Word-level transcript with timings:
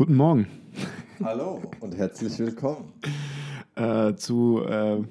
Guten 0.00 0.14
Morgen 0.16 0.46
Hallo 1.22 1.60
und 1.80 1.94
herzlich 1.94 2.38
willkommen. 2.38 2.90
äh, 3.74 4.14
zu 4.14 4.62
äh, 4.64 5.02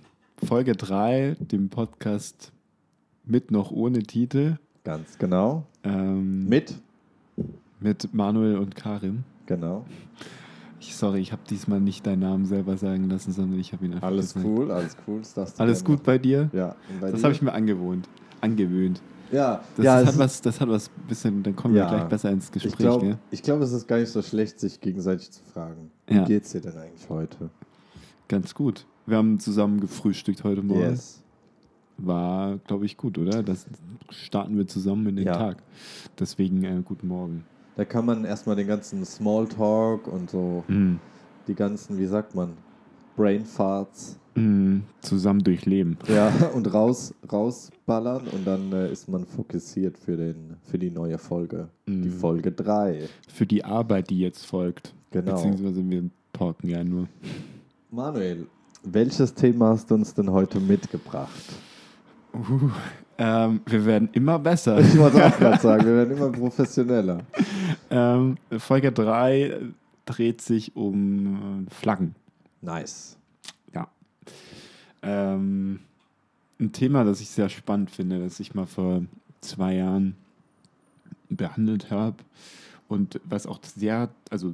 Folge 0.44 0.74
3, 0.74 1.36
dem 1.40 1.70
Podcast 1.70 2.52
mit 3.24 3.52
noch 3.52 3.70
ohne 3.70 4.02
Titel. 4.02 4.56
Ganz 4.84 5.20
genau. 5.20 5.68
Ähm, 5.84 6.50
Mit. 6.50 6.74
mit 7.80 8.16
Manuel 8.16 8.58
und 8.58 8.76
Karin. 8.76 9.26
Genau. 9.46 9.86
Ich, 10.80 10.96
sorry, 10.96 11.20
ich 11.20 11.34
habe 11.34 11.44
diesmal 11.48 11.80
nicht 11.80 12.08
deinen 12.08 12.22
Namen 12.22 12.48
selber 12.48 12.76
sagen 12.76 13.12
lassen, 13.12 13.32
sondern 13.32 13.60
ich 13.60 13.74
habe 13.74 13.86
ihn 13.86 13.94
einfach 13.94 14.08
Alles 14.08 14.34
gesagt. 14.34 14.44
cool, 14.44 14.72
alles 14.72 14.98
cool. 15.06 15.22
Alles 15.60 15.86
gut 15.86 16.02
bei 16.02 16.18
dir? 16.18 16.46
machen. 16.46 16.58
Ja. 16.58 16.76
bei 17.00 17.12
Das 17.12 17.24
habe 17.24 17.36
ich 17.36 17.44
mir 17.44 17.54
angewohnt. 17.54 18.10
Angewöhnt. 18.42 19.04
Ja, 19.32 19.62
Das, 19.76 19.86
ja, 19.86 20.06
hat 20.06 20.18
was, 20.18 20.42
das 20.42 20.60
hat 20.60 20.70
was 20.70 20.90
bisschen, 21.08 21.44
dann 21.44 21.56
kommen 21.56 21.74
wir 21.76 21.82
Ja. 21.84 21.90
gleich 21.90 22.04
besser 22.06 22.32
ins 22.32 22.46
Ich 22.48 22.52
Gespräch. 22.52 22.78
glaube, 22.78 23.06
gell? 23.32 23.40
glaub, 23.44 23.62
es 23.62 23.72
ist 23.72 23.88
gar 23.88 23.98
nicht 24.00 24.10
so 24.12 24.22
schlecht, 24.22 24.60
sich 24.60 24.80
gegenseitig 24.82 25.32
zu 25.32 25.44
fragen. 25.44 25.92
Ja. 26.10 26.22
Wie 26.24 26.26
geht's 26.34 26.52
dir 26.52 26.62
denn 26.62 26.78
eigentlich 26.78 27.08
heute? 27.10 27.50
Ganz 28.28 28.54
gut. 28.56 28.86
Wir 29.06 29.18
haben 29.18 29.40
zusammen 29.40 29.80
gefrühstückt 29.80 30.44
heute 30.44 30.62
Morgen. 30.62 30.82
Yes. 30.82 31.22
War, 31.98 32.58
glaube 32.68 32.86
ich, 32.86 32.96
gut, 32.98 33.18
oder? 33.18 33.44
Das 33.44 33.66
starten 34.10 34.58
wir 34.58 34.68
zusammen 34.68 35.08
in 35.08 35.16
den 35.18 35.26
Ja. 35.28 35.34
Tag. 35.36 35.58
Deswegen 36.18 36.64
äh, 36.64 36.82
guten 36.84 37.08
Morgen. 37.08 37.44
Da 37.76 37.86
kann 37.86 38.06
man 38.06 38.26
erstmal 38.26 38.56
den 38.56 38.68
ganzen 38.68 39.04
Smalltalk 39.06 40.08
und 40.08 40.30
so 40.30 40.64
Mm. 40.68 40.96
die 41.48 41.56
ganzen, 41.56 41.98
wie 41.98 42.06
sagt 42.06 42.36
man, 42.36 42.54
Brain 43.16 43.46
Mm, 44.40 44.84
zusammen 45.02 45.44
durchleben. 45.44 45.98
ja, 46.08 46.32
und 46.54 46.74
raus, 46.74 47.14
rausballern 47.32 48.28
und 48.28 48.46
dann 48.48 48.72
äh, 48.74 48.92
ist 48.92 49.08
man 49.10 49.26
fokussiert 49.26 49.98
für, 49.98 50.16
den, 50.18 50.56
für 50.64 50.78
die 50.80 50.90
neue 50.92 51.18
Folge. 51.18 51.68
Die 51.88 51.92
Mhm. 51.92 52.12
Folge 52.12 52.52
3. 52.52 53.08
Für 53.28 53.46
die 53.46 53.64
Arbeit, 53.66 54.10
die 54.10 54.20
jetzt 54.20 54.46
folgt. 54.46 54.94
Genau. 55.12 55.34
Beziehungsweise 55.34 55.88
wir 55.90 56.10
talken 56.34 56.70
ja 56.70 56.84
nur. 56.84 57.08
Manuel, 57.92 58.48
welches 58.84 59.34
Thema 59.34 59.70
hast 59.70 59.90
du 59.92 59.96
uns 59.96 60.14
denn 60.14 60.30
heute 60.32 60.60
mitgebracht? 60.60 61.30
Uh, 62.34 62.70
ähm, 63.18 63.62
wir 63.66 63.86
werden 63.86 64.10
immer 64.14 64.38
besser. 64.40 64.80
Ich 64.80 64.98
wollte 64.98 65.26
auch 65.26 65.38
gerade 65.40 65.60
sagen, 65.60 65.86
wir 65.86 65.96
werden 65.96 66.16
immer 66.16 66.30
professioneller. 66.32 67.20
ähm, 67.90 68.38
Folge 68.58 68.92
3 68.92 69.60
dreht 70.06 70.42
sich 70.42 70.76
um 70.76 71.66
äh, 71.68 71.74
Flaggen. 71.74 72.16
Nice. 72.62 73.18
Ähm, 75.02 75.80
ein 76.60 76.72
Thema, 76.72 77.04
das 77.04 77.22
ich 77.22 77.30
sehr 77.30 77.50
spannend 77.50 77.92
finde, 77.92 78.20
das 78.20 78.40
ich 78.40 78.54
mal 78.54 78.66
vor 78.66 79.04
zwei 79.42 79.76
Jahren 79.76 80.16
behandelt 81.30 81.90
habe 81.92 82.18
und 82.88 83.22
was 83.24 83.46
auch 83.48 83.60
sehr, 83.64 84.10
also 84.30 84.54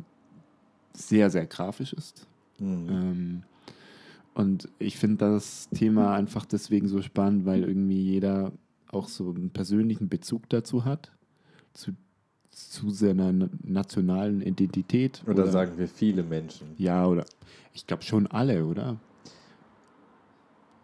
sehr, 0.93 1.29
sehr 1.29 1.45
grafisch 1.45 1.93
ist. 1.93 2.27
Mhm. 2.59 2.89
Ähm, 2.89 3.43
und 4.33 4.69
ich 4.79 4.97
finde 4.97 5.25
das 5.25 5.69
Thema 5.69 6.13
einfach 6.13 6.45
deswegen 6.45 6.87
so 6.87 7.01
spannend, 7.01 7.45
weil 7.45 7.63
irgendwie 7.63 8.01
jeder 8.01 8.51
auch 8.91 9.07
so 9.07 9.29
einen 9.29 9.49
persönlichen 9.49 10.09
Bezug 10.09 10.49
dazu 10.49 10.85
hat, 10.85 11.11
zu, 11.73 11.93
zu 12.51 12.89
seiner 12.89 13.31
na- 13.31 13.49
nationalen 13.63 14.41
Identität. 14.41 15.23
Oder 15.25 15.47
sagen 15.47 15.77
wir 15.77 15.87
viele 15.87 16.23
Menschen. 16.23 16.67
Ja, 16.77 17.07
oder 17.07 17.25
ich 17.73 17.87
glaube 17.87 18.03
schon 18.03 18.27
alle, 18.27 18.65
oder? 18.65 18.97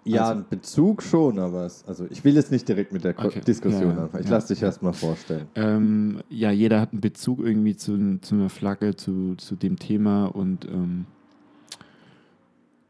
Ja, 0.03 0.29
Also- 0.29 0.43
Bezug 0.49 1.03
schon, 1.03 1.37
aber 1.37 1.65
es, 1.65 1.85
also 1.87 2.07
ich 2.09 2.23
will 2.23 2.33
jetzt 2.33 2.51
nicht 2.51 2.67
direkt 2.67 2.91
mit 2.91 3.03
der 3.03 3.13
Ko- 3.13 3.27
Okay. 3.27 3.41
Diskussion 3.41 3.95
Ja, 3.95 4.03
anfangen. 4.03 4.23
Ich 4.23 4.29
Ja, 4.29 4.35
lasse 4.35 4.47
dich 4.53 4.61
ja. 4.61 4.67
erstmal 4.67 4.93
vorstellen. 4.93 5.47
Ähm, 5.55 6.21
ja, 6.29 6.49
jeder 6.51 6.81
hat 6.81 6.91
einen 6.91 7.01
Bezug 7.01 7.39
irgendwie 7.39 7.75
zu, 7.75 8.17
zu 8.21 8.33
einer 8.35 8.49
Flagge, 8.49 8.95
zu, 8.95 9.35
zu 9.35 9.55
dem 9.55 9.77
Thema 9.77 10.25
und 10.25 10.65
ähm, 10.65 11.05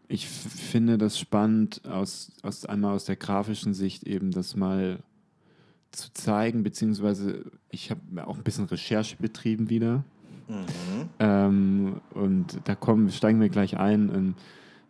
ich 0.08 0.28
finde 0.28 0.98
das 0.98 1.18
spannend, 1.20 1.82
aus, 1.86 2.32
aus 2.44 2.66
einmal 2.66 2.94
aus 2.96 3.06
der 3.06 3.16
grafischen 3.18 3.74
Sicht 3.74 4.04
eben 4.04 4.32
das 4.32 4.56
mal 4.56 5.00
zu 5.92 6.14
zeigen, 6.14 6.64
beziehungsweise 6.64 7.44
ich 7.70 7.92
habe 7.92 8.02
auch 8.28 8.38
ein 8.38 8.44
bisschen 8.44 8.66
Recherche 8.66 9.18
betrieben 9.18 9.70
wieder. 9.70 10.04
Ähm, 11.20 12.02
und 12.14 12.60
da 12.66 12.76
kommen, 12.76 13.10
steigen 13.10 13.40
wir 13.40 13.50
gleich 13.50 13.78
ein. 13.78 14.36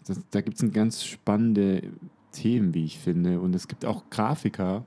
Das, 0.06 0.20
da 0.32 0.42
gibt 0.42 0.62
es 0.62 0.74
ganz 0.74 1.04
spannende 1.04 1.84
Themen, 2.32 2.74
wie 2.74 2.86
ich 2.86 3.00
finde. 3.00 3.40
Und 3.40 3.56
es 3.56 3.68
gibt 3.68 3.86
auch 3.86 4.10
Grafiker, 4.10 4.86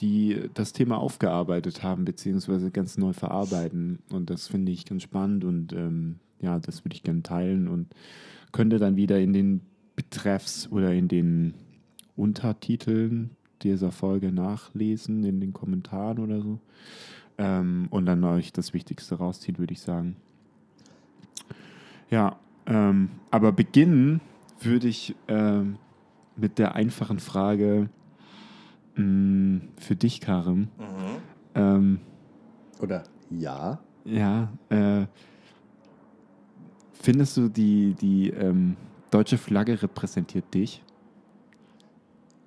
die 0.00 0.50
das 0.54 0.72
Thema 0.72 0.98
aufgearbeitet 0.98 1.82
haben, 1.82 2.04
beziehungsweise 2.04 2.70
ganz 2.70 2.98
neu 2.98 3.12
verarbeiten. 3.12 4.00
Und 4.10 4.30
das 4.30 4.48
finde 4.48 4.72
ich 4.72 4.84
ganz 4.84 5.02
spannend 5.02 5.44
und 5.44 5.72
ähm, 5.72 6.16
ja, 6.40 6.58
das 6.58 6.84
würde 6.84 6.96
ich 6.96 7.02
gerne 7.02 7.22
teilen 7.22 7.68
und 7.68 7.88
könnte 8.52 8.78
dann 8.78 8.96
wieder 8.96 9.20
in 9.20 9.32
den 9.32 9.60
Betreffs 9.96 10.70
oder 10.70 10.92
in 10.92 11.08
den 11.08 11.54
Untertiteln 12.16 13.30
dieser 13.62 13.92
Folge 13.92 14.32
nachlesen, 14.32 15.24
in 15.24 15.40
den 15.40 15.52
Kommentaren 15.52 16.18
oder 16.18 16.40
so. 16.40 16.60
Ähm, 17.38 17.86
und 17.90 18.06
dann 18.06 18.22
euch 18.24 18.52
das 18.52 18.74
Wichtigste 18.74 19.16
rausziehen, 19.16 19.58
würde 19.58 19.72
ich 19.72 19.80
sagen. 19.80 20.16
Ja, 22.10 22.38
ähm, 22.66 23.10
aber 23.30 23.52
beginnen 23.52 24.20
würde 24.60 24.88
ich 24.88 25.14
ähm, 25.28 25.76
mit 26.36 26.58
der 26.58 26.74
einfachen 26.74 27.18
Frage 27.20 27.88
mh, 28.96 29.60
für 29.78 29.96
dich, 29.96 30.20
Karim. 30.20 30.68
Ähm, 31.54 32.00
Oder 32.80 33.04
ja? 33.30 33.78
ja, 34.04 34.48
äh, 34.70 35.06
findest 36.92 37.36
du 37.36 37.48
die, 37.48 37.94
die 37.94 38.30
ähm, 38.30 38.76
deutsche 39.10 39.38
Flagge 39.38 39.80
repräsentiert 39.82 40.52
dich? 40.54 40.82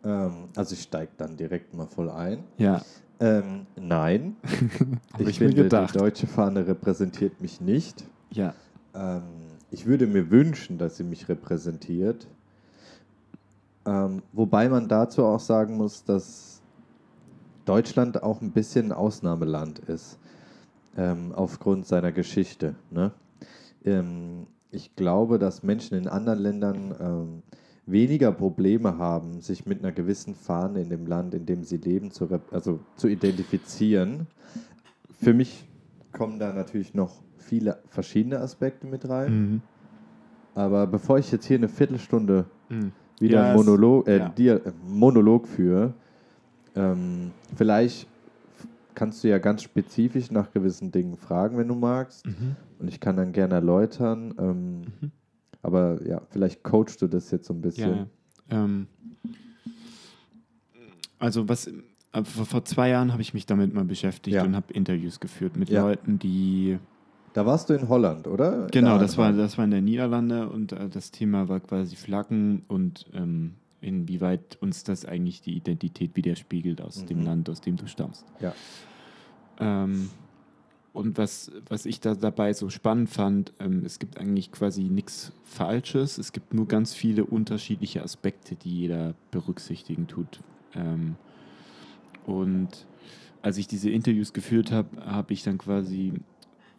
Ähm, 0.03 0.49
also 0.55 0.73
ich 0.73 0.81
steige 0.83 1.11
dann 1.17 1.37
direkt 1.37 1.73
mal 1.73 1.87
voll 1.87 2.09
ein. 2.09 2.43
Ja, 2.57 2.81
Ähm, 3.19 3.65
nein. 3.75 4.35
habe 5.13 5.23
ich, 5.23 5.29
ich 5.29 5.39
mir 5.39 5.47
finde, 5.47 5.63
gedacht. 5.63 5.93
die 5.93 5.97
deutsche 5.97 6.27
Fahne 6.27 6.67
repräsentiert 6.67 7.41
mich 7.41 7.61
nicht. 7.61 8.03
Ja, 8.31 8.53
Ähm, 8.93 9.23
ich 9.77 9.85
würde 9.85 10.07
mir 10.07 10.31
wünschen, 10.31 10.79
dass 10.79 10.97
sie 10.97 11.03
mich 11.03 11.29
repräsentiert. 11.29 12.25
Ähm, 13.85 14.23
wobei 14.33 14.69
man 14.69 14.87
dazu 14.87 15.23
auch 15.23 15.39
sagen 15.39 15.77
muss, 15.77 16.03
dass 16.03 16.63
Deutschland 17.65 18.23
auch 18.23 18.41
ein 18.41 18.49
bisschen 18.49 18.87
ein 18.87 18.91
Ausnahmeland 18.91 19.77
ist, 19.77 20.17
ähm, 20.97 21.31
aufgrund 21.31 21.85
seiner 21.85 22.11
Geschichte. 22.11 22.73
Ne? 22.89 23.11
Ähm, 23.85 24.47
ich 24.71 24.95
glaube, 24.95 25.37
dass 25.37 25.61
Menschen 25.61 25.95
in 25.95 26.07
anderen 26.07 26.39
Ländern 26.39 26.95
ähm, 26.99 27.43
weniger 27.85 28.31
Probleme 28.31 28.97
haben, 28.97 29.41
sich 29.41 29.67
mit 29.67 29.83
einer 29.83 29.91
gewissen 29.91 30.33
Fahne 30.33 30.81
in 30.81 30.89
dem 30.89 31.05
Land, 31.05 31.35
in 31.35 31.45
dem 31.45 31.63
sie 31.63 31.77
leben, 31.77 32.09
zu, 32.09 32.27
also 32.49 32.79
zu 32.95 33.07
identifizieren. 33.07 34.25
Für 35.21 35.35
mich 35.35 35.67
kommen 36.13 36.39
da 36.39 36.51
natürlich 36.51 36.95
noch 36.95 37.26
viele 37.47 37.79
verschiedene 37.89 38.39
Aspekte 38.39 38.85
mit 38.87 39.07
rein. 39.07 39.31
mhm. 39.51 39.61
Aber 40.55 40.87
bevor 40.87 41.19
ich 41.19 41.31
jetzt 41.31 41.45
hier 41.45 41.57
eine 41.57 41.69
Viertelstunde 41.69 42.45
Mhm. 42.69 42.91
wieder 43.19 43.35
Ja, 43.35 43.43
einen 43.51 43.59
es- 43.59 43.65
Monolog, 43.65 44.07
äh, 44.07 44.17
ja. 44.19 44.29
dir, 44.29 44.65
äh, 44.65 44.71
Monolog 44.87 45.47
führe, 45.47 45.93
ähm, 46.75 47.31
vielleicht 47.55 48.07
kannst 48.95 49.23
du 49.23 49.27
ja 49.29 49.37
ganz 49.37 49.61
spezifisch 49.61 50.31
nach 50.31 50.51
gewissen 50.51 50.91
Dingen 50.91 51.15
fragen, 51.17 51.57
wenn 51.57 51.67
du 51.67 51.75
magst. 51.75 52.25
Mhm. 52.25 52.55
Und 52.79 52.87
ich 52.87 52.99
kann 52.99 53.15
dann 53.17 53.31
gerne 53.31 53.53
erläutern. 53.55 54.33
Ähm, 54.39 54.81
Mhm. 54.81 55.11
Aber 55.61 55.99
ja, 56.07 56.21
vielleicht 56.29 56.63
coachst 56.63 57.01
du 57.01 57.07
das 57.07 57.29
jetzt 57.31 57.45
so 57.47 57.53
ein 57.53 57.61
bisschen. 57.61 57.89
Ja, 57.91 58.07
ja. 58.57 58.63
Ähm, 58.65 58.87
also 61.19 61.47
was 61.49 61.67
äh, 61.67 62.23
vor, 62.23 62.45
vor 62.45 62.65
zwei 62.65 62.89
Jahren 62.89 63.11
habe 63.11 63.21
ich 63.21 63.33
mich 63.33 63.45
damit 63.45 63.73
mal 63.73 63.83
beschäftigt 63.85 64.35
Ja. 64.35 64.43
und 64.43 64.55
habe 64.55 64.71
Interviews 64.73 65.19
geführt 65.19 65.57
mit 65.57 65.69
Ja. 65.69 65.81
Leuten, 65.81 66.19
die 66.19 66.79
Da 67.33 67.45
warst 67.45 67.69
du 67.69 67.73
in 67.73 67.87
Holland, 67.87 68.27
oder? 68.27 68.67
Genau, 68.71 68.91
der 68.97 68.99
das 68.99 69.17
war 69.17 69.31
das 69.31 69.57
war 69.57 69.65
in 69.65 69.71
der 69.71 69.81
Niederlande 69.81 70.49
und 70.49 70.71
äh, 70.71 70.89
das 70.89 71.11
Thema 71.11 71.47
war 71.49 71.59
quasi 71.59 71.95
Flaggen 71.95 72.63
und 72.67 73.05
ähm, 73.13 73.55
inwieweit 73.81 74.57
uns 74.59 74.83
das 74.83 75.05
eigentlich 75.05 75.41
die 75.41 75.55
Identität 75.55 76.15
widerspiegelt 76.15 76.81
aus 76.81 77.05
dem 77.05 77.19
Mhm. 77.19 77.25
Land, 77.25 77.49
aus 77.49 77.61
dem 77.61 77.75
du 77.75 77.87
stammst. 77.87 78.25
Ja. 78.39 78.53
Ähm, 79.59 80.09
und 80.93 81.19
was, 81.19 81.51
was 81.69 81.85
ich 81.85 81.99
da 81.99 82.15
dabei 82.15 82.53
so 82.53 82.71
spannend 82.71 83.11
fand, 83.11 83.53
ähm, 83.59 83.83
es 83.85 83.99
gibt 83.99 84.17
eigentlich 84.17 84.51
quasi 84.51 84.83
nichts 84.85 85.31
Falsches, 85.43 86.17
es 86.17 86.31
gibt 86.31 86.55
nur 86.55 86.67
ganz 86.67 86.95
viele 86.95 87.23
unterschiedliche 87.23 88.01
Aspekte, 88.01 88.55
die 88.55 88.79
jeder 88.79 89.13
berücksichtigen 89.29 90.07
tut. 90.07 90.39
Ähm, 90.73 91.15
und 92.25 92.87
als 93.43 93.57
ich 93.57 93.67
diese 93.67 93.91
Interviews 93.91 94.33
geführt 94.33 94.71
habe, 94.71 94.89
habe 95.05 95.33
ich 95.33 95.43
dann 95.43 95.59
quasi 95.59 96.13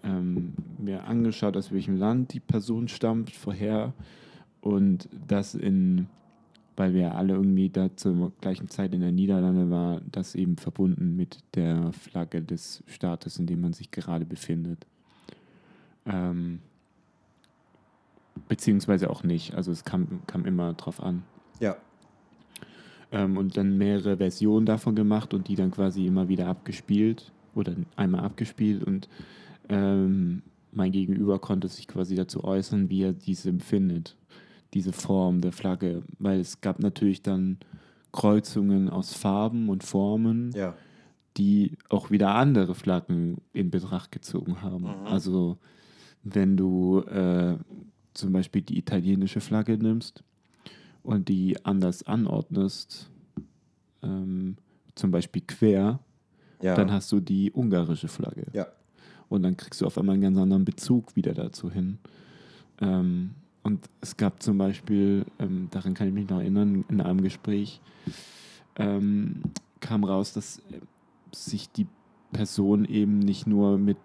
ähm, 0.09 0.55
mir 0.79 1.05
angeschaut, 1.05 1.57
aus 1.57 1.73
welchem 1.73 1.97
Land 1.97 2.33
die 2.33 2.41
Person 2.41 2.89
stammt 2.89 3.31
vorher 3.31 3.93
und 4.61 5.09
das 5.27 5.55
in, 5.55 6.07
weil 6.77 6.95
wir 6.95 7.15
alle 7.15 7.35
irgendwie 7.35 7.69
da 7.69 7.95
zur 7.95 8.33
gleichen 8.41 8.69
Zeit 8.69 8.95
in 8.95 9.01
der 9.01 9.13
Niederlande 9.13 9.71
war, 9.71 10.01
das 10.11 10.35
eben 10.35 10.57
verbunden 10.57 11.17
mit 11.17 11.39
der 11.55 11.93
Flagge 11.93 12.43
des 12.43 12.83
Staates, 12.87 13.39
in 13.39 13.47
dem 13.47 13.61
man 13.61 13.73
sich 13.73 13.91
gerade 13.91 14.25
befindet. 14.25 14.87
Ähm, 16.07 16.61
beziehungsweise 18.49 19.11
auch 19.11 19.23
nicht. 19.23 19.55
Also 19.55 19.73
es 19.73 19.85
kam, 19.85 20.21
kam 20.27 20.47
immer 20.47 20.73
drauf 20.75 21.03
an. 21.03 21.23
Ja. 21.61 21.77
Ähm, 23.11 23.37
und 23.37 23.57
dann 23.57 23.77
mehrere 23.77 24.17
Versionen 24.17 24.65
davon 24.65 24.95
gemacht 24.95 25.35
und 25.35 25.49
die 25.49 25.57
dann 25.57 25.71
quasi 25.71 26.07
immer 26.07 26.29
wieder 26.29 26.47
abgespielt 26.47 27.33
oder 27.55 27.75
einmal 27.97 28.25
abgespielt 28.25 28.85
und 28.85 29.09
ähm, 29.69 30.43
mein 30.73 30.93
Gegenüber 30.93 31.39
konnte 31.39 31.69
sich 31.69 31.89
quasi 31.89 32.15
dazu 32.15 32.45
äußern, 32.45 32.91
wie 32.91 33.03
er 33.03 33.13
diese 33.13 33.49
empfindet, 33.49 34.17
diese 34.75 34.93
Form 34.93 35.41
der 35.41 35.53
Flagge, 35.53 36.03
weil 36.19 36.41
es 36.41 36.61
gab 36.61 36.79
natürlich 36.81 37.23
dann 37.23 37.59
Kreuzungen 38.13 38.89
aus 38.89 39.13
Farben 39.15 39.69
und 39.69 39.83
Formen, 39.85 40.53
Ja. 40.53 40.75
die 41.37 41.77
auch 41.89 42.11
wieder 42.11 42.35
andere 42.35 42.75
Flaggen 42.75 43.39
in 43.53 43.71
Betracht 43.71 44.13
gezogen 44.13 44.63
haben. 44.63 44.85
Mhm. 44.85 45.07
Also 45.07 45.59
wenn 46.25 46.57
du 46.57 47.01
äh, 47.03 47.57
zum 48.15 48.33
Beispiel 48.33 48.63
die 48.63 48.79
italienische 48.79 49.41
Flagge 49.41 49.79
nimmst 49.79 50.23
und 51.03 51.29
die 51.29 51.65
anders 51.65 52.03
anordnest, 52.03 53.11
ähm, 54.03 54.57
zum 54.95 55.11
Beispiel 55.11 55.43
quer, 55.47 56.01
Ja. 56.61 56.75
dann 56.75 56.91
hast 56.91 57.13
du 57.13 57.21
die 57.21 57.53
ungarische 57.53 58.09
Flagge. 58.09 58.47
ja. 58.53 58.67
Und 59.29 59.43
dann 59.43 59.57
kriegst 59.57 59.81
du 59.81 59.87
auf 59.87 59.99
einmal 59.99 60.15
einen 60.15 60.23
ganz 60.23 60.39
anderen 60.39 60.65
Bezug 60.65 61.15
wieder 61.17 61.35
dazu 61.35 61.71
hin. 61.71 61.99
Ähm, 62.81 63.31
und 63.63 63.89
es 64.01 64.17
gab 64.17 64.43
zum 64.43 64.57
Beispiel, 64.59 65.27
ähm, 65.39 65.69
daran 65.71 65.95
kann 65.95 66.09
ich 66.09 66.15
mich 66.15 66.29
noch 66.31 66.39
erinnern, 66.41 66.85
in 66.89 67.01
einem 67.01 67.21
Gespräch 67.23 67.81
ähm, 68.77 69.43
kam 69.81 70.05
raus, 70.05 70.33
dass 70.33 70.59
äh, 70.71 70.81
sich 71.35 71.71
die 71.71 71.87
Person 72.33 72.85
eben 72.85 73.19
nicht 73.19 73.47
nur 73.47 73.79
mit, 73.79 73.99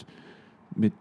mit 0.76 0.94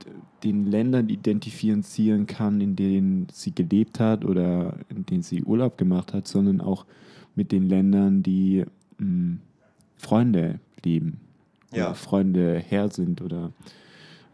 den 0.44 0.66
Ländern 0.66 1.08
identifizieren 1.08 2.26
kann, 2.26 2.60
in 2.60 2.76
denen 2.76 3.26
sie 3.32 3.52
gelebt 3.54 3.98
hat 4.00 4.24
oder 4.24 4.76
in 4.88 5.06
denen 5.06 5.22
sie 5.22 5.42
Urlaub 5.42 5.78
gemacht 5.78 6.12
hat, 6.12 6.28
sondern 6.28 6.60
auch 6.60 6.84
mit 7.34 7.50
den 7.52 7.68
Ländern, 7.68 8.22
die 8.22 8.64
mh, 8.98 9.38
Freunde 9.96 10.60
leben 10.84 11.20
Ja. 11.72 11.86
oder 11.86 11.94
Freunde 11.94 12.58
her 12.58 12.90
sind 12.90 13.22
oder 13.22 13.52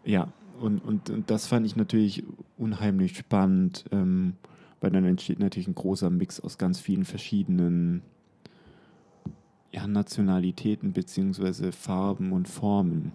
ja, 0.09 0.33
und, 0.59 0.79
und, 0.79 1.11
und 1.11 1.31
das 1.31 1.47
fand 1.47 1.67
ich 1.67 1.77
natürlich 1.77 2.25
unheimlich 2.57 3.19
spannend, 3.19 3.85
ähm, 3.93 4.37
weil 4.81 4.91
dann 4.91 5.05
entsteht 5.05 5.39
natürlich 5.39 5.69
ein 5.69 5.75
großer 5.75 6.09
Mix 6.09 6.41
aus 6.41 6.57
ganz 6.57 6.81
vielen 6.81 7.05
verschiedenen 7.05 8.01
ja, 9.71 9.87
Nationalitäten 9.87 10.95
beziehungsweise 10.95 11.73
Farben 11.73 12.33
und 12.33 12.49
Formen. 12.49 13.13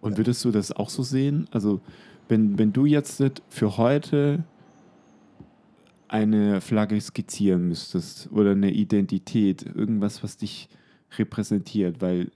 Und 0.00 0.16
würdest 0.16 0.42
du 0.42 0.50
das 0.50 0.72
auch 0.72 0.88
so 0.88 1.02
sehen? 1.02 1.48
Also, 1.50 1.82
wenn, 2.28 2.58
wenn 2.58 2.72
du 2.72 2.86
jetzt 2.86 3.22
für 3.50 3.76
heute 3.76 4.42
eine 6.08 6.62
Flagge 6.62 6.98
skizzieren 6.98 7.68
müsstest 7.68 8.32
oder 8.32 8.52
eine 8.52 8.70
Identität, 8.70 9.66
irgendwas, 9.66 10.22
was 10.22 10.38
dich 10.38 10.70
repräsentiert, 11.18 12.00
weil 12.00 12.30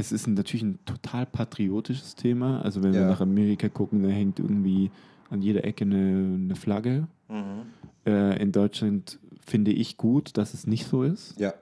es 0.00 0.12
ist 0.12 0.26
natürlich 0.26 0.62
ein 0.62 0.78
total 0.84 1.26
patriotisches 1.26 2.14
Thema. 2.14 2.60
Also 2.62 2.82
wenn 2.82 2.92
wir 2.92 3.00
Ja. 3.02 3.08
nach 3.08 3.20
Amerika 3.20 3.68
gucken, 3.68 4.02
da 4.02 4.08
hängt 4.08 4.38
irgendwie 4.40 4.90
an 5.30 5.42
jeder 5.42 5.64
Ecke 5.64 5.84
eine, 5.84 6.34
eine 6.34 6.56
Flagge. 6.56 7.06
Mhm. 7.28 7.62
Äh, 8.06 8.42
in 8.42 8.50
Deutschland 8.52 9.18
finde 9.46 9.70
ich 9.72 9.96
gut, 9.96 10.36
dass 10.36 10.54
es 10.54 10.66
nicht 10.66 10.86
so 10.86 11.02
ist. 11.02 11.38
Ja. 11.38 11.54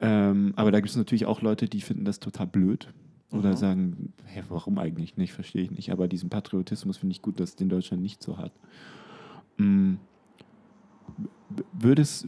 Ähm, 0.00 0.52
aber 0.56 0.70
da 0.72 0.80
gibt 0.80 0.90
es 0.90 0.96
natürlich 0.96 1.26
auch 1.26 1.42
Leute, 1.42 1.66
die 1.68 1.80
finden 1.82 2.04
das 2.04 2.18
total 2.20 2.46
blöd. 2.46 2.88
Oder 3.32 3.50
Mhm. 3.50 3.56
sagen, 3.56 4.12
hä, 4.26 4.42
warum 4.48 4.78
eigentlich 4.78 5.16
nicht, 5.16 5.32
verstehe 5.32 5.62
ich 5.62 5.70
nicht. 5.70 5.92
Aber 5.92 6.08
diesen 6.08 6.30
Patriotismus 6.30 6.96
finde 6.96 7.12
ich 7.12 7.22
gut, 7.22 7.38
dass 7.38 7.54
es 7.54 7.60
in 7.60 7.68
Deutschland 7.68 8.02
nicht 8.02 8.22
so 8.22 8.38
hat. 8.38 8.52
W- 9.56 9.96
Würdest, 11.72 12.26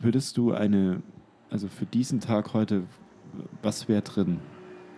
würdest 0.00 0.36
du 0.36 0.52
eine, 0.52 1.02
also 1.50 1.68
für 1.68 1.86
diesen 1.86 2.20
Tag 2.20 2.52
heute, 2.52 2.82
was 3.62 3.88
wäre 3.88 4.02
drin? 4.02 4.40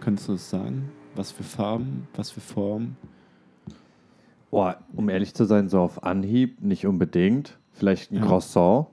Könntest 0.00 0.28
du 0.28 0.32
das 0.32 0.50
sagen? 0.50 0.90
Was 1.14 1.32
für 1.32 1.42
Farben, 1.44 2.08
was 2.14 2.30
für 2.30 2.40
Formen? 2.40 2.96
Boah, 4.50 4.76
um 4.94 5.08
ehrlich 5.08 5.34
zu 5.34 5.44
sein, 5.44 5.68
so 5.68 5.80
auf 5.80 6.04
Anhieb 6.04 6.62
nicht 6.62 6.86
unbedingt. 6.86 7.58
Vielleicht 7.72 8.10
ein 8.10 8.16
Ja. 8.16 8.26
Croissant, 8.26 8.86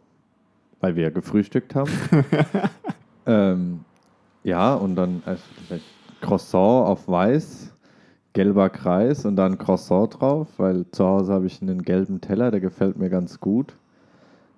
weil 0.79 0.95
wir 0.95 1.03
ja 1.03 1.09
gefrühstückt 1.09 1.75
haben. 1.75 1.91
ähm, 3.25 3.85
ja, 4.43 4.73
und 4.73 4.95
dann 4.95 5.21
vielleicht 5.67 5.85
Croissant 6.21 6.87
auf 6.87 7.07
weiß, 7.07 7.73
gelber 8.33 8.69
Kreis 8.69 9.25
und 9.25 9.35
dann 9.35 9.57
Croissant 9.57 10.19
drauf, 10.19 10.47
weil 10.57 10.85
zu 10.91 11.05
Hause 11.05 11.33
habe 11.33 11.45
ich 11.45 11.61
einen 11.61 11.83
gelben 11.83 12.19
Teller, 12.19 12.51
der 12.51 12.59
gefällt 12.59 12.97
mir 12.97 13.09
ganz 13.09 13.39
gut. 13.39 13.77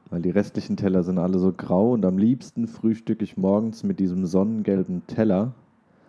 Weil 0.09 0.21
die 0.21 0.29
restlichen 0.29 0.77
Teller 0.77 1.03
sind 1.03 1.17
alle 1.17 1.39
so 1.39 1.51
grau 1.51 1.91
und 1.93 2.05
am 2.05 2.17
liebsten 2.17 2.67
frühstücke 2.67 3.23
ich 3.23 3.37
morgens 3.37 3.83
mit 3.83 3.99
diesem 3.99 4.25
sonnengelben 4.25 5.05
Teller 5.07 5.53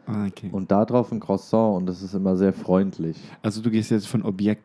Ah, 0.06 0.26
okay. 0.26 0.50
und 0.52 0.70
da 0.70 0.84
drauf 0.84 1.10
ein 1.10 1.18
Croissant 1.20 1.76
und 1.78 1.86
das 1.86 2.02
ist 2.02 2.14
immer 2.14 2.36
sehr 2.36 2.52
freundlich. 2.52 3.18
also 3.42 3.60
du 3.62 3.70
gehst 3.70 3.90
jetzt 3.90 4.06
von 4.06 4.22
Objekt, 4.22 4.62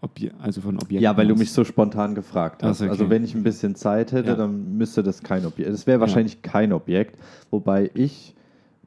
Obje, 0.00 0.32
also 0.40 0.62
von 0.62 0.76
Objekten 0.76 1.02
Ja, 1.02 1.14
weil 1.18 1.26
du 1.26 1.34
aus. 1.34 1.38
mich 1.40 1.52
so 1.52 1.64
spontan 1.64 2.14
gefragt 2.14 2.62
hast. 2.62 2.80
okay. 2.80 2.88
Also 2.90 3.10
wenn 3.10 3.22
ich 3.24 3.34
ein 3.34 3.42
bisschen 3.42 3.74
Zeit 3.74 4.12
hätte, 4.12 4.30
Ja. 4.30 4.36
dann 4.36 4.78
müsste 4.78 5.02
das 5.02 5.22
kein 5.22 5.44
Objekt. 5.44 5.68
Es 5.68 5.86
wäre 5.86 6.00
wahrscheinlich 6.00 6.40
kein 6.40 6.72
Objekt, 6.72 7.18
wobei 7.50 7.90
ich 7.92 8.34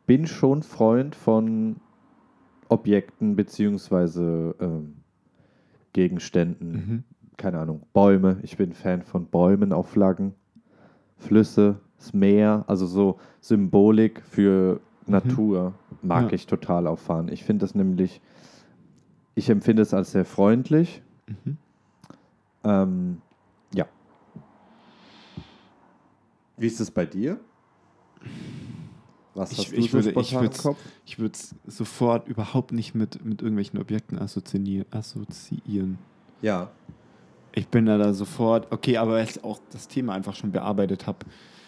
bin 0.07 0.25
schon 0.25 0.63
Freund 0.63 1.13
von 1.13 1.75
Objekten 2.69 3.35
beziehungsweise 3.35 4.55
ähm, 4.59 4.93
Gegenständen. 5.93 6.71
Mhm. 6.71 7.03
Keine 7.37 7.59
Ahnung, 7.59 7.83
Bäume. 7.93 8.37
Ich 8.43 8.57
bin 8.57 8.73
Fan 8.73 9.01
von 9.01 9.25
Bäumen 9.25 9.73
auf 9.73 9.89
Flaggen, 9.89 10.33
Flüsse, 11.17 11.79
das 11.97 12.13
Meer, 12.13 12.63
also 12.67 12.85
so 12.85 13.19
Symbolik 13.41 14.21
für 14.21 14.79
Natur 15.05 15.73
mag 16.01 16.23
Mhm. 16.25 16.29
Ja. 16.29 16.33
ich 16.35 16.47
total 16.47 16.87
auffahren. 16.87 17.27
Ich 17.29 17.43
finde 17.43 17.63
das 17.63 17.75
nämlich, 17.75 18.21
ich 19.35 19.49
empfinde 19.49 19.81
es 19.81 19.93
als 19.93 20.11
sehr 20.11 20.25
freundlich. 20.25 21.01
Mhm. 21.27 21.57
Ähm, 22.65 23.21
ja. 23.73 23.85
Wie 26.57 26.67
ist 26.67 26.79
es 26.79 26.91
bei 26.91 27.05
dir? 27.05 27.39
Was 29.33 29.51
Ich- 29.51 29.57
hast 29.59 29.73
ich 29.73 29.87
du 29.87 29.93
würde- 29.93 30.13
so 30.13 30.19
ich 30.19 30.57
Kopf? 30.61 30.77
Würde 31.17 31.33
es 31.33 31.55
sofort 31.65 32.27
überhaupt 32.27 32.71
nicht 32.71 32.93
mit, 32.93 33.25
mit 33.25 33.41
irgendwelchen 33.41 33.79
Objekten 33.79 34.19
assoziieren. 34.19 34.85
assoziieren. 34.91 35.97
Ja. 36.41 36.69
Ich 37.55 37.67
bin 37.67 37.85
da, 37.85 37.97
da 37.97 38.13
sofort, 38.13 38.71
okay, 38.71 38.97
aber 38.97 39.13
weil 39.13 39.25
ich 39.25 39.43
auch 39.43 39.59
das 39.71 39.87
Thema 39.87 40.13
einfach 40.13 40.35
schon 40.35 40.51
bearbeitet 40.51 41.05
habe, 41.07 41.19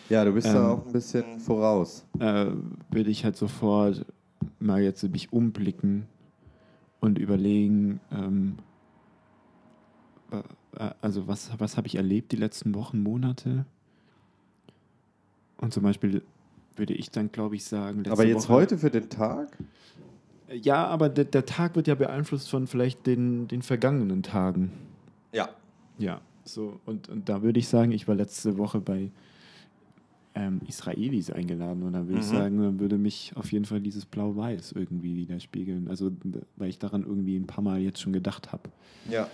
Ja, 0.09 0.25
du 0.25 0.33
bist 0.33 0.47
Ähm, 0.47 0.53
da 0.53 0.71
auch 0.71 0.85
ein 0.85 0.91
bisschen 0.91 1.39
voraus. 1.39 2.05
äh, 2.19 2.47
würde 2.91 3.09
ich 3.09 3.23
halt 3.23 3.35
sofort 3.37 4.05
mal 4.59 4.81
jetzt 4.81 5.03
mich 5.03 5.31
umblicken 5.31 6.07
und 6.99 7.19
überlegen, 7.19 7.99
ähm, 8.11 8.57
äh, 10.31 10.89
also 11.01 11.27
was, 11.27 11.51
was 11.59 11.77
habe 11.77 11.87
ich 11.87 11.95
erlebt 11.95 12.31
die 12.31 12.37
letzten 12.37 12.73
Wochen, 12.75 13.01
Monate? 13.01 13.65
Und 15.57 15.73
zum 15.73 15.83
Beispiel 15.83 16.21
würde 16.75 16.93
ich 16.93 17.11
dann, 17.11 17.31
glaube 17.31 17.55
ich, 17.55 17.63
sagen, 17.63 18.03
Aber 18.09 18.25
jetzt 18.25 18.49
Woche, 18.49 18.53
heute 18.53 18.77
für 18.77 18.89
den 18.89 19.09
Tag? 19.09 19.57
Ja, 20.51 20.85
aber 20.87 21.09
der, 21.09 21.25
der 21.25 21.45
Tag 21.45 21.75
wird 21.75 21.87
ja 21.87 21.95
beeinflusst 21.95 22.49
von 22.49 22.67
vielleicht 22.67 23.05
den, 23.07 23.47
den 23.47 23.61
vergangenen 23.61 24.21
Tagen. 24.23 24.71
Ja. 25.31 25.49
Ja, 25.97 26.21
so 26.43 26.79
und, 26.85 27.09
und 27.09 27.29
da 27.29 27.41
würde 27.41 27.59
ich 27.59 27.67
sagen, 27.67 27.91
ich 27.91 28.07
war 28.07 28.15
letzte 28.15 28.57
Woche 28.57 28.79
bei 28.81 29.11
ähm, 30.35 30.59
Israelis 30.67 31.29
eingeladen 31.31 31.83
und 31.83 31.93
da 31.93 32.07
würde 32.07 32.19
ich 32.19 32.25
Mhm. 32.25 32.29
sagen, 32.29 32.57
dann 32.61 32.79
würde 32.79 32.97
mich 32.97 33.31
auf 33.35 33.51
jeden 33.51 33.65
Fall 33.65 33.79
dieses 33.79 34.05
Blau-Weiß 34.05 34.73
irgendwie 34.73 35.15
widerspiegeln. 35.15 35.87
Also, 35.87 36.11
weil 36.57 36.69
ich 36.69 36.77
daran 36.77 37.03
irgendwie 37.03 37.37
ein 37.37 37.47
paar 37.47 37.63
Mal 37.63 37.79
jetzt 37.79 38.01
schon 38.01 38.11
gedacht 38.13 38.51
habe. 38.51 38.69
Ja. 39.09 39.29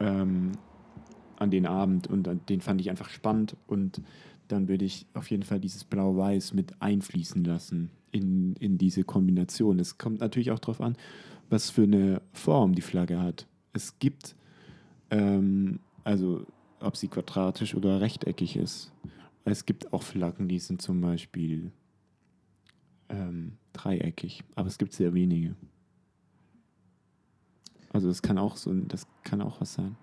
Ähm, 0.00 0.52
an 1.36 1.50
den 1.50 1.66
Abend 1.66 2.06
und 2.08 2.28
den 2.48 2.60
fand 2.60 2.80
ich 2.80 2.90
einfach 2.90 3.10
spannend 3.10 3.56
und 3.66 4.00
dann 4.48 4.66
würde 4.66 4.84
ich 4.84 5.06
auf 5.14 5.30
jeden 5.30 5.42
Fall 5.42 5.60
dieses 5.60 5.84
Blau-Weiß 5.84 6.54
mit 6.54 6.80
einfließen 6.80 7.44
lassen 7.44 7.90
in, 8.10 8.56
in 8.56 8.78
diese 8.78 9.04
Kombination. 9.04 9.78
Es 9.78 9.98
kommt 9.98 10.20
natürlich 10.20 10.50
auch 10.50 10.58
darauf 10.58 10.80
an, 10.80 10.96
was 11.50 11.70
für 11.70 11.82
eine 11.82 12.22
Form 12.32 12.74
die 12.74 12.82
Flagge 12.82 13.20
hat. 13.20 13.46
Es 13.72 13.98
gibt, 13.98 14.34
ähm, 15.10 15.80
also 16.04 16.44
ob 16.80 16.96
sie 16.96 17.08
quadratisch 17.08 17.74
oder 17.74 18.00
rechteckig 18.00 18.56
ist. 18.56 18.92
Es 19.44 19.64
gibt 19.66 19.92
auch 19.92 20.02
Flaggen, 20.02 20.46
die 20.48 20.58
sind 20.58 20.82
zum 20.82 21.00
Beispiel 21.00 21.72
ähm, 23.08 23.54
dreieckig, 23.72 24.44
aber 24.54 24.68
es 24.68 24.78
gibt 24.78 24.92
sehr 24.92 25.14
wenige. 25.14 25.54
Also 27.92 28.08
das 28.08 28.20
kann 28.22 28.38
auch 28.38 28.56
so, 28.56 28.72
das 28.74 29.06
kann 29.24 29.40
auch 29.40 29.60
was 29.60 29.74
sein. 29.74 29.96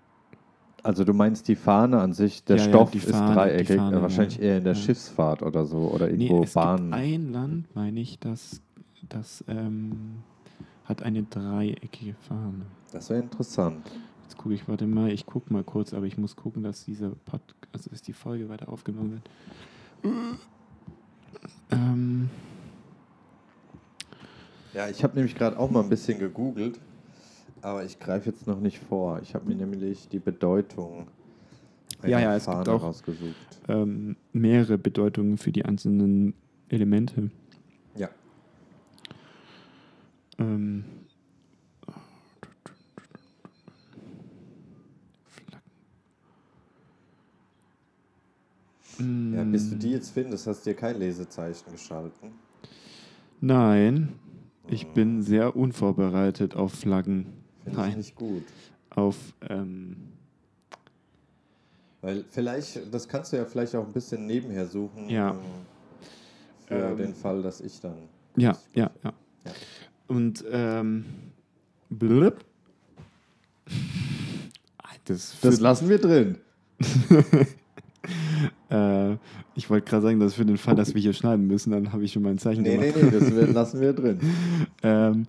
Also 0.82 1.04
du 1.04 1.12
meinst 1.14 1.48
die 1.48 1.56
Fahne 1.56 2.00
an 2.00 2.12
sich, 2.12 2.44
der 2.44 2.56
Ja, 2.56 2.62
ja, 2.62 2.68
Stoff 2.68 2.90
die 2.90 2.98
ist 2.98 3.10
Fahne, 3.10 3.34
dreieckig, 3.34 3.76
Fahne, 3.76 3.96
äh, 3.98 4.02
wahrscheinlich 4.02 4.36
ja. 4.38 4.42
eher 4.44 4.58
in 4.58 4.64
der 4.64 4.74
Ja. 4.74 4.78
Schiffsfahrt 4.78 5.42
oder 5.42 5.64
so 5.66 5.78
oder 5.92 6.06
Nee, 6.08 6.26
irgendwo 6.26 6.42
es 6.44 6.54
Bahnen. 6.54 6.90
gibt 6.90 6.94
ein 6.94 7.32
Land, 7.32 7.74
meine 7.74 8.00
ich, 8.00 8.18
das, 8.18 8.60
das 9.08 9.44
ähm, 9.48 10.22
hat 10.84 11.02
eine 11.02 11.22
dreieckige 11.24 12.14
Fahne. 12.14 12.66
Das 12.92 13.10
wäre 13.10 13.20
interessant. 13.22 13.88
Jetzt 14.26 14.36
gucke 14.38 14.54
ich, 14.54 14.66
warte 14.68 14.86
mal, 14.86 15.10
ich 15.12 15.24
gucke 15.24 15.52
mal 15.52 15.62
kurz, 15.62 15.94
aber 15.94 16.06
ich 16.06 16.18
muss 16.18 16.34
gucken, 16.34 16.62
dass 16.64 16.84
diese 16.84 17.10
Pod 17.10 17.40
also 17.72 17.90
dass 17.90 18.02
die 18.02 18.12
Folge 18.12 18.48
weiter 18.48 18.68
aufgenommen 18.68 19.20
wird. 20.02 20.12
Ähm, 21.70 22.28
Ja, 24.74 24.88
ich 24.88 25.02
habe 25.04 25.14
nämlich 25.14 25.34
gerade 25.36 25.58
auch 25.58 25.70
mal 25.70 25.82
ein 25.82 25.88
bisschen 25.88 26.18
gegoogelt, 26.18 26.78
aber 27.62 27.84
ich 27.84 27.98
greife 27.98 28.28
jetzt 28.30 28.46
noch 28.46 28.60
nicht 28.60 28.78
vor. 28.78 29.20
Ich 29.22 29.34
habe 29.34 29.46
mir 29.48 29.54
nämlich 29.54 30.08
die 30.08 30.18
Bedeutung 30.18 31.06
Ja, 32.02 32.18
ja, 32.20 32.36
es 32.36 32.46
gibt 32.46 32.68
auch- 32.68 32.82
rausgesucht. 32.82 33.34
ähm, 33.68 34.16
mehrere 34.32 34.76
Bedeutungen 34.76 35.38
für 35.38 35.50
die 35.52 35.64
einzelnen 35.64 36.34
Elemente. 36.68 37.30
Ja. 37.96 38.08
Ähm, 40.38 40.84
Ja. 48.98 49.44
Bis 49.44 49.68
du 49.70 49.76
Mm, 49.76 49.78
die 49.78 49.90
jetzt 49.90 50.10
findest, 50.10 50.46
hast 50.46 50.64
du 50.64 50.70
dir 50.70 50.76
kein 50.76 50.98
Lesezeichen 50.98 51.70
geschalten. 51.72 52.30
Nein, 53.40 54.14
ich 54.68 54.86
bin 54.88 55.22
sehr 55.22 55.54
unvorbereitet 55.56 56.54
auf 56.56 56.72
Flaggen. 56.72 57.26
Finde 57.64 57.70
ich 57.80 57.86
Nein, 57.86 57.96
nicht 57.98 58.14
gut. 58.14 58.44
auf 58.90 59.16
ähm, 59.48 59.96
Weil 62.00 62.24
vielleicht, 62.30 62.92
das 62.92 63.06
kannst 63.08 63.32
du 63.32 63.36
ja 63.36 63.44
vielleicht 63.44 63.74
auch 63.74 63.86
ein 63.86 63.92
bisschen 63.92 64.26
nebenher 64.26 64.66
suchen. 64.66 65.08
Ja. 65.10 65.30
ähm, 65.32 65.36
Für 66.66 66.74
Ähm, 66.90 66.96
den 66.96 67.14
Fall, 67.14 67.42
dass 67.42 67.60
ich 67.60 67.80
dann. 67.80 67.96
Ja, 68.36 68.56
ja, 68.74 68.90
ja. 69.04 69.12
Ja. 69.44 69.52
Und 70.08 70.44
ähm. 70.50 71.04
Ah, 74.78 74.88
Das, 75.04 75.36
Das 75.40 75.60
lassen 75.60 75.88
wir 75.88 75.98
drin. 75.98 76.38
äh, 78.70 79.14
ich 79.54 79.68
wollte 79.70 79.88
gerade 79.88 80.02
sagen, 80.02 80.20
dass 80.20 80.34
für 80.34 80.44
den 80.44 80.56
Fall, 80.58 80.74
dass 80.74 80.94
wir 80.94 81.00
hier 81.00 81.12
schneiden 81.12 81.46
müssen, 81.46 81.70
dann 81.70 81.92
habe 81.92 82.04
ich 82.04 82.12
schon 82.12 82.22
mal 82.22 82.30
ein 82.30 82.38
Zeichen 82.38 82.62
Nee, 82.62 82.76
nee, 82.78 82.90
gemacht. 82.92 83.12
nee, 83.12 83.18
das 83.20 83.34
wir- 83.34 83.46
lassen 83.48 83.80
wir 83.80 83.92
drin. 83.92 84.20
Ähm, 84.82 85.26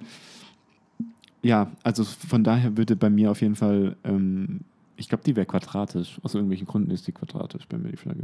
ja, 1.42 1.72
also 1.84 2.04
von 2.04 2.44
daher 2.44 2.76
würde 2.78 2.96
bei 2.96 3.10
mir 3.10 3.32
auf 3.32 3.42
jeden 3.42 3.56
Fall, 3.56 3.96
ähm, 4.04 4.62
ich 4.98 5.08
glaube, 5.08 5.24
die 5.24 5.36
wäre 5.36 5.46
quadratisch. 5.46 6.20
Aus 6.24 6.34
irgendwelchen 6.34 6.68
Gründen 6.68 6.92
ist 6.92 7.08
die 7.08 7.12
quadratisch 7.12 7.68
bei 7.68 7.78
mir, 7.78 7.90
die 7.90 7.98
Flagge. 7.98 8.24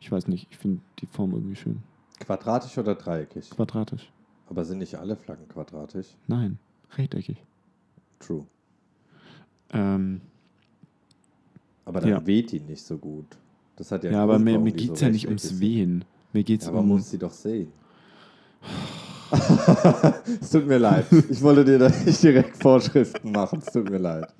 Ich 0.00 0.10
weiß 0.12 0.28
nicht, 0.28 0.46
ich 0.50 0.58
finde 0.58 0.80
die 1.00 1.06
Form 1.06 1.32
irgendwie 1.32 1.56
schön. 1.56 1.78
Quadratisch 2.20 2.76
oder 2.78 2.94
dreieckig? 2.94 3.48
Quadratisch. 3.50 4.10
Aber 4.50 4.64
sind 4.64 4.78
nicht 4.78 4.96
alle 4.96 5.16
Flaggen 5.16 5.48
quadratisch? 5.48 6.08
Nein, 6.26 6.58
rechteckig. 6.96 7.36
True. 8.20 8.44
Ähm, 9.72 10.20
Aber 11.86 12.00
dann 12.00 12.10
Ja. 12.10 12.26
weht 12.26 12.52
die 12.52 12.60
nicht 12.60 12.82
so 12.82 12.98
gut. 12.98 13.26
Das 13.76 13.90
hat 13.90 14.04
ja, 14.04 14.10
Ja, 14.12 14.22
aber 14.22 14.38
mir, 14.38 14.58
mir 14.58 14.72
geht 14.72 14.92
es 14.92 15.00
so 15.00 15.06
ja 15.06 15.10
nicht 15.12 15.26
ums. 15.26 15.60
Wehen. 15.60 16.04
Mir 16.32 16.44
geht 16.44 16.60
es 16.60 16.66
Ja, 16.66 16.72
aber 16.72 16.80
um. 16.80 16.88
man 16.88 16.96
muss 16.98 17.10
sie 17.10 17.18
doch 17.18 17.32
sehen. 17.32 17.68
es 20.40 20.50
tut 20.50 20.66
mir 20.66 20.78
leid. 20.78 21.06
Ich 21.30 21.42
wollte 21.42 21.64
dir 21.64 21.78
da 21.78 21.88
nicht 21.88 22.22
direkt 22.22 22.56
Vorschriften 22.62 23.32
machen. 23.32 23.60
Es 23.64 23.72
tut 23.72 23.90
mir 23.90 23.98
leid. 23.98 24.32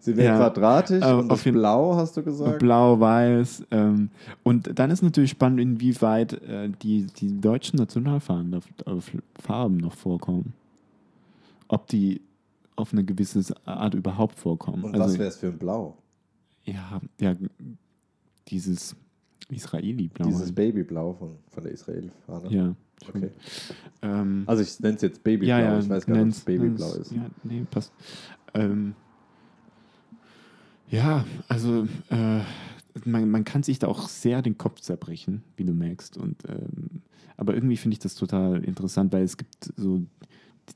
Sie 0.00 0.16
wäre 0.16 0.32
Ja, 0.32 0.36
quadratisch 0.38 1.02
aber 1.02 1.20
und 1.20 1.30
auf 1.30 1.44
Blau, 1.44 1.94
hast 1.96 2.16
du 2.16 2.22
gesagt? 2.22 2.58
Blau-Weiß. 2.58 3.64
Ähm, 3.70 4.10
und 4.42 4.78
dann 4.78 4.90
ist 4.90 5.02
natürlich 5.02 5.30
spannend, 5.30 5.60
inwieweit 5.60 6.32
äh, 6.42 6.70
die, 6.82 7.06
die 7.06 7.40
deutschen 7.40 7.76
Nationalfarben 7.78 8.54
auf, 8.54 8.64
auf 8.86 9.10
Farben 9.40 9.76
noch 9.76 9.94
vorkommen. 9.94 10.54
Ob 11.68 11.86
die 11.86 12.20
auf 12.76 12.92
eine 12.92 13.04
gewisse 13.04 13.42
Art 13.64 13.94
überhaupt 13.94 14.38
vorkommen. 14.38 14.84
Und 14.84 14.94
also, 14.96 15.12
was 15.14 15.18
wäre 15.18 15.28
es 15.28 15.36
für 15.36 15.48
ein 15.48 15.58
Blau? 15.58 15.96
ja, 16.64 17.00
ja, 17.20 17.34
dieses 18.48 18.96
Israeli-Blau. 19.48 20.26
Dieses. 20.26 20.52
Babyblau 20.52 21.12
von, 21.14 21.36
von 21.50 21.62
der 21.62 21.72
Israel-Fahne? 21.72 22.50
Ja. 22.52 22.74
Okay. 23.08 23.30
Ähm, 24.02 24.44
Also 24.46 24.62
ich 24.62 24.78
nenne 24.80 24.96
es 24.96 25.02
jetzt 25.02 25.22
Babyblau. 25.22 25.48
ja, 25.48 25.60
ja, 25.60 25.78
ich 25.78 25.88
weiß 25.88 26.06
gar 26.06 26.14
nicht, 26.16 26.24
ob 26.24 26.30
es 26.30 26.40
Babyblau 26.44 26.92
ist. 26.94 27.12
Ja, 27.12 27.26
nee, 27.44 27.64
passt. 27.70 27.92
Ähm, 28.54 28.94
ja, 30.90 31.24
also 31.48 31.86
äh, 32.10 32.40
man, 33.04 33.30
man 33.30 33.44
kann 33.44 33.62
sich 33.62 33.78
da 33.78 33.86
auch 33.86 34.08
sehr 34.08 34.42
den 34.42 34.58
Kopf 34.58 34.80
zerbrechen, 34.80 35.42
wie 35.56 35.64
du 35.64 35.72
merkst. 35.72 36.16
Und, 36.16 36.42
ähm, 36.48 37.02
aber 37.36 37.54
irgendwie 37.54 37.76
finde 37.76 37.94
ich 37.94 38.00
das 38.00 38.14
total 38.14 38.64
interessant, 38.64 39.12
weil 39.12 39.22
es 39.22 39.36
gibt 39.36 39.72
so, 39.76 40.02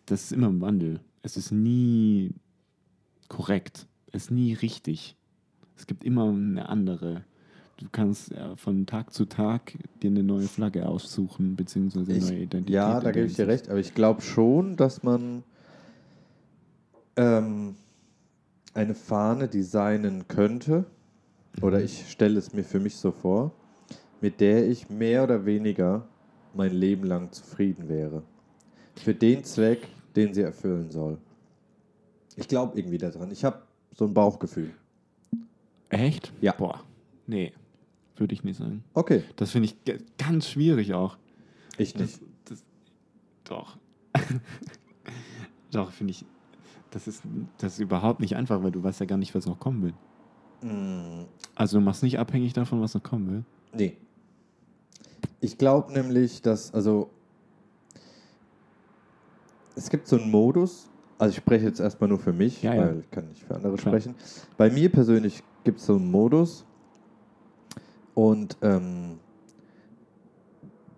das 0.07 0.25
ist 0.25 0.33
immer 0.33 0.49
im 0.49 0.61
Wandel. 0.61 1.01
Es 1.23 1.37
ist 1.37 1.51
nie 1.51 2.33
korrekt. 3.29 3.87
Es 4.13 4.25
ist 4.25 4.31
nie 4.31 4.55
richtig. 4.55 5.17
Es 5.77 5.87
gibt 5.87 6.05
immer 6.05 6.29
eine 6.31 6.69
andere. 6.69 7.25
Du 7.79 7.87
kannst 7.91 8.31
äh, 8.33 8.57
von 8.57 8.87
Tag 8.87 9.13
zu 9.13 9.25
Tag 9.25 9.75
dir 10.03 10.11
eine 10.11 10.23
neue 10.23 10.47
Flagge 10.47 10.87
aussuchen, 10.89 11.57
beziehungsweise 11.57 12.13
eine 12.13 12.21
neue 12.21 12.39
Identität. 12.39 12.75
ja, 12.75 13.01
da 13.01 13.11
gebe 13.11 13.27
ich 13.27 13.35
dir 13.35 13.49
recht, 13.49 13.69
aber 13.69 13.81
ich 13.81 13.95
glaube 13.95 14.23
schon, 14.23 14.77
dass 14.77 15.03
man 15.03 15.43
ähm, 17.17 17.75
eine 18.75 18.95
Fahne 18.95 19.49
designen 19.49 20.29
könnte, 20.29 20.85
oder 21.63 21.83
ich 21.83 22.11
stelle 22.11 22.39
es 22.39 22.53
mir 22.53 22.65
für 22.65 22.81
mich 22.81 22.97
so 22.97 23.13
vor, 23.13 23.53
mit 24.21 24.41
der 24.41 24.69
ich 24.69 24.89
mehr 24.89 25.25
oder 25.25 25.45
weniger 25.45 26.07
mein 26.55 26.73
Leben 26.73 27.05
lang 27.05 27.33
zufrieden 27.33 27.89
wäre. 27.89 28.23
Für 28.97 29.15
den 29.15 29.45
Zweck, 29.45 29.89
den 30.15 30.33
sie 30.33 30.43
erfüllen 30.43 30.91
soll. 30.91 31.19
Ich 32.37 32.49
glaube 32.49 32.79
irgendwie 32.79 32.99
daran. 32.99 33.31
Ich 33.31 33.45
habe 33.45 33.63
so 33.97 34.05
ein 34.07 34.15
Bauchgefühl. 34.15 34.71
Echt? 35.89 36.33
Ja. 36.41 36.53
Boah. 36.53 36.81
Nee, 37.27 37.53
würde 38.17 38.35
ich 38.35 38.45
nicht 38.45 38.57
sagen. 38.59 38.85
Okay, 38.95 39.23
Das 39.37 39.51
finde 39.51 39.69
ich 39.69 39.77
ganz 40.19 40.49
schwierig 40.49 40.95
auch. 40.95 41.17
ich 41.79 41.93
Das, 41.95 42.01
nicht. 42.03 42.21
das, 42.47 42.65
doch. 43.45 43.77
doch, 45.73 45.91
finde 45.93 46.13
ich. 46.13 46.25
Das 46.91 47.09
ist, 47.09 47.23
das 47.59 47.75
ist 47.75 47.79
überhaupt 47.81 48.21
nicht 48.21 48.37
einfach, 48.37 48.63
weil 48.63 48.71
du 48.71 48.83
weißt 48.83 49.01
ja 49.01 49.07
gar 49.07 49.19
nicht, 49.19 49.35
was 49.35 49.47
noch 49.47 49.59
kommen 49.59 49.83
will. 49.83 49.95
Mm, 50.71 51.25
Also 51.57 51.79
du 51.79 51.85
machst 51.85 52.03
nicht 52.05 52.19
abhängig 52.21 52.53
davon, 52.53 52.81
was 52.81 52.95
noch 52.95 53.03
kommen 53.03 53.31
will. 53.31 53.45
Nee. 53.75 53.97
Ich 55.41 55.59
glaube 55.59 55.93
nämlich, 55.93 56.41
dass, 56.43 56.73
also, 56.73 57.11
es 59.77 59.91
gibt 59.91 60.07
so 60.07 60.17
einen 60.17 60.31
Modus, 60.31 60.89
also 61.19 61.31
ich 61.33 61.37
spreche 61.39 61.67
jetzt 61.67 61.81
erstmal 61.81 62.09
nur 62.09 62.19
für 62.19 62.33
mich, 62.33 62.63
Ja, 62.63 62.75
ja. 62.75 62.83
weil 62.87 63.01
ich 63.01 63.11
kann 63.11 63.29
nicht 63.29 63.43
für 63.43 63.57
andere 63.57 63.75
Klar. 63.77 63.93
sprechen. 63.95 64.15
Bei 64.57 64.71
mir 64.71 64.91
persönlich 64.91 65.43
gibt 65.65 65.81
es 65.81 65.87
so 65.87 65.97
einen 65.97 66.11
Modus 66.11 66.65
und 68.15 68.57
ähm, 68.63 69.19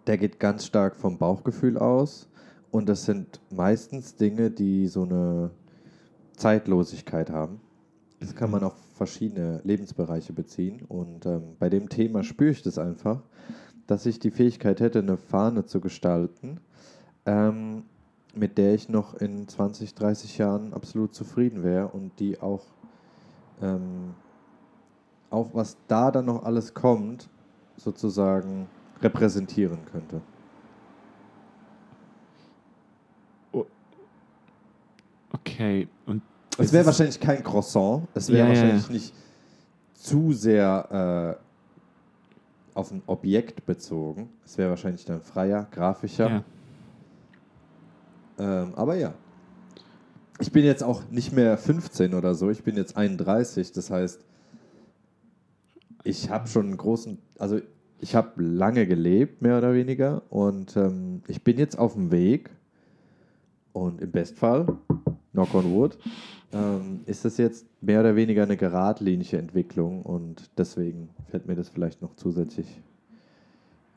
der 0.06 0.18
geht 0.18 0.38
ganz 0.38 0.66
stark 0.66 0.96
vom 0.96 1.18
Bauchgefühl 1.18 1.78
aus 1.78 2.28
und 2.70 2.88
das 2.88 3.04
sind 3.04 3.40
meistens 3.50 4.16
Dinge, 4.16 4.50
die 4.50 4.86
so 4.86 5.02
eine 5.02 5.50
Zeitlosigkeit 6.36 7.30
haben. 7.30 7.60
Das 8.20 8.34
kann 8.34 8.50
man 8.50 8.62
auf 8.62 8.74
verschiedene 8.94 9.60
Lebensbereiche 9.64 10.32
beziehen. 10.32 10.82
Und 10.88 11.26
ähm, 11.26 11.56
bei 11.58 11.68
dem 11.68 11.88
Thema 11.88 12.22
spüre 12.22 12.50
ich 12.50 12.62
das 12.62 12.78
einfach, 12.78 13.22
dass 13.86 14.06
ich 14.06 14.18
die 14.18 14.30
Fähigkeit 14.30 14.80
hätte, 14.80 15.00
eine 15.00 15.16
Fahne 15.16 15.66
zu 15.66 15.80
gestalten, 15.80 16.60
ähm, 17.24 17.84
mit 18.34 18.58
der 18.58 18.74
ich 18.74 18.88
noch 18.88 19.14
in 19.14 19.46
20, 19.46 19.94
30 19.94 20.38
Jahren 20.38 20.74
absolut 20.74 21.14
zufrieden 21.14 21.62
wäre 21.62 21.88
und 21.88 22.18
die 22.18 22.40
auch, 22.40 22.64
ähm, 23.62 24.14
auch 25.30 25.50
was 25.52 25.76
da 25.88 26.10
dann 26.10 26.26
noch 26.26 26.44
alles 26.44 26.74
kommt, 26.74 27.28
sozusagen 27.76 28.68
repräsentieren 29.02 29.78
könnte. 29.90 30.20
Okay. 35.32 35.88
Und 36.06 36.22
Es 36.58 36.72
wäre 36.72 36.86
wahrscheinlich 36.86 37.20
kein 37.20 37.42
Croissant. 37.42 38.06
Es 38.14 38.28
wäre 38.28 38.48
ja, 38.48 38.48
wahrscheinlich 38.48 38.86
ja. 38.86 38.92
nicht 38.92 39.14
zu 39.94 40.32
sehr 40.32 41.38
äh, 42.74 42.78
auf 42.78 42.90
ein 42.90 43.02
Objekt 43.06 43.64
bezogen. 43.66 44.28
Es 44.44 44.58
wäre 44.58 44.70
wahrscheinlich 44.70 45.04
dann 45.04 45.20
freier, 45.20 45.66
grafischer. 45.70 46.28
ja. 46.28 46.44
Ähm, 48.38 48.74
aber 48.76 48.96
ja. 48.96 49.14
Ich 50.38 50.52
bin 50.52 50.64
jetzt 50.64 50.82
auch 50.82 51.02
nicht 51.10 51.32
mehr 51.32 51.56
15 51.56 52.12
oder 52.12 52.34
so. 52.34 52.50
Ich 52.50 52.62
bin 52.62 52.76
jetzt 52.76 52.96
31. 52.96 53.72
Das 53.72 53.90
heißt, 53.90 54.25
ich 56.06 56.30
habe 56.30 56.46
schon 56.48 56.66
einen 56.66 56.76
großen, 56.76 57.18
also 57.38 57.60
ich 57.98 58.14
habe 58.14 58.42
lange 58.42 58.86
gelebt, 58.86 59.42
mehr 59.42 59.58
oder 59.58 59.74
weniger. 59.74 60.22
Und 60.30 60.76
ähm, 60.76 61.22
ich 61.26 61.42
bin 61.42 61.58
jetzt 61.58 61.78
auf 61.78 61.94
dem 61.94 62.10
Weg. 62.10 62.50
Und 63.72 64.00
im 64.00 64.10
Bestfall, 64.10 64.66
knock 65.32 65.54
on 65.54 65.74
wood, 65.74 65.98
ähm, 66.52 67.00
ist 67.04 67.26
das 67.26 67.36
jetzt 67.36 67.66
mehr 67.82 68.00
oder 68.00 68.16
weniger 68.16 68.44
eine 68.44 68.56
geradlinige 68.56 69.36
Entwicklung. 69.36 70.02
Und 70.02 70.50
deswegen 70.56 71.10
fällt 71.28 71.46
mir 71.46 71.56
das 71.56 71.68
vielleicht 71.68 72.00
noch 72.00 72.14
zusätzlich, 72.16 72.66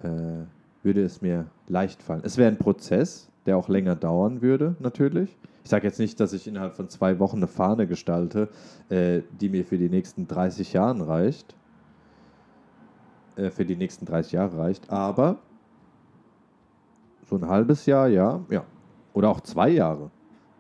äh, 0.04 0.44
würde 0.84 1.04
es 1.04 1.22
mir 1.22 1.46
leicht 1.68 2.02
fallen. 2.02 2.22
Es 2.26 2.38
wäre 2.38 2.50
ein 2.50 2.58
Prozess, 2.58 3.30
der 3.46 3.56
auch 3.56 3.70
länger 3.70 3.96
dauern 3.96 4.42
würde, 4.42 4.76
natürlich. 4.80 5.38
Ich 5.64 5.70
sage 5.70 5.88
jetzt 5.88 6.00
nicht, 6.00 6.20
dass 6.20 6.34
ich 6.34 6.48
innerhalb 6.48 6.76
von 6.76 6.90
zwei 6.90 7.20
Wochen 7.20 7.38
eine 7.38 7.48
Fahne 7.48 7.88
gestalte, 7.88 8.50
äh, 8.90 9.22
die 9.40 9.50
mir 9.50 9.64
für 9.64 9.78
die 9.78 9.90
nächsten 9.90 10.28
30 10.28 10.74
Jahre 10.74 11.08
reicht. 11.08 11.56
Äh, 13.40 13.52
für 13.52 13.66
die 13.66 13.76
nächsten 13.76 14.06
30 14.06 14.34
Jahre 14.34 14.58
reicht, 14.58 14.90
aber 14.90 15.38
so 17.30 17.36
ein 17.36 17.48
halbes 17.48 17.86
Jahr, 17.86 18.08
ja, 18.08 18.42
ja. 18.50 18.66
Oder 19.14 19.30
auch 19.30 19.42
zwei 19.42 19.70
Jahre. 19.70 20.12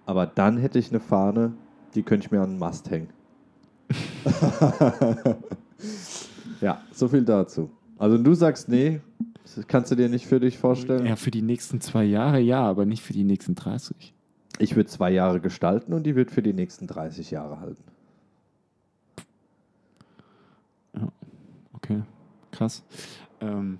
Aber 0.05 0.25
dann 0.25 0.57
hätte 0.57 0.79
ich 0.79 0.89
eine 0.89 0.99
Fahne, 0.99 1.53
die 1.93 2.03
könnte 2.03 2.27
ich 2.27 2.31
mir 2.31 2.41
an 2.41 2.51
den 2.51 2.59
Mast 2.59 2.89
hängen. 2.89 3.09
ja, 6.61 6.81
so 6.91 7.07
viel 7.07 7.23
dazu. 7.23 7.69
Also 7.97 8.17
du 8.17 8.33
sagst, 8.33 8.69
nee, 8.69 9.01
das 9.43 9.67
kannst 9.67 9.91
du 9.91 9.95
dir 9.95 10.09
nicht 10.09 10.27
für 10.27 10.39
dich 10.39 10.57
vorstellen? 10.57 11.05
Ja, 11.05 11.15
für 11.15 11.31
die 11.31 11.41
nächsten 11.41 11.81
zwei 11.81 12.03
Jahre 12.03 12.39
ja, 12.39 12.61
aber 12.61 12.85
nicht 12.85 13.03
für 13.03 13.13
die 13.13 13.23
nächsten 13.23 13.55
30. 13.55 14.13
Ich 14.59 14.75
würde 14.75 14.89
zwei 14.89 15.11
Jahre 15.11 15.39
gestalten 15.39 15.93
und 15.93 16.03
die 16.03 16.15
wird 16.15 16.31
für 16.31 16.41
die 16.41 16.53
nächsten 16.53 16.87
30 16.87 17.31
Jahre 17.31 17.59
halten. 17.59 17.83
Ja, 20.95 21.07
okay, 21.73 22.03
krass. 22.59 22.83
Ähm, 23.41 23.79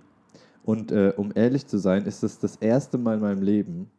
Und 0.65 0.93
äh, 0.93 1.13
um 1.17 1.33
ehrlich 1.35 1.67
zu 1.67 1.79
sein, 1.79 2.05
ist 2.05 2.23
es 2.23 2.39
das 2.39 2.55
erste 2.57 2.99
Mal 2.99 3.15
in 3.15 3.21
meinem 3.21 3.41
Leben, 3.43 3.91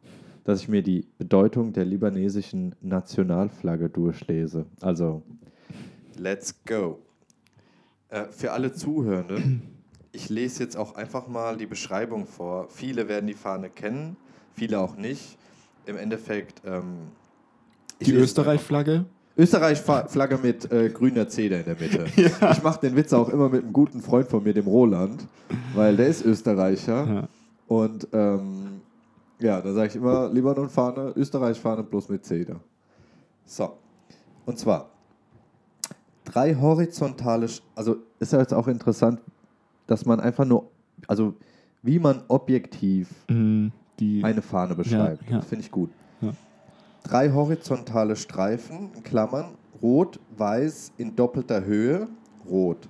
dass 0.43 0.61
ich 0.61 0.69
mir 0.69 0.83
die 0.83 1.07
Bedeutung 1.17 1.73
der 1.73 1.85
libanesischen 1.85 2.75
Nationalflagge 2.81 3.89
durchlese. 3.89 4.67
Also, 4.81 5.23
let's 6.17 6.53
go. 6.65 6.99
Äh, 8.09 8.25
für 8.25 8.51
alle 8.51 8.73
Zuhörenden, 8.73 9.63
ich 10.11 10.29
lese 10.29 10.61
jetzt 10.63 10.77
auch 10.77 10.93
einfach 10.95 11.27
mal 11.27 11.57
die 11.57 11.65
Beschreibung 11.65 12.27
vor. 12.27 12.67
Viele 12.69 13.07
werden 13.07 13.25
die 13.27 13.33
Fahne 13.33 13.69
kennen, 13.69 14.17
viele 14.53 14.79
auch 14.79 14.95
nicht. 14.95 15.37
Im 15.85 15.97
Endeffekt. 15.97 16.61
Ähm, 16.65 17.09
Die 18.01 18.13
Österreich-Flagge? 18.13 19.05
Österreich-Flagge 19.37 20.37
mit 20.41 20.71
äh, 20.71 20.89
grüner 20.89 21.27
Zeder 21.29 21.59
in 21.59 21.65
der 21.65 21.75
Mitte. 21.79 22.05
Ich 22.51 22.63
mache 22.63 22.81
den 22.81 22.95
Witz 22.95 23.13
auch 23.13 23.29
immer 23.29 23.49
mit 23.49 23.63
einem 23.63 23.73
guten 23.73 24.01
Freund 24.01 24.27
von 24.27 24.43
mir, 24.43 24.53
dem 24.53 24.67
Roland, 24.67 25.25
weil 25.73 25.95
der 25.95 26.07
ist 26.07 26.25
Österreicher. 26.25 27.07
Ja. 27.07 27.27
Und 27.67 28.07
ähm, 28.11 28.81
ja, 29.39 29.61
da 29.61 29.73
sage 29.73 29.87
ich 29.89 29.95
immer 29.95 30.29
Libanon-Fahne, 30.29 31.13
Österreich-Fahne 31.15 31.83
bloß 31.83 32.09
mit 32.09 32.25
Zeder. 32.25 32.59
So. 33.45 33.77
Und 34.45 34.59
zwar 34.59 34.89
drei 36.25 36.55
horizontale, 36.55 37.47
also 37.75 37.97
ist 38.19 38.33
ja 38.33 38.39
jetzt 38.39 38.53
auch 38.53 38.67
interessant, 38.67 39.21
dass 39.87 40.05
man 40.05 40.19
einfach 40.19 40.45
nur, 40.45 40.69
also 41.07 41.33
wie 41.81 41.97
man 41.99 42.23
objektiv 42.27 43.07
Mhm, 43.29 43.71
die, 43.99 44.23
eine 44.23 44.41
Fahne 44.41 44.75
beschreibt. 44.75 45.29
ja. 45.29 45.41
Finde 45.41 45.63
ich 45.63 45.71
gut. 45.71 45.91
Drei 47.03 47.31
horizontale 47.31 48.15
Streifen, 48.15 48.91
Klammern, 49.03 49.55
rot, 49.81 50.19
weiß 50.37 50.91
in 50.97 51.15
doppelter 51.15 51.65
Höhe, 51.65 52.07
rot. 52.47 52.87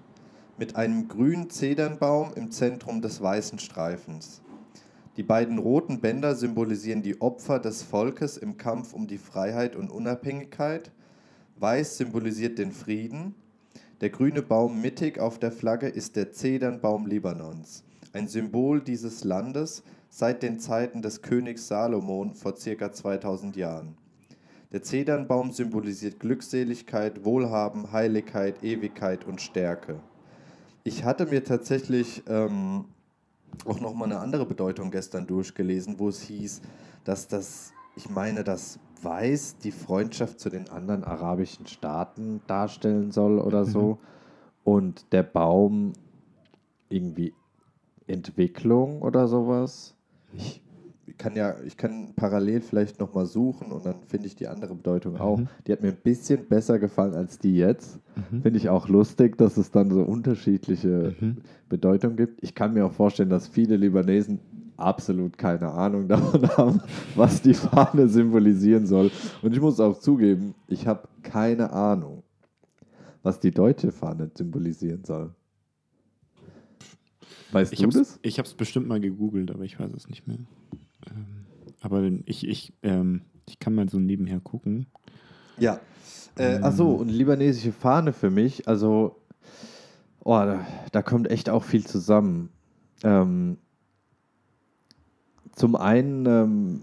Mit 0.57 0.75
einem 0.75 1.07
grünen 1.07 1.49
Zedernbaum 1.49 2.33
im 2.35 2.51
Zentrum 2.51 3.01
des 3.01 3.21
weißen 3.21 3.59
Streifens. 3.59 4.41
Die 5.15 5.23
beiden 5.23 5.57
roten 5.57 6.01
Bänder 6.01 6.35
symbolisieren 6.35 7.01
die 7.01 7.21
Opfer 7.21 7.59
des 7.59 7.83
Volkes 7.83 8.37
im 8.37 8.57
Kampf 8.57 8.93
um 8.93 9.07
die 9.07 9.17
Freiheit 9.17 9.75
und 9.75 9.91
Unabhängigkeit. 9.91 10.91
Weiß 11.57 11.97
symbolisiert 11.97 12.57
den 12.57 12.71
Frieden. 12.71 13.35
Der 14.01 14.09
grüne 14.09 14.41
Baum 14.41 14.81
mittig 14.81 15.19
auf 15.19 15.39
der 15.39 15.51
Flagge 15.51 15.87
ist 15.87 16.15
der 16.15 16.31
Zedernbaum 16.31 17.05
Libanons, 17.05 17.83
ein 18.13 18.27
Symbol 18.27 18.81
dieses 18.81 19.23
Landes 19.23 19.83
seit 20.09 20.43
den 20.43 20.59
Zeiten 20.59 21.01
des 21.01 21.21
Königs 21.21 21.67
Salomon 21.67 22.33
vor 22.33 22.55
circa 22.57 22.91
2000 22.91 23.55
Jahren. 23.55 23.95
Der 24.71 24.83
Zedernbaum 24.83 25.51
symbolisiert 25.51 26.19
Glückseligkeit, 26.19 27.25
Wohlhaben, 27.25 27.91
Heiligkeit, 27.91 28.63
Ewigkeit 28.63 29.25
und 29.25 29.41
Stärke. 29.41 29.99
Ich 30.83 31.03
hatte 31.03 31.25
mir 31.25 31.43
tatsächlich 31.43 32.23
ähm, 32.27 32.85
auch 33.65 33.79
nochmal 33.79 34.11
eine 34.11 34.19
andere 34.19 34.45
Bedeutung 34.45 34.91
gestern 34.91 35.25
durchgelesen, 35.25 35.97
wo 35.97 36.09
es 36.09 36.21
hieß, 36.21 36.61
dass 37.03 37.27
das, 37.27 37.73
ich 37.95 38.09
meine, 38.09 38.43
das 38.43 38.79
Weiß 39.01 39.57
die 39.57 39.71
Freundschaft 39.71 40.39
zu 40.39 40.49
den 40.49 40.69
anderen 40.69 41.03
arabischen 41.03 41.65
Staaten 41.67 42.41
darstellen 42.47 43.11
soll 43.11 43.39
oder 43.39 43.65
so. 43.65 43.97
Und 44.63 45.13
der 45.13 45.23
Baum 45.23 45.93
irgendwie 46.89 47.33
Entwicklung 48.07 49.01
oder 49.01 49.27
sowas. 49.27 49.95
Ich 50.33 50.61
kann 51.17 51.35
ja, 51.35 51.55
ich 51.65 51.75
kann 51.75 52.13
parallel 52.15 52.61
vielleicht 52.61 52.99
nochmal 52.99 53.25
suchen 53.25 53.71
und 53.71 53.85
dann 53.85 53.95
finde 54.07 54.27
ich 54.27 54.35
die 54.35 54.47
andere 54.47 54.73
Bedeutung 54.73 55.17
auch. 55.17 55.41
Die 55.67 55.71
hat 55.71 55.81
mir 55.81 55.89
ein 55.89 55.97
bisschen 56.01 56.47
besser 56.47 56.79
gefallen 56.79 57.13
als 57.13 57.39
die 57.39 57.55
jetzt. 57.55 57.99
Finde 58.41 58.57
ich 58.57 58.69
auch 58.69 58.87
lustig, 58.87 59.37
dass 59.37 59.57
es 59.57 59.71
dann 59.71 59.91
so 59.91 60.01
unterschiedliche 60.01 61.15
Bedeutungen 61.67 62.15
gibt. 62.15 62.43
Ich 62.43 62.55
kann 62.55 62.73
mir 62.73 62.85
auch 62.85 62.93
vorstellen, 62.93 63.29
dass 63.29 63.47
viele 63.47 63.75
Libanesen 63.75 64.39
absolut 64.79 65.37
keine 65.37 65.71
Ahnung 65.71 66.07
davon 66.07 66.47
haben, 66.57 66.81
was 67.15 67.41
die 67.41 67.53
Fahne 67.53 68.07
symbolisieren 68.07 68.85
soll. 68.85 69.11
Und 69.41 69.53
ich 69.53 69.61
muss 69.61 69.79
auch 69.79 69.99
zugeben, 69.99 70.55
ich 70.67 70.87
habe 70.87 71.07
keine 71.21 71.71
Ahnung, 71.71 72.23
was 73.23 73.39
die 73.39 73.51
deutsche 73.51 73.91
Fahne 73.91 74.31
symbolisieren 74.33 75.03
soll. 75.03 75.31
Weißt 77.51 77.73
Ich 77.73 77.79
du 77.79 77.87
das? 77.87 78.19
ich 78.21 78.39
hab's 78.39 78.53
bestimmt 78.53 78.87
mal 78.87 78.99
gegoogelt, 78.99 79.51
aber 79.51 79.63
ich 79.63 79.79
weiß 79.79 79.91
es 79.93 80.07
nicht 80.07 80.27
mehr. 80.27 80.37
Ähm, 81.09 81.45
aber 81.81 82.03
ich, 82.25 82.47
ich, 82.47 82.73
ähm, 82.83 83.21
ich 83.47 83.59
kann 83.59 83.73
mal 83.73 83.89
so 83.89 83.99
nebenher 83.99 84.39
gucken. 84.39 84.85
Ja. 85.57 85.79
Äh, 86.37 86.55
Ähm. 86.55 86.59
ach 86.63 86.71
so, 86.73 86.91
und 86.95 87.09
libanesische 87.09 87.71
Fahne 87.71 88.13
für 88.13 88.29
mich, 88.29 88.67
also, 88.67 89.15
oh, 90.23 90.37
da, 90.37 90.65
da 90.91 91.01
kommt 91.01 91.29
echt 91.31 91.49
auch 91.49 91.63
viel 91.63 91.85
zusammen. 91.85 92.49
Ähm, 93.03 93.57
zum 95.55 95.75
einen 95.75 96.25
ähm, 96.25 96.81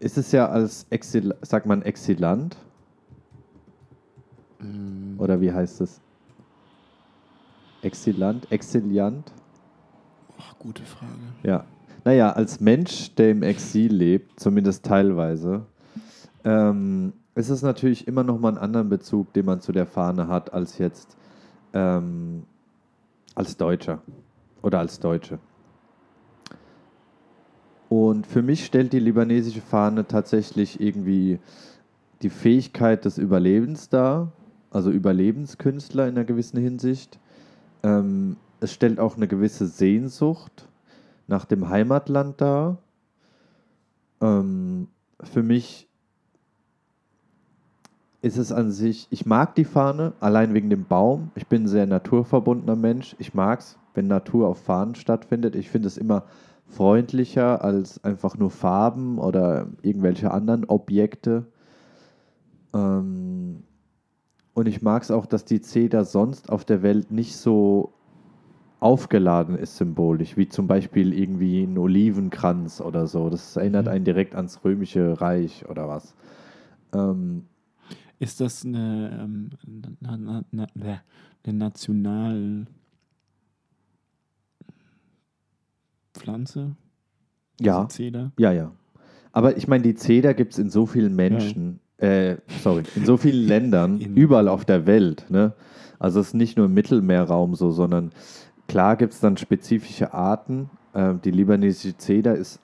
ist 0.00 0.18
es 0.18 0.32
ja 0.32 0.48
als 0.48 0.86
Exil, 0.90 1.34
sagt 1.42 1.66
man 1.66 1.82
Exilant 1.82 2.56
Ähm, 4.60 5.14
oder 5.18 5.40
wie 5.40 5.52
heißt 5.52 5.80
es? 5.80 6.00
Exilant, 7.82 8.50
Exiliant? 8.50 9.32
ach, 10.40 10.58
gute 10.58 10.82
Frage. 10.82 11.12
Ja. 11.42 11.64
Naja, 12.04 12.32
als 12.32 12.60
Mensch, 12.60 13.14
der 13.14 13.30
im 13.30 13.42
Exil 13.42 13.92
lebt, 13.92 14.40
zumindest 14.40 14.86
teilweise, 14.86 15.66
ähm, 16.44 17.12
ist 17.34 17.50
es 17.50 17.62
natürlich 17.62 18.08
immer 18.08 18.24
noch 18.24 18.38
mal 18.38 18.48
einen 18.48 18.58
anderen 18.58 18.88
Bezug, 18.88 19.32
den 19.34 19.44
man 19.44 19.60
zu 19.60 19.72
der 19.72 19.86
Fahne 19.86 20.28
hat, 20.28 20.52
als 20.54 20.78
jetzt 20.78 21.16
ähm, 21.74 22.44
als 23.34 23.56
Deutscher 23.56 24.00
oder 24.62 24.78
als 24.78 24.98
Deutsche. 24.98 25.38
Und 27.90 28.26
für 28.26 28.42
mich 28.42 28.64
stellt 28.64 28.92
die 28.92 28.98
libanesische 28.98 29.60
Fahne 29.60 30.06
tatsächlich 30.06 30.80
irgendwie 30.80 31.38
die 32.22 32.30
Fähigkeit 32.30 33.04
des 33.04 33.18
Überlebens 33.18 33.88
dar, 33.88 34.32
also 34.70 34.90
Überlebenskünstler 34.90 36.08
in 36.08 36.16
einer 36.16 36.24
gewissen 36.24 36.58
Hinsicht. 36.58 37.18
Ähm, 37.82 38.36
es 38.60 38.72
stellt 38.72 38.98
auch 38.98 39.16
eine 39.16 39.28
gewisse 39.28 39.66
Sehnsucht 39.66 40.68
nach 41.26 41.44
dem 41.44 41.68
Heimatland 41.68 42.40
dar. 42.40 42.78
Ähm, 44.20 44.88
für 45.22 45.42
mich 45.42 45.88
ist 48.22 48.36
es 48.36 48.52
an 48.52 48.70
sich, 48.70 49.06
ich 49.10 49.24
mag 49.24 49.54
die 49.54 49.64
Fahne, 49.64 50.12
allein 50.20 50.52
wegen 50.52 50.68
dem 50.68 50.84
Baum. 50.84 51.30
Ich 51.34 51.46
bin 51.46 51.64
ein 51.64 51.68
sehr 51.68 51.86
naturverbundener 51.86 52.76
Mensch. 52.76 53.16
Ich 53.18 53.32
mag 53.32 53.60
es, 53.60 53.78
wenn 53.94 54.08
Natur 54.08 54.48
auf 54.48 54.62
Fahnen 54.62 54.94
stattfindet. 54.94 55.56
Ich 55.56 55.70
finde 55.70 55.88
es 55.88 55.96
immer 55.96 56.24
freundlicher 56.66 57.64
als 57.64 58.04
einfach 58.04 58.36
nur 58.36 58.50
Farben 58.50 59.18
oder 59.18 59.68
irgendwelche 59.82 60.30
anderen 60.30 60.66
Objekte. 60.66 61.46
Ähm, 62.74 63.29
und 64.54 64.66
ich 64.68 64.82
mag 64.82 65.02
es 65.02 65.10
auch, 65.10 65.26
dass 65.26 65.44
die 65.44 65.60
Zeder 65.60 66.04
sonst 66.04 66.50
auf 66.50 66.64
der 66.64 66.82
Welt 66.82 67.10
nicht 67.10 67.36
so 67.36 67.92
aufgeladen 68.80 69.56
ist 69.58 69.76
symbolisch, 69.76 70.36
wie 70.36 70.48
zum 70.48 70.66
Beispiel 70.66 71.12
irgendwie 71.12 71.62
ein 71.64 71.76
Olivenkranz 71.76 72.80
oder 72.80 73.06
so. 73.06 73.28
Das 73.30 73.56
erinnert 73.56 73.86
Mhm. 73.86 73.92
einen 73.92 74.04
direkt 74.04 74.34
ans 74.34 74.64
Römische 74.64 75.20
Reich 75.20 75.68
oder 75.68 75.86
was. 75.88 76.14
Ähm, 76.94 77.44
Ist 78.18 78.40
das 78.40 78.64
eine, 78.64 79.18
ähm, 79.22 79.50
na, 80.00 80.16
na, 80.16 80.44
na, 80.50 80.66
na, 80.74 81.00
eine 81.44 81.58
National 81.58 82.66
Pflanze? 86.14 86.76
ja, 87.60 87.88
Zeder? 87.88 88.32
ja, 88.38 88.52
ja. 88.52 88.72
Aber 89.32 89.56
ich 89.56 89.68
meine, 89.68 89.82
die 89.84 89.94
Zeder 89.94 90.34
gibt 90.34 90.52
es 90.54 90.58
in 90.58 90.70
so 90.70 90.86
vielen 90.86 91.14
Menschen, 91.14 91.80
äh, 92.00 92.36
sorry, 92.62 92.82
in 92.96 93.04
so 93.04 93.16
vielen 93.16 93.46
Ländern, 93.46 94.00
In- 94.00 94.16
überall 94.16 94.48
auf 94.48 94.64
der 94.64 94.86
Welt. 94.86 95.26
Ne? 95.28 95.52
Also 95.98 96.20
es 96.20 96.28
ist 96.28 96.34
nicht 96.34 96.56
nur 96.56 96.66
im 96.66 96.74
Mittelmeerraum 96.74 97.54
so, 97.54 97.70
sondern 97.70 98.10
klar 98.68 98.96
gibt 98.96 99.12
es 99.12 99.20
dann 99.20 99.36
spezifische 99.36 100.14
Arten. 100.14 100.70
Ähm, 100.94 101.20
die 101.22 101.30
libanesische 101.30 101.96
Zeder 101.96 102.34
ist, 102.34 102.60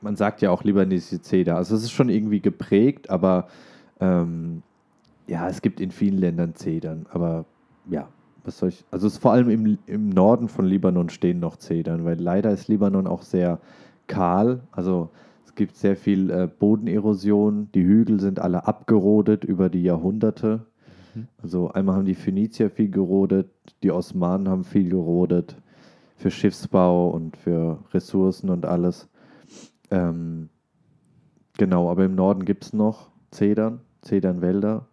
man 0.00 0.16
sagt 0.16 0.42
ja 0.42 0.50
auch 0.50 0.64
libanesische 0.64 1.22
Zeder. 1.22 1.56
Also 1.56 1.76
es 1.76 1.84
ist 1.84 1.92
schon 1.92 2.08
irgendwie 2.08 2.40
geprägt, 2.40 3.10
aber 3.10 3.46
ähm, 4.00 4.62
ja, 5.28 5.48
es 5.48 5.62
gibt 5.62 5.80
in 5.80 5.92
vielen 5.92 6.18
Ländern 6.18 6.54
Zedern. 6.56 7.06
Aber 7.10 7.44
ja, 7.88 8.08
was 8.44 8.58
soll 8.58 8.70
ich, 8.70 8.84
also 8.90 9.06
es 9.06 9.14
ist 9.14 9.22
vor 9.22 9.32
allem 9.32 9.48
im, 9.48 9.78
im 9.86 10.08
Norden 10.08 10.48
von 10.48 10.66
Libanon 10.66 11.10
stehen 11.10 11.38
noch 11.38 11.56
Zedern, 11.56 12.04
weil 12.04 12.20
leider 12.20 12.50
ist 12.50 12.66
Libanon 12.66 13.06
auch 13.06 13.22
sehr 13.22 13.60
kahl. 14.08 14.62
Also 14.72 15.10
es 15.52 15.56
gibt 15.56 15.76
sehr 15.76 15.96
viel 15.96 16.30
äh, 16.30 16.48
Bodenerosion. 16.48 17.68
Die 17.74 17.84
Hügel 17.84 18.20
sind 18.20 18.40
alle 18.40 18.66
abgerodet 18.66 19.44
über 19.44 19.68
die 19.68 19.82
Jahrhunderte. 19.82 20.64
Mhm. 21.14 21.28
Also 21.42 21.70
einmal 21.70 21.96
haben 21.96 22.06
die 22.06 22.14
Phönizier 22.14 22.70
viel 22.70 22.88
gerodet, 22.88 23.50
die 23.82 23.90
Osmanen 23.92 24.48
haben 24.48 24.64
viel 24.64 24.88
gerodet 24.88 25.58
für 26.16 26.30
Schiffsbau 26.30 27.10
und 27.10 27.36
für 27.36 27.80
Ressourcen 27.92 28.48
und 28.48 28.64
alles. 28.64 29.10
Ähm, 29.90 30.48
genau, 31.58 31.90
aber 31.90 32.06
im 32.06 32.14
Norden 32.14 32.46
gibt 32.46 32.64
es 32.64 32.72
noch 32.72 33.10
Zedern, 33.30 33.80
Zedernwälder 34.00 34.86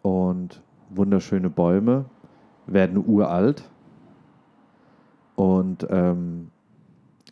und 0.00 0.62
wunderschöne 0.88 1.50
Bäume, 1.50 2.06
werden 2.66 3.04
uralt 3.06 3.68
und 5.36 5.86
ähm, 5.90 6.50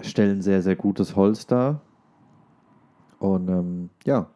stellen 0.03 0.43
sehr, 0.43 0.61
sehr 0.61 0.77
gutes 0.77 1.17
Holz 1.17 1.47
dar. 1.47 1.81
Und 3.21 3.49
ähm, 3.49 3.91
ja, 4.05 4.29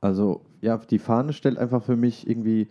also 0.00 0.42
ja, 0.60 0.76
die 0.78 0.98
Fahne 1.00 1.32
stellt 1.32 1.58
einfach 1.58 1.82
für 1.82 1.96
mich 1.96 2.28
irgendwie 2.28 2.68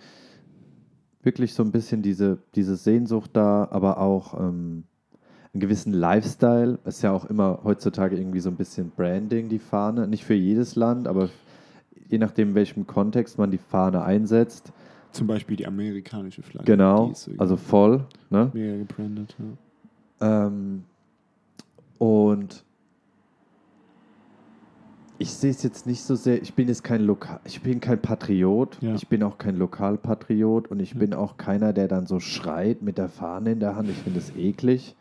wirklich 1.23 1.53
so 1.53 1.63
ein 1.63 1.71
bisschen 1.71 2.01
diese, 2.01 2.37
diese 2.55 2.75
Sehnsucht 2.77 3.31
da, 3.33 3.67
aber 3.69 3.97
auch 3.99 4.39
ähm, 4.39 4.83
einen 5.53 5.61
gewissen 5.61 5.93
Lifestyle. 5.93 6.79
Ist 6.85 7.01
ja 7.01 7.11
auch 7.11 7.25
immer 7.25 7.59
heutzutage 7.63 8.17
irgendwie 8.17 8.39
so 8.39 8.49
ein 8.49 8.55
bisschen 8.55 8.91
Branding, 8.91 9.49
die 9.49 9.59
Fahne. 9.59 10.07
Nicht 10.07 10.23
für 10.23 10.35
jedes 10.35 10.75
Land, 10.75 11.07
aber 11.07 11.29
je 12.07 12.17
nachdem, 12.17 12.49
in 12.49 12.55
welchem 12.55 12.87
Kontext 12.87 13.37
man 13.37 13.51
die 13.51 13.57
Fahne 13.57 14.03
einsetzt. 14.03 14.71
Zum 15.11 15.27
Beispiel 15.27 15.57
die 15.57 15.67
amerikanische 15.67 16.41
Flagge. 16.41 16.71
Genau, 16.71 17.11
also 17.37 17.57
voll. 17.57 18.05
Ne? 18.29 18.49
mega 18.53 18.77
gebrandet. 18.77 19.35
Ja. 20.21 20.47
Ähm, 20.47 20.83
und 21.97 22.63
ich 25.21 25.31
sehe 25.33 25.51
es 25.51 25.61
jetzt 25.61 25.85
nicht 25.85 26.01
so 26.03 26.15
sehr, 26.15 26.41
ich 26.41 26.55
bin 26.55 26.67
jetzt 26.67 26.83
kein 26.83 27.01
Lokal, 27.01 27.39
ich 27.45 27.61
bin 27.61 27.79
kein 27.79 28.01
Patriot, 28.01 28.77
Ja. 28.81 28.95
ich 28.95 29.07
bin 29.07 29.21
auch 29.21 29.37
kein 29.37 29.55
Lokalpatriot 29.55 30.69
und 30.69 30.79
ich 30.79 30.93
Ja. 30.93 30.99
bin 30.99 31.13
auch 31.13 31.37
keiner, 31.37 31.73
der 31.73 31.87
dann 31.87 32.07
so 32.07 32.19
schreit 32.19 32.81
mit 32.81 32.97
der 32.97 33.07
Fahne 33.07 33.51
in 33.51 33.59
der 33.59 33.75
Hand. 33.75 33.89
Ich 33.89 33.97
finde 33.97 34.19
es 34.19 34.35
eklig. 34.35 34.95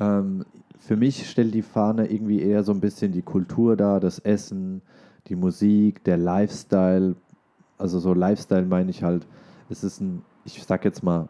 Ähm, 0.00 0.44
für 0.80 0.96
mich 0.96 1.30
stellt 1.30 1.54
die 1.54 1.62
Fahne 1.62 2.10
irgendwie 2.10 2.40
eher 2.42 2.64
so 2.64 2.72
ein 2.72 2.80
bisschen 2.80 3.12
die 3.12 3.22
Kultur 3.22 3.76
dar, 3.76 4.00
das 4.00 4.18
Essen, 4.18 4.82
die 5.28 5.36
Musik, 5.36 6.02
der 6.04 6.16
Lifestyle. 6.16 7.14
Also 7.78 8.00
so 8.00 8.12
Lifestyle 8.14 8.66
meine 8.66 8.90
ich 8.90 9.02
halt, 9.04 9.26
es 9.68 9.84
ist 9.84 10.00
ein, 10.00 10.22
ich 10.44 10.62
sag 10.62 10.84
jetzt 10.84 11.02
mal, 11.02 11.28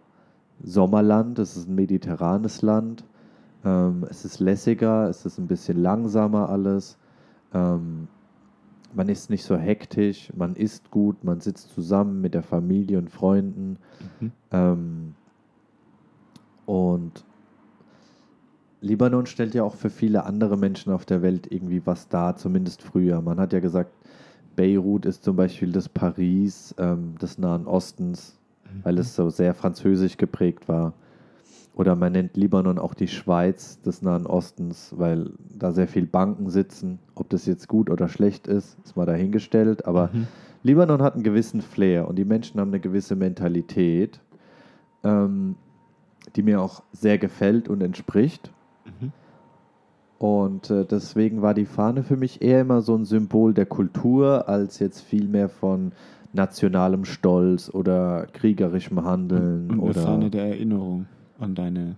Sommerland, 0.63 1.39
es 1.39 1.57
ist 1.57 1.69
ein 1.69 1.75
mediterranes 1.75 2.63
Land. 2.63 3.05
Ähm, 3.65 4.07
es 4.09 4.25
ist 4.25 4.41
lässiger, 4.41 5.09
es 5.09 5.27
ist 5.27 5.39
ein 5.39 5.47
bisschen 5.47 5.83
langsamer 5.83 6.49
alles. 6.49 6.97
Ähm, 7.53 8.09
man 8.95 9.09
ist 9.09 9.31
nicht 9.31 9.45
so 9.45 9.57
hektisch, 9.57 10.33
man 10.35 10.57
isst 10.57 10.91
gut, 10.91 11.23
man 11.25 11.41
sitzt 11.41 11.73
zusammen 11.73 12.21
mit 12.21 12.35
der 12.35 12.43
Familie 12.43 12.99
und 12.99 13.11
Freunden. 13.11 13.79
Mhm. 14.21 14.33
Ähm, 14.51 15.15
und 16.67 17.25
Libanon 18.81 19.27
stellt 19.27 19.55
ja 19.55 19.63
auch 19.63 19.75
für 19.75 19.91
viele 19.91 20.25
andere 20.25 20.57
Menschen 20.57 20.93
auf 20.93 21.05
der 21.05 21.23
Welt 21.23 21.53
irgendwie 21.53 21.83
was 21.85 22.09
dar, 22.09 22.37
zumindest 22.37 22.83
früher. 22.83 23.21
Man 23.21 23.39
hat 23.39 23.53
ja 23.53 23.61
gesagt, 23.61 23.93
Beirut 24.57 25.07
ist 25.07 25.23
zum 25.23 25.37
Beispiel 25.37 25.73
das 25.73 25.89
Paris 25.89 26.75
ähm, 26.79 27.17
des 27.19 27.39
Nahen 27.39 27.67
Ostens, 27.67 28.39
weil 28.83 28.99
es 28.99 29.15
so 29.15 29.31
sehr 29.31 29.55
französisch 29.55 30.17
geprägt 30.17 30.69
war. 30.69 30.95
Oder 31.81 31.97
man 31.97 32.13
nennt 32.13 32.37
Libanon 32.37 32.79
auch 32.79 32.93
die 32.93 33.09
Schweiz 33.09 33.81
des 33.81 34.03
Nahen 34.03 34.27
Ostens, 34.27 34.95
weil 34.99 35.31
da 35.59 35.73
sehr 35.73 35.89
viel 35.89 36.05
Banken 36.05 36.51
sitzen. 36.51 36.99
Ob 37.15 37.31
das 37.31 37.47
jetzt 37.47 37.69
gut 37.69 37.89
oder 37.89 38.07
schlecht 38.07 38.47
ist, 38.49 38.77
ist 38.85 38.99
mal 38.99 39.07
dahingestellt. 39.07 39.87
Aber 39.87 40.11
Mhm. 40.13 40.27
Libanon 40.63 41.01
hat 41.01 41.15
einen 41.15 41.23
gewissen 41.23 41.63
Flair 41.63 42.07
und 42.07 42.17
die 42.17 42.27
Menschen 42.27 42.61
haben 42.61 42.69
eine 42.69 42.81
gewisse 42.81 43.17
Mentalität, 43.17 44.21
ähm, 45.05 45.55
die 46.37 46.43
mir 46.43 46.61
auch 46.61 46.83
sehr 46.93 47.17
gefällt 47.17 47.71
und 47.71 47.83
entspricht. 47.83 48.53
Mhm. 48.85 49.13
Und 50.19 50.69
äh, 50.69 50.85
deswegen 50.85 51.41
war 51.41 51.55
die 51.55 51.65
Fahne 51.65 52.03
für 52.03 52.19
mich 52.19 52.43
eher 52.43 52.61
immer 52.61 52.83
so 52.83 52.95
ein 52.95 53.07
Symbol 53.07 53.55
der 53.55 53.65
Kultur, 53.65 54.51
als 54.51 54.81
jetzt 54.81 55.01
viel 55.01 55.29
mehr 55.29 55.49
von 55.49 55.93
nationalem 56.35 57.07
Stolz 57.07 57.71
oder 57.73 58.27
kriegerischem 58.35 59.03
Handeln. 59.03 59.71
Und 59.71 59.81
eine 59.81 59.81
oder 59.81 60.03
Fahne 60.03 60.29
der 60.29 60.45
Erinnerung 60.45 61.07
an 61.41 61.55
deine. 61.55 61.97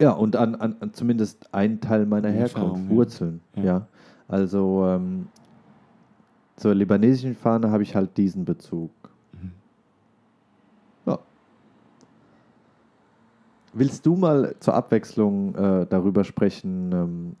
Ja, 0.00 0.10
und 0.10 0.36
an, 0.36 0.54
an, 0.56 0.76
an 0.80 0.92
zumindest 0.92 1.54
einen 1.54 1.80
Teil 1.80 2.06
meiner 2.06 2.30
Herkunft. 2.30 2.88
Wurzeln. 2.88 3.40
Ja. 3.56 3.62
Ja. 3.62 3.86
Also 4.28 4.84
ähm, 4.86 5.28
zur 6.56 6.74
libanesischen 6.74 7.34
Fahne 7.34 7.70
habe 7.70 7.82
ich 7.82 7.94
halt 7.94 8.16
diesen 8.16 8.44
Bezug. 8.44 8.90
Mhm. 9.32 9.52
Ja. 11.06 11.18
Willst 13.72 14.06
du 14.06 14.16
mal 14.16 14.54
zur 14.60 14.74
Abwechslung 14.74 15.54
äh, 15.54 15.86
darüber 15.88 16.24
sprechen, 16.24 16.92
ähm, 16.92 17.36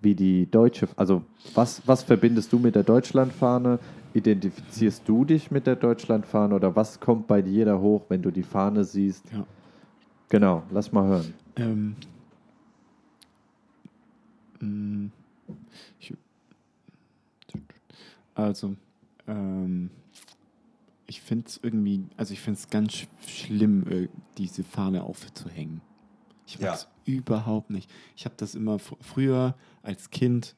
wie 0.00 0.14
die 0.14 0.50
deutsche, 0.50 0.88
also 0.96 1.22
was, 1.54 1.86
was 1.86 2.02
verbindest 2.02 2.52
du 2.52 2.58
mit 2.58 2.74
der 2.74 2.82
Deutschlandfahne? 2.82 3.78
Identifizierst 4.14 5.08
du 5.08 5.24
dich 5.24 5.50
mit 5.50 5.66
der 5.66 5.76
Deutschlandfahne 5.76 6.54
oder 6.54 6.74
was 6.74 7.00
kommt 7.00 7.28
bei 7.28 7.40
dir 7.40 7.64
da 7.64 7.78
hoch, 7.78 8.02
wenn 8.08 8.20
du 8.20 8.30
die 8.30 8.42
Fahne 8.42 8.84
siehst? 8.84 9.24
Ja. 9.32 9.46
Genau, 10.32 10.62
lass 10.70 10.90
mal 10.92 11.06
hören. 11.08 11.34
Ähm, 11.56 11.94
mh, 14.60 15.10
ich, 16.00 16.14
also, 18.34 18.74
ähm, 19.28 19.90
ich 21.06 21.20
finde 21.20 21.48
es 21.48 21.60
irgendwie, 21.62 22.06
also 22.16 22.32
ich 22.32 22.40
finde 22.40 22.58
es 22.58 22.70
ganz 22.70 22.94
sch 22.94 23.06
schlimm, 23.26 23.86
äh, 23.90 24.08
diese 24.38 24.64
Fahne 24.64 25.02
aufzuhängen. 25.02 25.82
Ich 26.46 26.58
mag 26.58 26.64
Ja. 26.68 26.74
es 26.76 26.88
überhaupt 27.04 27.68
nicht. 27.68 27.90
Ich 28.16 28.24
habe 28.24 28.34
das 28.38 28.54
immer 28.54 28.78
fr 28.78 28.96
früher 29.02 29.54
als 29.82 30.08
Kind, 30.08 30.56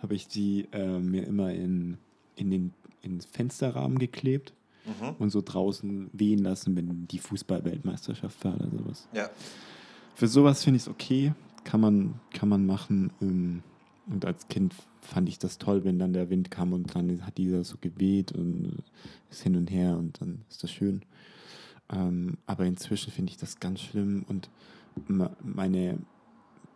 habe 0.00 0.14
ich 0.14 0.28
die 0.28 0.68
äh, 0.70 1.00
mir 1.00 1.26
immer 1.26 1.52
in, 1.52 1.98
in 2.36 2.52
den 2.52 2.72
in 3.00 3.18
den 3.18 3.20
Fensterrahmen 3.20 3.98
geklebt 3.98 4.52
und 5.18 5.30
so 5.30 5.40
draußen 5.40 6.10
wehen 6.12 6.40
lassen, 6.40 6.74
wenn 6.76 7.06
die 7.08 7.18
Fußball-Weltmeisterschaft 7.18 8.44
war 8.44 8.54
oder 8.54 8.70
sowas. 8.70 9.08
Ja. 9.12 9.30
Für 10.14 10.28
sowas 10.28 10.64
finde 10.64 10.76
ich 10.76 10.82
es 10.84 10.88
okay, 10.88 11.32
kann 11.64 11.80
man, 11.80 12.14
kann 12.32 12.48
man 12.48 12.66
machen. 12.66 13.12
ähm, 13.20 13.62
Und 14.10 14.24
als 14.24 14.48
Kind 14.48 14.74
fand 15.00 15.28
ich 15.28 15.38
das 15.38 15.58
toll, 15.58 15.84
wenn 15.84 15.98
dann 15.98 16.12
der 16.12 16.28
Wind 16.30 16.50
kam 16.50 16.72
und 16.72 16.94
dann 16.94 17.24
hat 17.24 17.38
dieser 17.38 17.64
so 17.64 17.76
geweht 17.80 18.32
und 18.32 18.82
ist 19.30 19.42
hin 19.42 19.56
und 19.56 19.70
her 19.70 19.96
und 19.96 20.20
dann 20.20 20.42
ist 20.50 20.62
das 20.62 20.70
schön. 20.70 21.02
Ähm, 21.90 22.38
aber 22.46 22.64
inzwischen 22.64 23.12
finde 23.12 23.30
ich 23.30 23.36
das 23.36 23.60
ganz 23.60 23.80
schlimm 23.80 24.24
und 24.28 24.50
meine, 25.42 25.98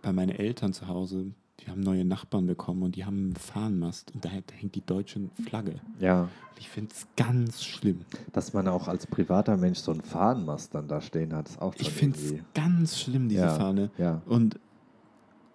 bei 0.03 0.13
meinen 0.13 0.31
Eltern 0.31 0.73
zu 0.73 0.89
Hause, 0.89 1.33
die 1.61 1.71
haben 1.71 1.81
neue 1.81 2.05
Nachbarn 2.05 2.47
bekommen 2.47 2.83
und 2.83 2.97
die 2.97 3.05
haben 3.05 3.17
einen 3.19 3.37
Fahnenmast 3.37 4.13
und 4.15 4.25
da 4.25 4.29
hängt 4.29 4.75
die 4.75 4.85
deutsche 4.85 5.21
Flagge. 5.49 5.77
Ja, 6.01 6.23
Und 6.23 6.29
ich 6.59 6.69
finde 6.69 6.91
es 6.95 7.07
ganz 7.17 7.65
schlimm. 7.65 8.01
dass 8.33 8.53
man 8.53 8.69
auch 8.69 8.89
als 8.89 9.07
privater 9.07 9.57
Mensch 9.57 9.79
so 9.79 9.93
einen 9.93 10.03
Fahnenmast 10.03 10.75
dann 10.75 10.87
da 10.89 11.01
stehen 11.01 11.35
hat, 11.35 11.49
ist 11.49 11.61
auch 11.63 11.75
Ich 11.79 11.91
finde 11.91 12.19
es 12.19 12.35
ganz 12.55 13.01
schlimm, 13.01 13.29
diese 13.29 13.43
Ja, 13.43 13.55
Fahne. 13.55 13.91
Ja. 13.99 14.21
Und 14.27 14.59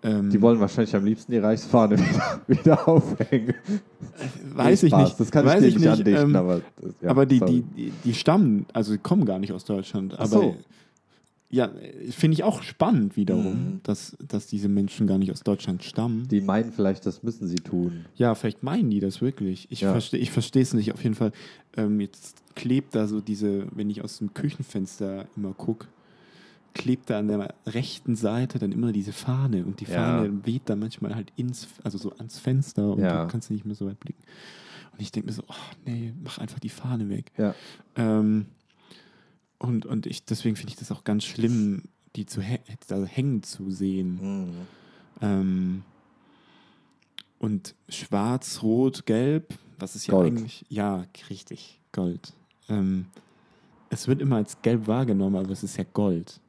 ähm, 0.03 0.31
Die 0.31 0.41
wollen 0.41 0.59
wahrscheinlich 0.59 0.95
am 0.95 1.05
liebsten 1.05 1.31
die 1.31 1.37
Reichsfahne 1.37 1.95
wieder, 1.99 2.41
wieder 2.47 2.87
aufhängen. 2.87 3.53
weiß 4.55 4.83
ich 4.83 4.95
nicht. 4.95 5.19
Das 5.19 5.29
kann 5.29 5.45
weiß 5.45 5.61
ich 5.63 5.75
dir 5.75 5.79
nicht 5.81 5.89
andichten, 5.89 6.29
ähm, 6.31 6.35
aber. 6.35 6.61
das- 6.81 6.93
ja, 7.01 7.09
aber 7.11 7.25
die, 7.27 7.39
die, 7.39 7.61
die, 7.61 7.91
die 8.03 8.13
stammen, 8.15 8.65
also 8.73 8.93
die 8.93 8.97
kommen 8.97 9.25
gar 9.25 9.37
nicht 9.37 9.53
aus 9.53 9.63
Deutschland. 9.63 10.13
Ach 10.15 10.21
Aber 10.21 10.27
so. 10.27 10.55
Ja, 11.51 11.69
finde 12.11 12.33
ich 12.35 12.43
auch 12.43 12.63
spannend 12.63 13.15
wiederum, 13.17 13.73
Mhm. 13.73 13.79
dass, 13.83 14.15
dass 14.25 14.47
diese 14.47 14.69
Menschen 14.69 15.05
gar 15.05 15.17
nicht 15.17 15.31
aus 15.31 15.41
Deutschland 15.41 15.83
stammen. 15.83 16.27
Die 16.29 16.39
meinen 16.41 16.71
vielleicht, 16.71 17.05
das 17.05 17.23
müssen 17.23 17.47
sie 17.47 17.55
tun. 17.57 18.05
Ja, 18.15 18.33
vielleicht 18.35 18.63
meinen 18.63 18.89
die 18.89 18.99
das 19.01 19.21
wirklich. 19.21 19.67
Ich 19.69 19.81
Ja. 19.81 19.91
verstehe 19.91 20.19
ich 20.19 20.31
verstehe 20.31 20.61
es 20.63 20.73
nicht. 20.73 20.93
Auf 20.93 21.03
jeden 21.03 21.15
Fall, 21.15 21.31
ähm, 21.75 21.99
jetzt 21.99 22.37
klebt 22.55 22.95
da 22.95 23.07
so 23.07 23.19
diese, 23.21 23.67
wenn 23.75 23.89
ich 23.89 24.01
aus 24.03 24.17
dem 24.19 24.33
Küchenfenster 24.33 25.27
immer 25.35 25.53
gucke, 25.53 25.87
klebt 26.73 27.09
da 27.09 27.19
an 27.19 27.27
der 27.27 27.53
rechten 27.65 28.15
Seite 28.15 28.57
dann 28.57 28.71
immer 28.71 28.93
diese 28.93 29.11
Fahne 29.11 29.65
und 29.65 29.81
die 29.81 29.85
Ja. 29.85 29.95
Fahne 29.95 30.45
weht 30.45 30.63
dann 30.65 30.79
manchmal 30.79 31.15
halt 31.15 31.33
ins, 31.35 31.67
also 31.83 31.97
so 31.97 32.13
ans 32.13 32.39
Fenster 32.39 32.93
und 32.93 33.01
Ja. 33.01 33.25
du 33.25 33.31
kannst 33.31 33.51
nicht 33.51 33.65
mehr 33.65 33.75
so 33.75 33.87
weit 33.87 33.99
blicken. 33.99 34.23
Und 34.93 35.01
ich 35.01 35.11
denke 35.11 35.27
mir 35.27 35.33
so, 35.33 35.43
oh, 35.47 35.53
nee, 35.85 36.13
mach 36.23 36.37
einfach 36.37 36.59
die 36.59 36.69
Fahne 36.69 37.09
weg. 37.09 37.31
Ja. 37.37 37.53
Ähm, 37.97 38.45
und, 39.61 39.85
und 39.85 40.05
ich, 40.05 40.25
deswegen 40.25 40.55
finde 40.55 40.71
ich 40.73 40.79
das 40.79 40.91
auch 40.91 41.03
ganz 41.03 41.23
schlimm, 41.23 41.83
die 42.15 42.25
zu 42.25 42.41
da 42.87 43.03
hängen 43.03 43.43
zu 43.43 43.71
sehen. 43.71 44.19
Mhm. 44.21 44.53
Ähm, 45.21 45.83
und 47.39 47.75
schwarz, 47.89 48.61
rot, 48.61 49.05
gelb, 49.05 49.53
was 49.79 49.95
ist 49.95 50.07
ja 50.07 50.19
eigentlich? 50.19 50.65
Ja, 50.69 51.05
richtig, 51.29 51.79
Gold. 51.91 52.33
Ähm, 52.69 53.05
es 53.89 54.07
wird 54.07 54.21
immer 54.21 54.37
als 54.37 54.61
gelb 54.61 54.87
wahrgenommen, 54.87 55.35
aber 55.35 55.51
es 55.51 55.63
ist 55.63 55.77
ja 55.77 55.85
Gold. 55.93 56.39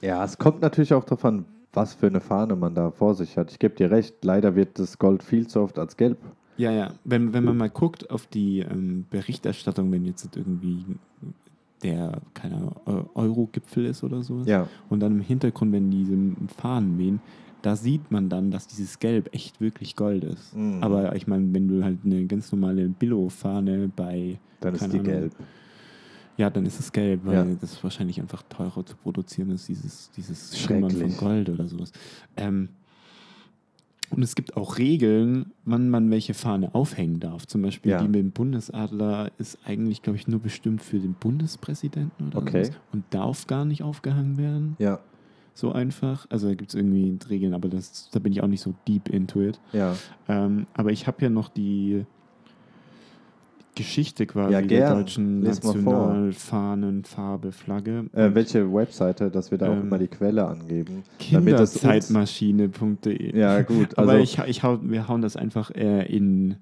Ja, 0.00 0.24
es 0.24 0.38
kommt 0.38 0.60
natürlich 0.60 0.94
auch 0.94 1.04
darauf 1.04 1.24
an, 1.24 1.44
was 1.72 1.94
für 1.94 2.06
eine 2.06 2.20
Fahne 2.20 2.56
man 2.56 2.74
da 2.74 2.90
vor 2.90 3.14
sich 3.14 3.36
hat. 3.36 3.50
Ich 3.50 3.58
gebe 3.58 3.74
dir 3.74 3.90
recht, 3.90 4.24
leider 4.24 4.54
wird 4.54 4.78
das 4.78 4.98
Gold 4.98 5.22
viel 5.22 5.46
zu 5.46 5.60
oft 5.60 5.78
als 5.78 5.96
gelb. 5.96 6.18
Ja, 6.56 6.70
ja. 6.70 6.94
Wenn, 7.04 7.32
wenn 7.32 7.44
man 7.44 7.56
mal 7.56 7.70
guckt 7.70 8.10
auf 8.10 8.26
die 8.26 8.60
ähm, 8.60 9.04
Berichterstattung, 9.10 9.92
wenn 9.92 10.04
jetzt 10.04 10.36
irgendwie 10.36 10.84
der, 11.86 12.20
keine 12.34 12.70
Euro-Gipfel 13.14 13.86
ist 13.86 14.02
oder 14.04 14.22
so, 14.22 14.42
Ja, 14.44 14.68
und 14.88 15.00
dann 15.00 15.12
im 15.12 15.20
Hintergrund, 15.20 15.72
wenn 15.72 15.90
diese 15.90 16.16
Fahnen 16.58 16.98
wehen, 16.98 17.20
da 17.62 17.74
sieht 17.74 18.10
man 18.10 18.28
dann, 18.28 18.50
dass 18.50 18.66
dieses 18.66 18.98
Gelb 18.98 19.34
echt 19.34 19.60
wirklich 19.60 19.96
Gold 19.96 20.24
ist. 20.24 20.54
Mhm. 20.54 20.82
Aber 20.82 21.16
ich 21.16 21.26
meine, 21.26 21.52
wenn 21.52 21.66
du 21.68 21.82
halt 21.82 21.98
eine 22.04 22.24
ganz 22.26 22.52
normale 22.52 22.88
Billo-Fahne 22.88 23.90
bei, 23.94 24.38
dann 24.60 24.74
ist 24.74 24.84
die 24.92 24.98
Ahnung. 24.98 25.04
gelb. 25.04 25.32
ja, 26.36 26.50
dann 26.50 26.66
ist 26.66 26.78
es 26.78 26.92
gelb, 26.92 27.20
weil 27.24 27.34
Ja. 27.34 27.44
das 27.60 27.82
wahrscheinlich 27.82 28.20
einfach 28.20 28.42
teurer 28.42 28.84
zu 28.84 28.94
produzieren 28.96 29.50
ist, 29.50 29.68
dieses, 29.68 30.10
dieses 30.12 30.56
Schimmern 30.58 30.90
von. 30.90 31.16
Gold 31.16 31.48
oder 31.48 31.66
sowas. 31.66 31.92
Ähm, 32.36 32.68
und 34.10 34.22
es 34.22 34.34
gibt 34.34 34.56
auch 34.56 34.78
Regeln, 34.78 35.52
wann 35.64 35.88
man 35.90 36.10
welche 36.10 36.32
Fahne 36.34 36.74
aufhängen 36.74 37.20
darf. 37.20 37.46
Zum 37.46 37.62
Beispiel 37.62 37.92
Ja. 37.92 37.98
die 38.02 38.06
mit 38.08 38.16
dem 38.16 38.30
Bundesadler 38.30 39.30
ist 39.38 39.58
eigentlich, 39.64 40.02
glaube 40.02 40.16
ich, 40.18 40.28
nur 40.28 40.40
bestimmt 40.40 40.82
für 40.82 40.98
den 40.98 41.14
Bundespräsidenten 41.14 42.28
oder 42.28 42.38
Okay. 42.38 42.64
sowas 42.64 42.76
und 42.92 43.04
darf 43.10 43.46
gar 43.46 43.64
nicht 43.64 43.82
aufgehangen 43.82 44.36
werden. 44.38 44.76
Ja, 44.78 45.00
So 45.54 45.72
einfach. 45.72 46.26
Also 46.28 46.48
da 46.48 46.54
gibt 46.54 46.70
es 46.70 46.74
irgendwie 46.74 47.18
Regeln, 47.30 47.54
aber 47.54 47.68
das, 47.70 48.10
da 48.10 48.18
bin 48.18 48.30
ich 48.32 48.42
auch 48.42 48.46
nicht 48.46 48.60
so 48.60 48.74
deep 48.86 49.08
into 49.08 49.40
it. 49.40 49.58
ja. 49.72 49.94
Ähm, 50.28 50.66
aber 50.74 50.92
ich 50.92 51.06
habe 51.06 51.22
ja 51.22 51.30
noch 51.30 51.48
die 51.48 52.04
Geschichte 53.76 54.26
quasi 54.26 54.52
Ja, 54.54 54.62
der 54.62 54.94
deutschen. 54.94 55.40
Nationalfahnen, 55.40 57.04
Farbe, 57.04 57.52
Flagge. 57.52 58.06
Äh, 58.12 58.30
welche 58.34 58.72
Webseite, 58.72 59.30
dass 59.30 59.50
wir 59.52 59.58
da 59.58 59.68
auch 59.68 59.74
Ähm, 59.76 59.82
immer 59.82 59.98
die 59.98 60.08
Quelle 60.08 60.44
angeben? 60.46 61.02
Kinderzeitmaschine.de. 61.20 63.38
Ja, 63.38 63.62
gut. 63.62 63.96
aber 63.98 64.12
Also, 64.12 64.22
ich, 64.24 64.38
ich 64.48 64.62
hau, 64.62 64.78
wir 64.82 65.08
hauen 65.08 65.22
das 65.22 65.36
einfach 65.36 65.70
äh, 65.70 66.04
in 66.06 66.56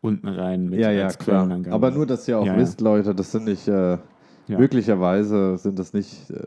unten 0.00 0.28
rein 0.28 0.68
mit 0.68 0.80
ja, 0.80 0.90
ja, 0.90 1.08
klar. 1.08 1.48
Aber 1.70 1.90
nur, 1.90 2.06
dass 2.06 2.28
ihr 2.28 2.38
auch 2.38 2.46
Ja, 2.46 2.56
wisst, 2.58 2.80
Leute, 2.80 3.14
das 3.14 3.32
sind 3.32 3.46
nicht, 3.46 3.66
äh, 3.66 3.96
möglicherweise 4.48 5.56
sind 5.56 5.78
das 5.78 5.94
nicht, 5.94 6.30
äh, 6.30 6.42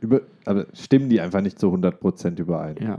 über, 0.00 0.20
aber 0.44 0.66
stimmen 0.74 1.08
die 1.08 1.20
einfach 1.20 1.40
nicht 1.40 1.58
zu 1.58 1.72
100% 1.72 2.38
überein. 2.40 2.76
Ja. 2.80 2.98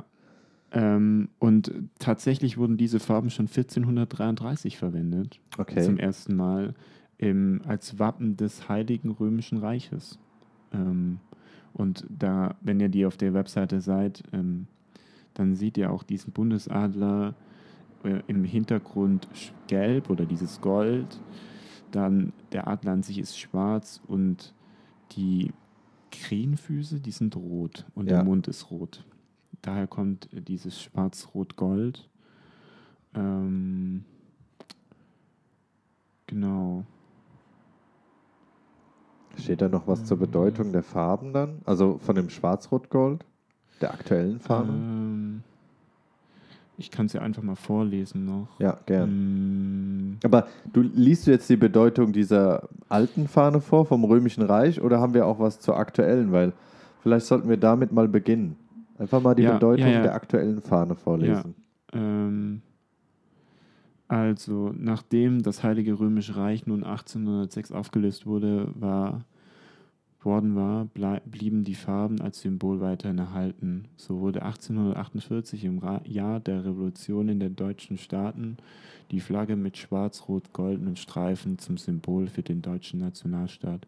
Ähm, 0.71 1.29
und 1.39 1.71
tatsächlich 1.97 2.57
wurden 2.57 2.77
diese 2.77 2.99
Farben 2.99 3.29
schon 3.29 3.47
1433 3.47 4.77
verwendet. 4.77 5.39
Okay. 5.57 5.83
zum 5.83 5.97
ersten 5.97 6.35
Mal 6.35 6.73
im, 7.17 7.61
als 7.65 7.97
Wappen 7.99 8.37
des 8.37 8.69
Heiligen 8.69 9.09
Römischen 9.09 9.57
Reiches. 9.57 10.19
Ähm, 10.71 11.19
und 11.73 12.05
da, 12.09 12.55
wenn 12.61 12.79
ihr 12.79 12.89
die 12.89 13.05
auf 13.05 13.17
der 13.17 13.33
Webseite 13.33 13.81
seid, 13.81 14.23
ähm, 14.31 14.67
dann 15.33 15.55
seht 15.55 15.77
ihr 15.77 15.91
auch 15.91 16.03
diesen 16.03 16.33
Bundesadler 16.33 17.33
äh, 18.03 18.21
im 18.27 18.43
Hintergrund 18.43 19.27
gelb 19.67 20.09
oder 20.09 20.25
dieses 20.25 20.61
Gold. 20.61 21.19
Dann 21.91 22.33
der 22.51 22.67
Adler 22.67 22.91
an 22.93 23.03
sich 23.03 23.17
ist 23.19 23.39
schwarz 23.39 24.01
und 24.07 24.53
die 25.13 25.51
Krähenfüße, 26.11 26.99
die 26.99 27.11
sind 27.11 27.35
rot 27.35 27.85
und 27.95 28.07
Ja. 28.09 28.17
der 28.17 28.25
Mund 28.25 28.47
ist 28.47 28.69
rot. 28.71 29.05
Daher 29.61 29.87
kommt 29.87 30.31
äh, 30.33 30.41
dieses 30.41 30.81
Schwarz-Rot-Gold. 30.81 32.07
Ähm, 33.15 34.03
genau. 36.27 36.83
Steht 39.37 39.61
da 39.61 39.69
noch 39.69 39.87
was 39.87 40.05
zur 40.05 40.17
Bedeutung 40.17 40.71
der 40.71 40.83
Farben 40.83 41.33
dann? 41.33 41.61
Also 41.65 41.97
von 41.99 42.15
dem 42.15 42.29
Schwarz-Rot-Gold? 42.29 43.25
Der 43.81 43.93
aktuellen 43.93 44.39
Farbe? 44.39 44.71
Ähm, 44.71 45.43
ich 46.77 46.91
kann 46.91 47.07
es 47.07 47.13
ja 47.13 47.21
einfach 47.21 47.43
mal 47.43 47.55
vorlesen 47.55 48.25
noch. 48.25 48.47
ja, 48.59 48.77
gern. 48.85 49.09
Ähm, 49.09 50.17
Aber 50.23 50.47
du 50.71 50.81
liest 50.81 51.27
du 51.27 51.31
jetzt 51.31 51.49
die 51.49 51.57
Bedeutung 51.57 52.13
dieser 52.13 52.69
alten 52.87 53.27
Fahne 53.27 53.59
vor, 53.59 53.85
vom 53.85 54.05
Römischen 54.05 54.43
Reich, 54.43 54.81
oder 54.81 54.99
haben 55.01 55.13
wir 55.13 55.25
auch 55.25 55.39
was 55.39 55.59
zur 55.59 55.77
aktuellen? 55.77 56.31
Weil 56.31 56.53
vielleicht 57.01 57.25
sollten 57.25 57.49
wir 57.49 57.57
damit 57.57 57.91
mal 57.91 58.07
beginnen. 58.07 58.55
Einfach 58.99 59.21
mal 59.21 59.33
die 59.33 59.43
Ja, 59.43 59.53
Bedeutung 59.53 59.87
ja, 59.87 59.93
ja. 59.93 60.01
der 60.03 60.13
aktuellen 60.13 60.61
Fahne 60.61 60.95
vorlesen. 60.95 61.55
Ähm, 61.93 62.61
also, 64.09 64.73
nachdem 64.75 65.41
das 65.41 65.63
Heilige 65.63 65.99
Römische 65.99 66.35
Reich 66.35 66.65
nun 66.67 66.83
1806 66.83 67.71
aufgelöst 67.71 68.25
wurde, 68.25 68.69
war, 68.73 69.23
worden 70.21 70.55
war, 70.55 70.85
blieben 71.25 71.63
die 71.63 71.75
Farben 71.75 72.19
als 72.19 72.41
Symbol 72.41 72.81
weiterhin 72.81 73.19
erhalten. 73.19 73.85
So 73.95 74.19
wurde 74.19 74.41
1848 74.43 75.63
im 75.63 75.77
Ra 75.79 76.01
Jahr 76.05 76.39
der 76.39 76.65
Revolution 76.65 77.29
in 77.29 77.39
den 77.39 77.55
deutschen 77.55 77.97
Staaten 77.97 78.57
die 79.11 79.21
Flagge 79.21 79.55
mit 79.55 79.77
schwarz-rot-goldenen 79.77 80.95
Streifen 80.95 81.57
zum 81.57 81.77
Symbol 81.77 82.27
für 82.27 82.43
den 82.43 82.61
deutschen 82.61 82.99
Nationalstaat. 82.99 83.87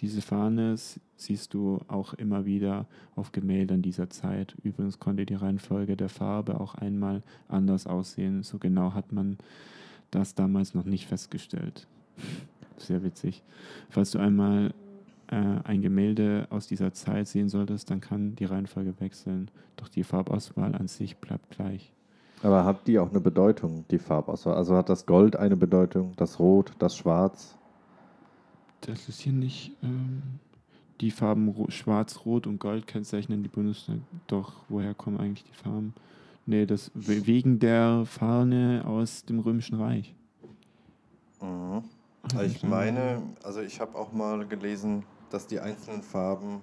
Diese 0.00 0.22
Fahne 0.22 0.76
siehst 1.16 1.54
du 1.54 1.80
auch 1.88 2.14
immer 2.14 2.44
wieder 2.44 2.86
auf 3.16 3.32
Gemäldern 3.32 3.82
dieser 3.82 4.10
Zeit. 4.10 4.54
Übrigens 4.62 5.00
konnte 5.00 5.26
die 5.26 5.34
Reihenfolge 5.34 5.96
der 5.96 6.08
Farbe 6.08 6.60
auch 6.60 6.76
einmal 6.76 7.22
anders 7.48 7.86
aussehen. 7.86 8.44
So 8.44 8.58
genau 8.58 8.94
hat 8.94 9.12
man 9.12 9.38
das 10.10 10.34
damals 10.34 10.74
noch 10.74 10.84
nicht 10.84 11.06
festgestellt. 11.06 11.88
Sehr 12.76 13.02
witzig. 13.02 13.42
Falls 13.90 14.12
du 14.12 14.18
einmal 14.18 14.72
äh, 15.26 15.36
ein 15.64 15.82
Gemälde 15.82 16.46
aus 16.50 16.68
dieser 16.68 16.92
Zeit 16.92 17.26
sehen 17.26 17.48
solltest, 17.48 17.90
dann 17.90 18.00
kann 18.00 18.36
die 18.36 18.44
Reihenfolge 18.44 18.94
wechseln. 19.00 19.50
Doch 19.76 19.88
die 19.88 20.04
Farbauswahl 20.04 20.76
an 20.76 20.86
sich 20.86 21.16
bleibt 21.16 21.50
gleich. 21.50 21.92
Aber 22.44 22.64
hat 22.64 22.86
die 22.86 23.00
auch 23.00 23.10
eine 23.10 23.20
Bedeutung, 23.20 23.84
die 23.90 23.98
Farbauswahl? 23.98 24.54
Also 24.54 24.76
hat 24.76 24.88
das 24.88 25.06
Gold 25.06 25.34
eine 25.34 25.56
Bedeutung, 25.56 26.12
das 26.16 26.38
Rot, 26.38 26.72
das 26.78 26.96
Schwarz? 26.96 27.57
Das 28.82 29.08
ist 29.08 29.20
hier 29.20 29.32
nicht. 29.32 29.72
Ähm, 29.82 30.22
die 31.00 31.10
Farben 31.10 31.54
Schwarz, 31.70 32.20
Rot 32.24 32.46
und 32.46 32.58
Gold 32.58 32.86
kennzeichnen 32.86 33.42
die 33.42 33.48
Bundesstaat. 33.48 33.98
Doch, 34.26 34.52
woher 34.68 34.94
kommen 34.94 35.18
eigentlich 35.18 35.44
die 35.44 35.54
Farben? 35.54 35.94
Nee, 36.46 36.66
das 36.66 36.90
we- 36.94 37.26
wegen 37.26 37.58
der 37.58 38.04
Fahne 38.06 38.82
aus 38.86 39.24
dem 39.24 39.38
Römischen 39.40 39.80
Reich. 39.80 40.14
Also 41.40 42.40
ich 42.46 42.62
meine, 42.62 43.22
also 43.44 43.60
ich 43.60 43.80
habe 43.80 43.96
auch 43.96 44.12
mal 44.12 44.44
gelesen, 44.46 45.04
dass 45.30 45.46
die 45.46 45.60
einzelnen 45.60 46.02
Farben 46.02 46.60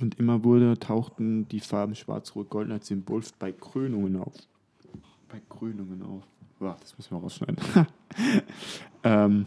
Und 0.00 0.18
immer 0.18 0.42
wurde, 0.44 0.78
tauchten 0.78 1.46
die 1.48 1.60
Farben 1.60 1.94
Schwarz, 1.94 2.34
Rot, 2.34 2.48
Gold 2.48 2.70
als 2.70 2.86
Symbol 2.86 3.22
bei 3.38 3.52
Krönungen 3.52 4.16
auf. 4.16 4.32
Bei 5.28 5.40
Krönungen 5.48 6.02
auf. 6.02 6.26
Boah, 6.58 6.76
das 6.80 6.96
müssen 6.96 7.14
wir 7.16 7.20
rausschneiden. 7.20 7.58
ähm, 9.04 9.46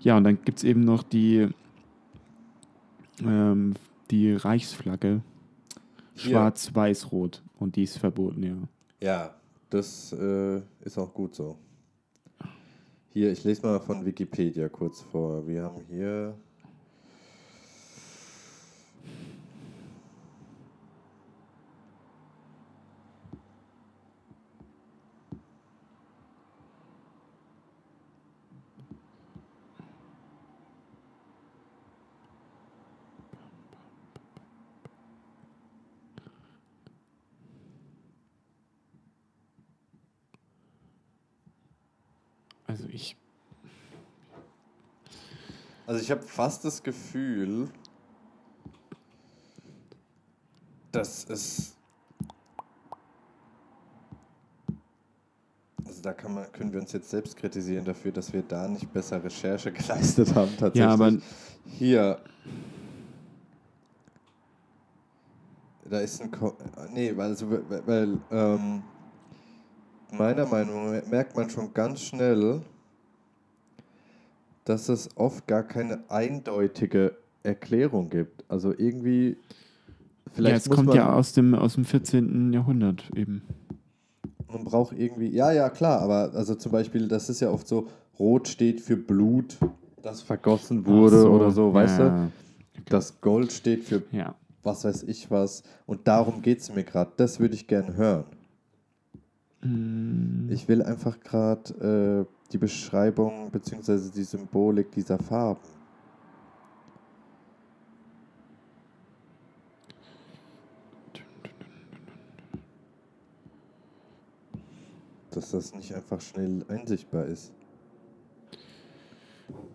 ja, 0.00 0.16
und 0.16 0.24
dann 0.24 0.42
gibt 0.42 0.58
es 0.58 0.64
eben 0.64 0.80
noch 0.80 1.02
die, 1.02 1.48
ähm, 3.20 3.74
die 4.10 4.32
Reichsflagge. 4.32 5.20
Hier. 6.14 6.30
Schwarz, 6.30 6.74
Weiß, 6.74 7.12
Rot. 7.12 7.42
Und 7.58 7.76
die 7.76 7.82
ist 7.82 7.98
verboten, 7.98 8.42
ja. 8.42 8.56
Ja, 9.02 9.34
das 9.68 10.12
äh, 10.12 10.62
ist 10.80 10.96
auch 10.96 11.12
gut 11.12 11.34
so. 11.34 11.58
Hier, 13.10 13.32
ich 13.32 13.44
lese 13.44 13.66
mal 13.66 13.80
von 13.80 14.04
Wikipedia 14.04 14.68
kurz 14.68 15.02
vor. 15.02 15.46
Wir 15.46 15.64
haben 15.64 15.84
hier. 15.88 16.36
Also 42.76 42.88
ich. 42.92 43.16
Also 45.86 45.95
ich 46.06 46.12
habe 46.12 46.22
fast 46.22 46.64
das 46.64 46.80
Gefühl, 46.80 47.68
dass 50.92 51.28
es. 51.28 51.76
Also 55.84 56.02
da 56.02 56.14
man, 56.28 56.52
können 56.52 56.72
wir 56.72 56.78
uns 56.78 56.92
jetzt 56.92 57.10
selbst 57.10 57.36
kritisieren 57.36 57.84
dafür, 57.84 58.12
dass 58.12 58.32
wir 58.32 58.42
da 58.42 58.68
nicht 58.68 58.92
besser 58.92 59.22
Recherche 59.22 59.72
geleistet 59.72 60.32
haben 60.32 60.52
tatsächlich. 60.56 60.76
Ja, 60.76 60.90
aber 60.90 61.12
Hier. 61.64 62.20
Da 65.90 65.98
ist 65.98 66.22
ein. 66.22 66.30
Ko 66.30 66.56
nee, 66.94 67.16
weil, 67.16 67.30
also, 67.30 67.50
weil, 67.50 67.84
weil 67.84 68.18
ähm, 68.30 68.84
meiner 70.12 70.46
Meinung 70.46 70.92
nach 70.92 71.06
merkt 71.08 71.34
man 71.34 71.50
schon 71.50 71.74
ganz 71.74 72.00
schnell, 72.00 72.62
dass 74.66 74.90
es 74.90 75.08
oft 75.16 75.46
gar 75.46 75.62
keine 75.62 76.00
eindeutige 76.10 77.16
Erklärung 77.42 78.10
gibt. 78.10 78.44
Also 78.48 78.74
irgendwie. 78.76 79.38
Vielleicht 80.34 80.66
ja, 80.66 80.72
es 80.72 80.76
kommt 80.76 80.92
ja 80.92 81.14
aus 81.14 81.32
dem, 81.32 81.54
aus 81.54 81.74
dem 81.76 81.84
14. 81.86 82.52
Jahrhundert 82.52 83.08
eben. 83.16 83.42
man 84.52 84.64
braucht 84.64 84.98
irgendwie. 84.98 85.28
Ja, 85.28 85.50
ja, 85.52 85.70
klar, 85.70 86.00
aber 86.02 86.32
also 86.34 86.54
zum 86.54 86.72
Beispiel, 86.72 87.08
das 87.08 87.30
ist 87.30 87.40
ja 87.40 87.48
oft 87.50 87.66
so: 87.66 87.86
Rot 88.18 88.48
steht 88.48 88.80
für 88.82 88.96
Blut, 88.96 89.56
das 90.02 90.20
vergossen 90.20 90.84
wurde 90.84 91.24
Ach 91.26 91.30
oder 91.30 91.50
so, 91.50 91.72
weißt 91.72 91.98
du? 92.00 92.02
ja. 92.02 92.28
Das 92.88 93.20
Gold 93.20 93.50
steht 93.52 93.84
für 93.84 94.02
Ja. 94.12 94.34
was 94.62 94.84
weiß 94.84 95.04
ich 95.04 95.30
was. 95.30 95.62
Und 95.86 96.06
darum 96.06 96.42
geht 96.42 96.60
es 96.60 96.74
mir 96.74 96.84
gerade. 96.84 97.12
Das 97.16 97.40
würde 97.40 97.54
ich 97.54 97.66
gerne 97.66 97.96
hören. 97.96 98.24
Mm, 99.62 100.48
Ich 100.50 100.68
will 100.68 100.82
einfach 100.82 101.18
gerade 101.20 102.26
äh, 102.28 102.35
die 102.48 102.58
Beschreibung 102.58 103.50
bzw. 103.50 104.10
die 104.14 104.22
Symbolik 104.22 104.90
dieser 104.92 105.18
Farben. 105.18 105.60
Dass 115.30 115.50
das 115.50 115.74
nicht 115.74 115.94
einfach 115.94 116.20
schnell 116.20 116.64
einsichtbar 116.68 117.26
ist. 117.26 117.52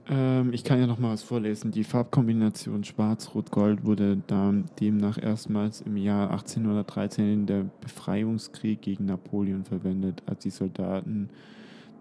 Ähm, 0.09 0.51
ich 0.53 0.63
kann 0.63 0.79
ja 0.79 0.87
noch 0.87 0.97
mal 0.99 1.13
was 1.13 1.23
vorlesen. 1.23 1.71
Die 1.71 1.83
Farbkombination 1.83 2.83
Schwarz-Rot-Gold 2.83 3.85
wurde 3.85 4.21
da 4.27 4.53
demnach 4.79 5.21
erstmals 5.21 5.81
im 5.81 5.97
Jahr 5.97 6.31
1813 6.31 7.33
in 7.33 7.45
der 7.45 7.65
Befreiungskrieg 7.79 8.81
gegen 8.81 9.05
Napoleon 9.05 9.63
verwendet, 9.63 10.23
als 10.25 10.41
die 10.43 10.49
Soldaten 10.49 11.29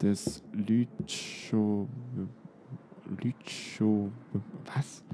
des 0.03 0.43
Lütschow... 0.53 1.89
Lütschow... 3.23 4.11
Was? 4.75 5.05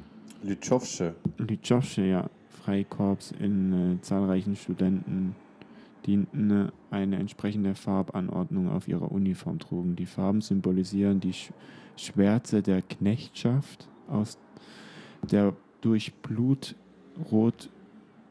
Lütschowsche. 0.42 1.14
Lütschowsche, 1.38 2.02
ja, 2.02 2.30
Freikorps 2.48 3.32
in 3.32 3.94
äh, 3.94 4.00
zahlreichen 4.02 4.56
Studenten 4.56 5.34
dienten 6.06 6.50
äh, 6.50 6.68
eine 6.90 7.16
entsprechende 7.16 7.74
Farbanordnung 7.74 8.70
auf 8.70 8.88
ihrer 8.88 9.10
Uniform 9.10 9.58
trugen. 9.58 9.96
Die 9.96 10.06
Farben 10.06 10.40
symbolisieren 10.40 11.20
die 11.20 11.32
Sch 11.32 11.52
Schwärze 11.98 12.60
der 12.60 12.82
Knechtschaft 12.82 13.88
aus 14.06 14.36
der 15.22 15.54
durch 15.80 16.12
Blutrot, 16.14 17.70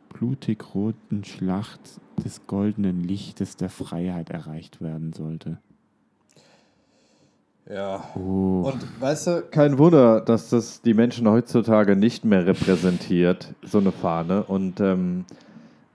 blutig 0.10 0.76
roten 0.76 1.24
Schlacht 1.24 2.00
des 2.24 2.46
goldenen 2.46 3.04
Lichtes 3.04 3.56
der 3.56 3.70
Freiheit 3.70 4.30
erreicht 4.30 4.82
werden 4.82 5.13
sollte. 5.13 5.58
Ja. 7.69 8.04
Oh. 8.15 8.69
Und 8.71 9.01
weißt 9.01 9.28
du, 9.28 9.41
kein 9.49 9.78
Wunder, 9.78 10.21
dass 10.21 10.49
das 10.49 10.82
die 10.82 10.93
Menschen 10.93 11.28
heutzutage 11.28 11.95
nicht 11.95 12.23
mehr 12.25 12.45
repräsentiert, 12.45 13.54
so 13.63 13.80
eine 13.80 13.91
Fahne. 13.91 14.43
Und 14.43 14.80
ähm, 14.82 15.25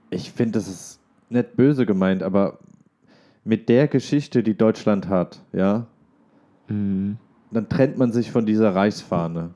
ich 0.09 0.31
finde, 0.31 0.59
das 0.59 0.67
ist 0.67 0.99
nicht 1.29 1.55
böse 1.55 1.85
gemeint, 1.85 2.23
aber 2.23 2.59
mit 3.45 3.69
der 3.69 3.87
Geschichte, 3.87 4.43
die 4.43 4.57
Deutschland 4.57 5.07
hat, 5.07 5.41
ja, 5.53 5.87
Mhm. 6.67 7.17
dann 7.51 7.67
trennt 7.67 7.97
man 7.97 8.11
sich 8.13 8.31
von 8.31 8.45
dieser 8.45 8.73
Reichsfahne, 8.73 9.49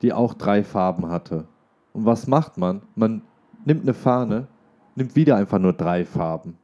die 0.00 0.12
auch 0.12 0.32
drei 0.34 0.64
Farben 0.64 1.10
hatte. 1.10 1.44
Und 1.92 2.06
was 2.06 2.26
macht 2.26 2.56
man? 2.56 2.82
Man 2.94 3.22
nimmt 3.66 3.82
eine 3.82 3.92
Fahne, 3.92 4.46
nimmt 4.94 5.14
wieder 5.14 5.36
einfach 5.36 5.58
nur 5.58 5.74
drei 5.74 6.04
Farben. 6.06 6.56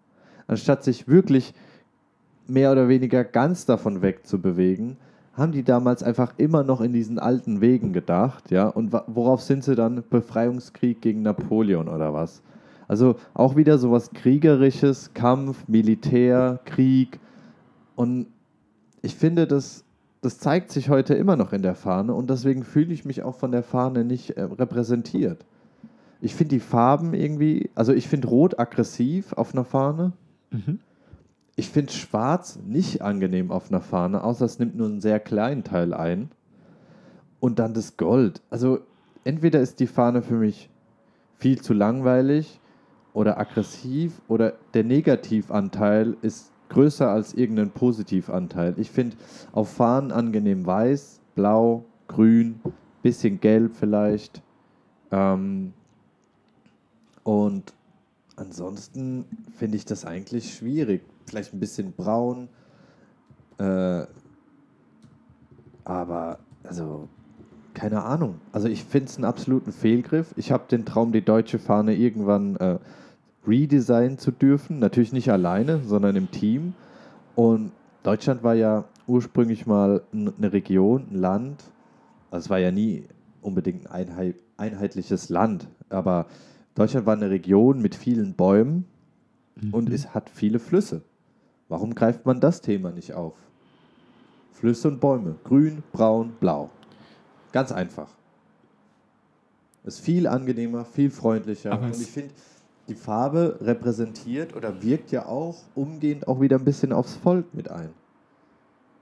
Anstatt 0.47 0.85
sich 0.85 1.07
wirklich 1.07 1.53
mehr 2.49 2.73
oder 2.73 2.89
weniger 2.89 3.25
ganz 3.25 3.67
davon 3.67 4.03
wegzubewegen, 4.03 4.97
haben 5.35 5.53
die 5.53 5.63
damals 5.63 6.03
einfach 6.03 6.35
immer 6.37 6.65
noch 6.65 6.81
in 6.81 6.93
diesen 6.93 7.19
alten 7.19 7.61
Wegen 7.61 7.93
gedacht, 7.93 8.51
ja. 8.51 8.67
Und 8.69 8.93
worauf 9.07 9.41
sind 9.41 9.63
sie 9.63 9.77
dann? 9.77 10.03
Befreiungskrieg 10.11 11.01
gegen 11.01 11.23
Napoleon 11.23 11.89
oder 11.89 12.13
was? 12.13 12.43
Also 12.89 13.17
auch 13.35 13.55
wieder 13.55 13.79
sowas 13.79 14.11
Kriegerisches, 14.13 15.13
Kampf, 15.15 15.69
Militär, 15.69 16.59
Krieg. 16.65 17.21
Und 17.95 18.27
ich 19.03 19.15
finde, 19.15 19.47
das, 19.47 19.85
das 20.23 20.39
zeigt 20.39 20.73
sich 20.73 20.89
heute 20.89 21.15
immer 21.15 21.37
noch 21.37 21.53
in 21.53 21.63
der 21.63 21.75
Fahne 21.75 22.15
und 22.15 22.31
deswegen 22.31 22.65
fühle 22.65 22.93
ich 22.93 23.05
mich 23.05 23.23
auch 23.23 23.37
von 23.37 23.53
der 23.53 23.63
Fahne 23.63 24.05
nicht 24.05 24.31
äh, 24.31 24.43
repräsentiert. 24.43 25.45
Ich 26.21 26.35
finde 26.35 26.57
die 26.57 26.61
Farben 26.61 27.15
irgendwie, 27.15 27.71
also 27.77 27.93
ich 27.93 28.09
finde 28.09 28.29
Rot 28.29 28.59
aggressiv 28.59 29.35
auf 29.35 29.55
einer 29.55 29.65
Fahne. 29.65 30.13
Mhm. 30.51 30.81
Ich 31.59 31.71
finde 31.71 31.93
Schwarz 31.93 32.61
nicht 32.65 33.03
angenehm 33.03 33.51
auf 33.51 33.69
einer 33.69 33.81
Fahne, 33.81 34.23
außer 34.23 34.45
es 34.45 34.61
nimmt 34.61 34.77
nur 34.77 34.87
einen 34.87 35.01
sehr 35.01 35.19
kleinen 35.19 35.65
Teil 35.65 35.93
ein. 35.93 36.31
Und 37.41 37.59
dann 37.59 37.75
das 37.75 37.97
Gold. 37.97 38.43
Also 38.49 38.79
entweder 39.25 39.59
ist 39.59 39.81
die 39.81 39.89
Fahne 39.89 40.23
für 40.23 40.37
mich 40.37 40.71
viel 41.37 41.61
zu 41.61 41.75
langweilig 41.75 42.61
oder 43.13 43.41
aggressiv 43.41 44.23
oder 44.29 44.53
der 44.73 44.85
Negativanteil 44.85 46.17
ist 46.23 46.53
größer 46.69 47.11
als 47.11 47.35
irgendein 47.35 47.73
Positivanteil. 47.73 48.75
Ich 48.77 48.93
finde 48.93 49.17
auf 49.51 49.69
Fahnen 49.69 50.13
angenehm 50.13 50.65
weiß, 50.65 51.21
blau, 51.35 51.85
grün, 52.07 52.61
bisschen 53.03 53.41
gelb 53.41 53.75
vielleicht. 53.75 54.43
Ähm, 55.11 55.73
und 57.25 57.75
ansonsten 58.37 59.25
finde 59.57 59.77
ich 59.77 59.85
das 59.87 60.05
eigentlich 60.05 60.55
schwierig. 60.55 61.03
Vielleicht 61.29 61.53
ein 61.53 61.61
bisschen 61.61 61.93
braun. 61.93 62.49
Äh, 63.59 64.05
aber, 65.85 66.39
also, 66.65 67.09
keine 67.75 68.03
Ahnung. 68.03 68.41
Also, 68.53 68.69
ich 68.69 68.85
finde 68.85 69.09
es 69.09 69.17
einen 69.17 69.25
absoluten 69.25 69.73
Fehlgriff. 69.73 70.35
Ich 70.37 70.53
habe 70.53 70.65
den 70.71 70.85
Traum, 70.85 71.13
die 71.13 71.25
deutsche 71.25 71.59
Fahne 71.59 71.95
irgendwann 71.95 72.57
äh, 72.57 72.79
redesignen 73.47 74.19
zu 74.19 74.31
dürfen. 74.31 74.79
Natürlich 74.79 75.13
nicht 75.13 75.31
alleine, 75.31 75.83
sondern 75.85 76.17
im 76.17 76.31
Team. 76.31 76.75
Und 77.35 77.73
Deutschland 78.03 78.43
war 78.43 78.55
ja 78.55 78.85
ursprünglich 79.07 79.67
mal 79.67 80.03
eine 80.13 80.53
Region, 80.53 81.07
ein 81.11 81.17
Land. 81.17 81.65
Also, 82.31 82.47
es 82.47 82.51
war 82.51 82.59
ja 82.59 82.71
nie 82.71 83.05
unbedingt 83.43 83.91
ein 83.91 84.09
einhei- 84.09 84.35
einheitliches 84.57 85.29
Land. 85.29 85.69
Aber 85.89 86.27
Deutschland 86.75 87.07
war 87.07 87.17
eine 87.17 87.31
Region 87.31 87.81
mit 87.81 87.95
vielen 87.95 88.35
Bäumen 88.35 88.85
und 89.73 89.91
es 89.91 90.15
hat 90.15 90.31
viele 90.31 90.59
Flüsse. 90.61 91.03
Warum 91.69 91.95
greift 91.95 92.25
man 92.27 92.41
das 92.41 92.61
Thema 92.61 92.91
nicht 92.91 93.13
auf? 93.15 93.35
Flüsse 94.53 94.89
und 94.89 95.01
Bäume. 95.01 95.37
Grün, 95.45 95.83
braun, 95.93 96.33
blau. 96.41 96.71
Ganz 97.53 97.73
einfach. 97.73 98.09
Ist 99.85 100.01
viel 100.01 100.27
angenehmer, 100.27 100.85
viel 100.85 101.11
freundlicher. 101.11 101.73
Aber 101.73 101.87
und 101.87 101.97
ich 102.01 102.07
finde, 102.11 102.35
die 102.89 102.95
Farbe 102.95 103.59
repräsentiert 103.61 104.57
oder 104.57 104.83
wirkt 104.83 105.13
ja 105.13 105.27
auch 105.27 105.57
umgehend 105.75 106.27
auch 106.27 106.41
wieder 106.41 106.59
ein 106.59 106.65
bisschen 106.65 106.93
aufs 106.93 107.17
Volk 107.17 107.55
mit 107.55 107.71
ein. 107.71 107.91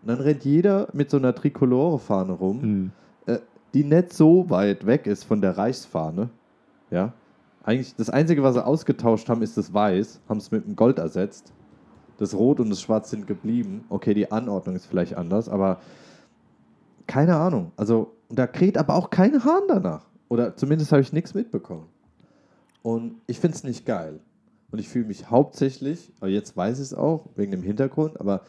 Und 0.03 0.09
dann 0.09 0.21
rennt 0.21 0.45
jeder 0.45 0.89
mit 0.93 1.11
so 1.11 1.17
einer 1.17 1.35
Trikolore-Fahne 1.35 2.33
rum, 2.33 2.61
Mhm. 2.61 2.93
äh, 3.27 3.39
die 3.75 3.85
nicht 3.85 4.13
so 4.13 4.51
weit 4.51 4.87
weg 4.87 5.07
ist 5.07 5.25
von 5.25 5.41
der 5.41 5.57
Reichsfahne. 5.57 6.31
Ja. 6.91 7.13
Eigentlich 7.65 7.97
das 7.97 8.11
Einzige, 8.11 8.43
was 8.43 8.55
sie 8.55 8.65
ausgetauscht 8.65 9.29
haben, 9.29 9.43
ist 9.43 9.57
das 9.57 9.73
Weiß, 9.75 10.21
haben 10.29 10.39
es 10.39 10.51
mit 10.53 10.65
dem 10.67 10.77
Gold 10.77 10.99
ersetzt. 10.99 11.53
Das 12.19 12.35
Rot 12.35 12.61
und 12.61 12.71
das 12.71 12.81
Schwarz 12.81 13.11
sind 13.11 13.27
geblieben. 13.27 13.85
Okay, 13.89 14.15
die 14.15 14.31
Anordnung 14.31 14.77
ist 14.77 14.87
vielleicht 14.87 15.17
anders, 15.17 15.49
aber 15.49 15.81
keine 17.07 17.37
Ahnung. 17.37 17.73
Also, 17.77 18.13
da 18.29 18.47
kräht 18.47 18.79
aber 18.79 18.95
auch 18.95 19.11
kein 19.11 19.45
Hahn 19.45 19.63
danach. 19.69 20.07
Oder 20.29 20.57
zumindest 20.57 20.93
habe 20.93 21.03
ich 21.03 21.13
nichts 21.13 21.35
mitbekommen. 21.35 21.87
Und 22.83 23.17
ich 23.27 23.39
finde 23.39 23.57
es 23.57 23.65
nicht 23.65 23.87
geil. 23.87 24.21
Und 24.71 24.79
ich 24.79 24.89
fühle 24.89 25.07
mich 25.07 25.31
hauptsächlich, 25.31 26.13
aber 26.21 26.31
jetzt 26.31 26.57
weiß 26.57 26.79
ich 26.79 26.85
es 26.85 26.95
auch, 26.95 27.27
wegen 27.37 27.53
dem 27.53 27.63
Hintergrund, 27.63 28.21
aber 28.21 28.43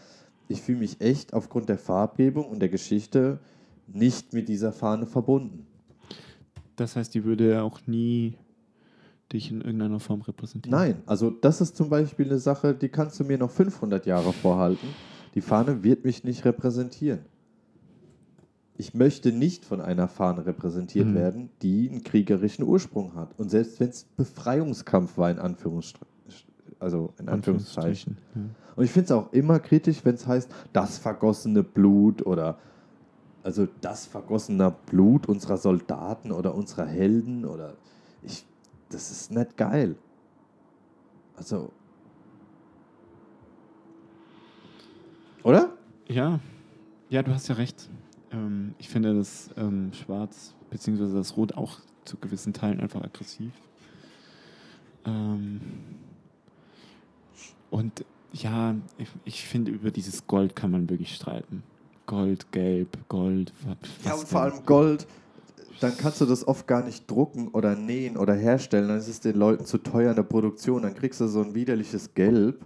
ich 0.47 0.61
fühle 0.61 0.79
mich 0.79 1.01
echt 1.01 1.33
aufgrund 1.33 1.69
der 1.69 1.77
Farbgebung 1.77 2.45
und 2.45 2.59
der 2.59 2.69
Geschichte 2.69 3.39
nicht 3.87 4.33
mit 4.33 4.49
dieser 4.49 4.71
Fahne 4.71 5.05
verbunden. 5.05 5.67
Das 6.75 6.95
heißt, 6.95 7.13
die 7.13 7.23
würde 7.23 7.63
auch 7.63 7.79
nie 7.85 8.37
dich 9.33 9.51
in 9.51 9.61
irgendeiner 9.61 9.99
Form 9.99 10.21
repräsentieren. 10.21 10.77
Nein, 10.77 11.01
also 11.05 11.29
das 11.29 11.61
ist 11.61 11.75
zum 11.75 11.89
Beispiel 11.89 12.25
eine 12.27 12.39
Sache, 12.39 12.73
die 12.73 12.89
kannst 12.89 13.19
du 13.19 13.23
mir 13.23 13.37
noch 13.37 13.51
500 13.51 14.05
Jahre 14.05 14.31
vorhalten. 14.33 14.87
Die 15.35 15.41
Fahne 15.41 15.83
wird 15.83 16.05
mich 16.05 16.23
nicht 16.23 16.45
repräsentieren. 16.45 17.19
Ich 18.79 18.93
möchte 18.93 19.31
nicht 19.31 19.65
von 19.65 19.81
einer 19.81 20.07
Fahne 20.07 20.45
repräsentiert 20.45 21.07
Mhm. 21.07 21.15
werden, 21.15 21.49
die 21.61 21.89
einen 21.89 22.03
kriegerischen 22.03 22.63
Ursprung 22.63 23.15
hat. 23.15 23.37
Und 23.39 23.49
selbst 23.49 23.79
wenn 23.79 23.89
es 23.89 24.03
Befreiungskampf 24.03 25.17
war, 25.17 25.31
in 25.31 25.39
Anführungsstrichen, 25.39 26.07
also 26.79 27.11
in 27.19 27.27
Anführungszeichen. 27.27 28.17
Ja. 28.35 28.41
Und 28.75 28.83
ich 28.83 28.91
finde 28.91 29.05
es 29.05 29.11
auch 29.11 29.33
immer 29.33 29.59
kritisch, 29.59 30.05
wenn 30.05 30.13
es 30.15 30.27
heißt, 30.27 30.49
das 30.73 30.99
vergossene 30.99 31.63
Blut 31.63 32.23
oder 32.25 32.59
also 33.41 33.67
das 33.81 34.05
vergossene 34.05 34.75
Blut 34.87 35.27
unserer 35.27 35.57
Soldaten 35.57 36.31
oder 36.31 36.53
unserer 36.53 36.85
Helden 36.85 37.45
oder 37.45 37.73
ich, 38.21 38.45
das 38.89 39.11
ist 39.11 39.31
nicht 39.31 39.57
geil. 39.57 39.95
Also. 41.35 41.71
Oder? 45.43 45.71
Ja, 46.07 46.39
ja, 47.09 47.23
du 47.23 47.33
hast 47.33 47.47
ja 47.47 47.55
recht. 47.55 47.89
Ähm, 48.31 48.75
ich 48.77 48.89
finde 48.89 49.13
das 49.15 49.49
ähm, 49.57 49.91
Schwarz 49.93 50.53
bzw. 50.69 51.13
das 51.13 51.37
Rot 51.37 51.53
auch 51.53 51.79
zu 52.05 52.17
gewissen 52.17 52.53
Teilen 52.53 52.79
einfach 52.79 53.01
aggressiv. 53.03 53.53
Ähm, 55.05 55.61
und 57.69 58.03
ja, 58.33 58.75
ich, 58.97 59.09
ich 59.25 59.47
finde, 59.47 59.71
über 59.71 59.91
dieses 59.91 60.27
Gold 60.27 60.55
kann 60.55 60.71
man 60.71 60.89
wirklich 60.89 61.15
streiten. 61.15 61.63
Gold, 62.05 62.51
Gelb, 62.51 62.97
Gold. 63.09 63.53
wa- 63.65 63.77
Ja, 64.03 64.11
was 64.11 64.19
und 64.21 64.27
vor 64.29 64.41
allem 64.41 64.65
Gold. 64.65 65.07
Dann 65.79 65.95
kannst 65.97 66.21
du 66.21 66.25
das 66.25 66.47
oft 66.47 66.65
gar 66.67 66.83
nicht 66.83 67.09
drucken 67.09 67.49
oder 67.49 67.75
nähen 67.75 68.17
oder 68.17 68.33
herstellen. 68.33 68.87
Dann 68.87 68.97
ist 68.97 69.07
es 69.07 69.19
den 69.19 69.35
Leuten 69.35 69.65
zu 69.65 69.77
teuer 69.77 70.09
in 70.11 70.15
der 70.15 70.23
Produktion. 70.23 70.81
Dann 70.81 70.95
kriegst 70.95 71.21
du 71.21 71.27
so 71.27 71.41
ein 71.41 71.53
widerliches 71.53 72.13
Gelb. 72.13 72.65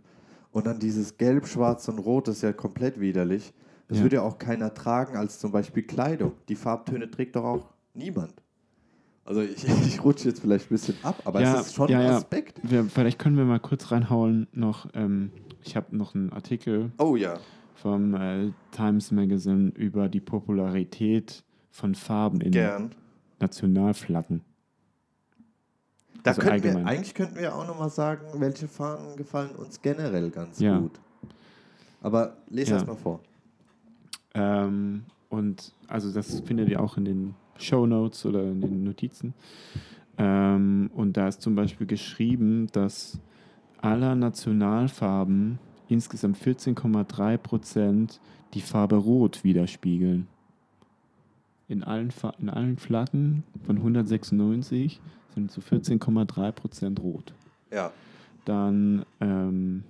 Und 0.52 0.66
dann 0.68 0.80
dieses 0.80 1.18
Gelb, 1.18 1.48
Schwarz 1.48 1.88
und 1.88 2.00
Rot 2.00 2.28
ist 2.28 2.42
ja 2.42 2.54
komplett 2.54 3.00
widerlich. 3.00 3.54
Das 3.88 3.98
Ja. 3.98 4.04
würde 4.04 4.16
ja 4.18 4.22
auch 4.22 4.38
keiner 4.38 4.74
tragen 4.74 5.18
als 5.18 5.40
zum 5.40 5.52
Beispiel 5.52 5.84
Kleidung. 5.84 6.34
Die 6.50 6.56
Farbtöne 6.56 7.10
trägt 7.12 7.36
doch 7.36 7.44
auch 7.44 7.70
niemand. 7.94 8.34
Also 9.26 9.42
ich, 9.42 9.66
ich 9.88 10.04
rutsche 10.04 10.30
jetzt 10.30 10.40
vielleicht 10.42 10.66
ein 10.68 10.70
bisschen 10.76 10.96
ab, 11.04 11.22
aber 11.26 11.42
Ja, 11.42 11.60
es 11.60 11.68
ist 11.68 11.76
schon 11.76 11.90
ja, 11.90 12.00
ein. 12.00 12.06
Aspekt. 12.12 12.60
Wir, 12.64 12.86
vielleicht 12.86 13.20
können 13.20 13.38
wir 13.38 13.46
mal 13.46 13.60
kurz 13.60 13.92
reinhauen 13.92 14.48
noch. 14.54 14.88
Ähm, 14.94 15.32
ich 15.64 15.76
habe 15.76 15.96
noch 15.96 16.16
einen 16.16 16.32
Artikel 16.32 16.92
Oh 16.98 17.16
ja. 17.16 17.36
vom 17.76 18.14
äh, 18.16 18.52
Times 18.72 19.12
Magazine 19.12 19.72
über 19.76 20.10
die 20.10 20.22
Popularität 20.22 21.44
von 21.70 21.96
Farben 21.96 22.42
in 22.42 22.52
Gern. 22.52 22.92
Nationalflaggen. 23.42 24.42
Da 26.24 26.32
Also 26.32 26.42
könnten 26.42 26.64
wir, 26.64 26.86
eigentlich 26.86 27.14
könnten 27.16 27.36
wir 27.38 27.56
auch 27.56 27.66
nochmal 27.66 27.90
sagen, 27.90 28.28
welche 28.40 28.68
Fahnen 28.68 29.18
gefallen 29.18 29.56
uns 29.56 29.82
generell 29.82 30.30
ganz 30.30 30.60
Ja. 30.60 30.78
gut. 30.80 31.00
Aber 32.02 32.38
lese 32.50 32.72
Ja. 32.76 32.84
mal 32.86 32.96
vor. 32.96 33.20
Ähm, 34.34 35.04
und 35.30 35.74
also 35.88 36.12
das 36.12 36.42
findet 36.42 36.70
ihr 36.70 36.80
auch 36.82 36.98
in 36.98 37.06
den 37.06 37.36
Show 37.58 37.86
Notes 37.86 38.26
oder 38.26 38.44
in 38.44 38.62
den 38.62 38.84
Notizen. 38.84 39.34
Ähm, 40.18 40.92
und 40.94 41.18
da 41.18 41.28
ist 41.28 41.42
zum 41.42 41.56
Beispiel 41.56 41.88
geschrieben, 41.88 42.68
dass 42.72 43.20
aller 43.78 44.16
Nationalfarben 44.16 45.58
insgesamt 45.88 46.38
14,3 46.38 47.38
Prozent 47.38 48.20
die 48.54 48.62
Farbe 48.62 48.96
Rot 48.98 49.44
widerspiegeln. 49.44 50.28
In 51.72 51.86
allen, 51.86 52.12
in 52.40 52.50
allen 52.50 52.76
Flaggen 52.76 53.44
von 53.64 53.78
196 53.78 55.00
sind 55.34 55.52
zu 55.52 55.62
14,3 55.62 56.52
Prozent 56.52 57.00
rot. 57.00 57.34
Ja. 57.72 57.94
Dann 58.44 59.06
ähm, 59.22 59.86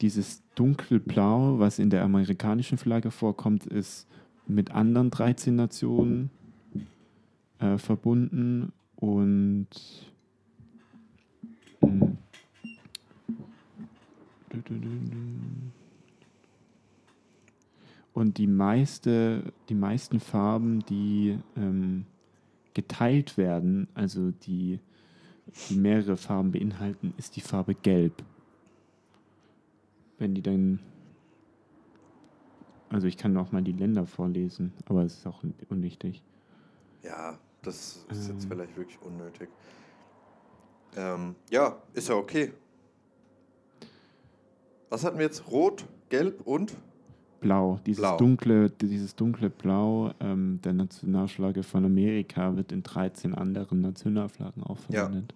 dieses 0.00 0.44
dunkelblau, 0.54 1.58
was 1.58 1.80
in 1.80 1.90
der 1.90 2.04
amerikanischen 2.04 2.78
Flagge 2.78 3.10
vorkommt, 3.10 3.66
ist 3.66 4.06
mit 4.46 4.70
anderen 4.70 5.10
13 5.10 5.56
Nationen 5.56 6.30
äh, 7.58 7.76
verbunden 7.76 8.72
und 8.94 9.66
und 18.12 18.38
die 18.38 18.46
meiste, 18.46 19.52
die 19.68 19.74
meisten 19.74 20.20
Farben, 20.20 20.80
die 20.86 21.38
ähm, 21.56 22.06
geteilt 22.74 23.36
werden, 23.36 23.88
also 23.94 24.30
die 24.30 24.80
die 25.68 25.74
mehrere 25.74 26.16
Farben 26.16 26.52
beinhalten, 26.52 27.12
ist 27.16 27.34
die 27.34 27.40
Farbe 27.40 27.74
Gelb. 27.74 28.22
Wenn 30.18 30.34
die 30.34 30.42
dann. 30.42 30.78
Also 32.88 33.06
ich 33.06 33.16
kann 33.16 33.36
auch 33.36 33.50
mal 33.52 33.62
die 33.62 33.72
Länder 33.72 34.06
vorlesen, 34.06 34.72
aber 34.86 35.02
es 35.02 35.18
ist 35.18 35.26
auch 35.26 35.42
un- 35.42 35.54
unwichtig. 35.68 36.22
Ja, 37.02 37.38
das 37.62 38.04
ist 38.10 38.28
jetzt 38.28 38.44
Ähm. 38.44 38.48
vielleicht 38.50 38.76
wirklich 38.76 39.00
unnötig. 39.02 39.48
Ähm, 40.96 41.34
ja, 41.50 41.80
ist 41.94 42.08
ja 42.08 42.16
okay. 42.16 42.52
Was 44.88 45.04
hatten 45.04 45.18
wir 45.18 45.24
jetzt? 45.24 45.50
Rot, 45.50 45.84
Gelb 46.10 46.40
und? 46.46 46.76
Blau, 47.40 47.80
dieses 47.86 48.02
Blau. 48.02 48.16
dunkle, 48.18 48.70
dieses 48.70 49.16
dunkle 49.16 49.50
Blau 49.50 50.12
ähm, 50.20 50.60
der 50.62 50.72
Nationalflagge 50.74 51.62
von 51.62 51.84
Amerika 51.84 52.56
wird 52.56 52.72
in 52.72 52.82
13 52.82 53.34
anderen 53.34 53.80
Nationalflaggen 53.80 54.62
auch 54.62 54.78
Ja. 54.90 55.04
verwendet. 55.04 55.34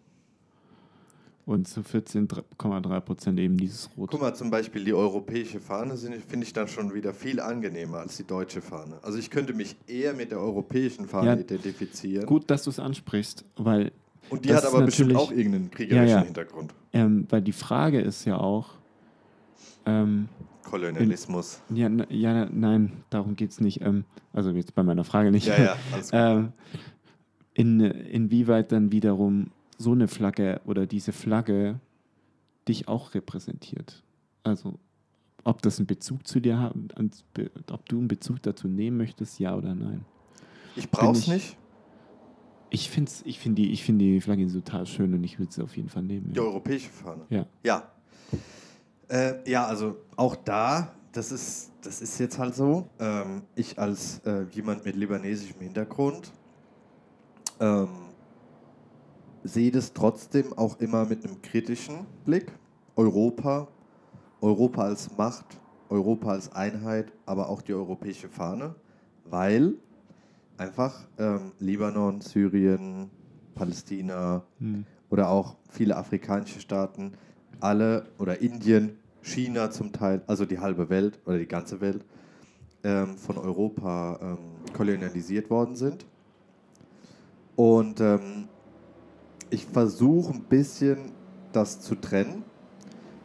Und 1.47 1.69
zu 1.69 1.81
14,3 1.83 3.01
Prozent 3.01 3.39
eben 3.39 3.59
dieses 3.59 3.91
Rot. 3.99 4.11
Guck 4.11 4.21
mal, 4.23 4.35
zum 4.35 4.51
Beispiel 4.51 4.83
die 4.83 4.95
europäische 4.95 5.61
Fahne 5.61 5.95
finde 5.97 6.47
ich 6.47 6.55
dann 6.55 6.69
schon 6.69 6.95
wieder 6.95 7.13
viel 7.13 7.39
angenehmer 7.39 7.99
als 7.99 8.17
die 8.17 8.25
deutsche 8.27 8.63
Fahne. 8.63 8.99
Also 9.03 9.19
ich 9.19 9.29
könnte 9.31 9.53
mich 9.53 9.77
eher 9.87 10.15
mit 10.15 10.31
der 10.31 10.41
europäischen 10.41 11.07
Fahne 11.07 11.27
Ja, 11.27 11.37
identifizieren. 11.37 12.25
Gut, 12.25 12.45
dass 12.51 12.63
du 12.65 12.71
es 12.71 12.79
ansprichst, 12.81 13.45
weil 13.57 13.93
Und 14.31 14.47
die 14.47 14.55
hat 14.55 14.65
aber 14.65 14.81
bestimmt 14.87 15.15
auch 15.17 15.31
irgendeinen 15.31 15.71
kriegerischen 15.71 16.09
Ja, 16.09 16.17
ja. 16.21 16.25
Hintergrund. 16.25 16.73
Ähm, 16.95 17.27
weil 17.29 17.43
die 17.43 17.53
Frage 17.53 18.01
ist 18.01 18.25
ja 18.25 18.39
auch, 18.39 18.71
ähm, 19.85 20.29
Kolonialismus. 20.65 21.61
ja, 21.71 21.89
ja, 22.09 22.47
nein, 22.47 23.05
darum 23.11 23.37
geht 23.37 23.51
es 23.51 23.61
nicht. 23.61 23.81
Ähm, 23.83 24.05
also 24.33 24.51
jetzt 24.51 24.75
bei 24.75 24.83
meiner 24.83 25.05
Frage 25.05 25.31
nicht. 25.31 25.47
Ja, 25.47 25.63
ja, 25.63 25.77
alles 25.93 26.11
gut. 26.11 26.21
ähm, 26.21 26.53
in, 27.55 27.81
inwieweit 27.81 28.73
dann 28.73 28.91
wiederum 28.93 29.51
so 29.79 29.93
eine 29.93 30.09
Flagge 30.09 30.61
oder 30.65 30.87
diese 30.87 31.13
Flagge 31.13 31.81
dich 32.69 32.89
auch 32.89 33.15
repräsentiert. 33.15 34.03
Also 34.43 34.79
ob 35.45 35.61
das 35.63 35.79
einen 35.79 35.87
Bezug 35.87 36.27
zu 36.27 36.41
dir 36.41 36.59
haben, 36.59 36.89
ob 37.71 37.89
du 37.89 37.99
einen 37.99 38.09
Bezug 38.09 38.43
dazu 38.43 38.67
nehmen 38.67 38.97
möchtest, 38.97 39.39
ja 39.39 39.55
oder 39.57 39.75
nein. 39.75 40.05
Ich 40.77 40.91
brauch's 40.91 41.21
ich- 41.21 41.29
nicht. 41.29 41.57
Ich 42.71 42.91
finde 42.91 43.13
ich 43.25 43.39
find 43.39 43.57
die, 43.57 43.71
ich 43.71 43.85
find 43.85 44.01
die 44.01 44.21
Flagge 44.21 44.49
total 44.51 44.87
schön 44.87 45.15
und 45.15 45.23
ich 45.23 45.39
würde 45.39 45.53
sie 45.53 45.63
auf 45.63 45.77
jeden 45.77 45.89
Fall 45.89 46.03
nehmen. 46.03 46.33
Die 46.33 46.37
Ja. 46.39 46.43
europäische 46.43 46.89
Fahne. 46.91 47.23
ja. 47.31 47.47
Ja. 47.63 47.93
Äh, 49.09 49.49
ja, 49.51 49.67
also 49.67 49.97
auch 50.17 50.37
da, 50.37 50.95
das 51.13 51.31
ist, 51.33 51.73
das 51.83 52.01
ist 52.01 52.19
jetzt 52.19 52.39
halt 52.39 52.55
so. 52.55 52.89
Ähm, 52.99 53.43
ich 53.55 53.79
als 53.79 54.21
äh, 54.25 54.45
jemand 54.51 54.85
mit 54.85 54.97
libanesischem 54.97 55.61
Hintergrund 55.61 56.33
ähm, 57.61 57.89
sehe 59.43 59.71
das 59.71 59.93
trotzdem 59.93 60.53
auch 60.55 60.81
immer 60.81 61.05
mit 61.05 61.25
einem 61.25 61.41
kritischen 61.43 62.07
Blick. 62.25 62.53
Europa, 62.97 63.69
Europa 64.41 64.83
als 64.83 65.17
Macht, 65.17 65.61
Europa 65.89 66.31
als 66.31 66.53
Einheit, 66.53 67.13
aber 67.27 67.49
auch 67.49 67.61
die 67.61 67.75
europäische 67.75 68.29
Fahne, 68.29 68.75
weil 69.25 69.75
einfach 70.57 71.07
ähm, 71.19 71.53
Libanon, 71.59 72.21
Syrien, 72.21 73.11
Palästina, 73.55 74.43
Hm. 74.59 74.85
oder 75.11 75.29
auch 75.29 75.57
viele 75.69 75.97
afrikanische 75.97 76.61
Staaten, 76.61 77.13
alle 77.61 78.07
oder 78.19 78.41
Indien, 78.41 78.99
China 79.23 79.71
zum 79.71 79.93
Teil, 79.93 80.23
also 80.27 80.45
die 80.45 80.59
halbe 80.59 80.89
Welt 80.91 81.19
oder 81.25 81.39
die 81.39 81.47
ganze 81.47 81.81
Welt, 81.81 82.05
ähm, 82.83 83.17
von 83.17 83.39
Europa 83.39 84.19
ähm, 84.21 84.73
kolonialisiert 84.73 85.51
worden 85.51 85.77
sind. 85.77 86.05
Und 87.57 88.01
ähm, 88.01 88.49
ich 89.51 89.65
versuche 89.65 90.35
ein 90.35 90.43
bisschen 90.43 91.13
das 91.53 91.81
zu 91.81 91.95
trennen. 91.95 92.43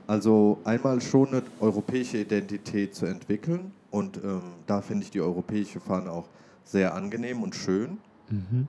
Also 0.08 0.60
einmal 0.64 1.02
schon 1.02 1.30
eine 1.30 1.44
europäische 1.60 2.18
Identität 2.18 2.96
zu 2.96 3.06
entwickeln 3.06 3.72
und 3.92 4.18
ähm, 4.24 4.42
da 4.66 4.82
finde 4.82 5.04
ich 5.04 5.12
die 5.12 5.22
europäische 5.22 5.80
Fahne 5.80 6.12
auch 6.12 6.28
sehr 6.64 6.96
angenehm 6.96 7.44
und 7.44 7.56
schön. 7.56 7.98
Mhm. 8.30 8.68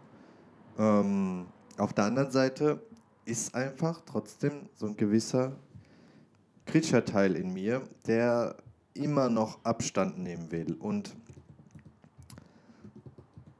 Ähm, 0.78 1.46
auf 1.78 1.92
der 1.92 2.04
anderen 2.04 2.30
Seite 2.30 2.80
ist 3.30 3.54
einfach 3.54 4.02
trotzdem 4.04 4.68
so 4.74 4.86
ein 4.86 4.96
gewisser 4.96 5.52
kritischer 6.66 7.04
Teil 7.04 7.36
in 7.36 7.52
mir, 7.52 7.82
der 8.06 8.56
immer 8.92 9.30
noch 9.30 9.64
Abstand 9.64 10.18
nehmen 10.18 10.50
will. 10.50 10.74
Und 10.74 11.14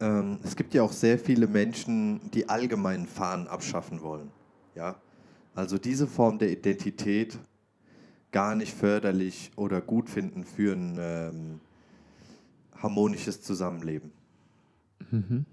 ähm, 0.00 0.38
es 0.42 0.56
gibt 0.56 0.74
ja 0.74 0.82
auch 0.82 0.92
sehr 0.92 1.18
viele 1.18 1.46
Menschen, 1.46 2.30
die 2.32 2.48
allgemeinen 2.48 3.06
Fahnen 3.06 3.46
abschaffen 3.46 4.02
wollen. 4.02 4.30
Ja? 4.74 4.96
Also 5.54 5.78
diese 5.78 6.06
Form 6.06 6.38
der 6.38 6.50
Identität 6.50 7.38
gar 8.32 8.56
nicht 8.56 8.74
förderlich 8.74 9.52
oder 9.56 9.80
gut 9.80 10.10
finden 10.10 10.44
für 10.44 10.74
ein 10.74 10.96
ähm, 10.98 11.60
harmonisches 12.76 13.42
Zusammenleben. 13.42 14.10
Mhm. 15.10 15.44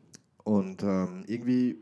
Und 0.44 0.82
ähm, 0.84 1.24
irgendwie 1.28 1.78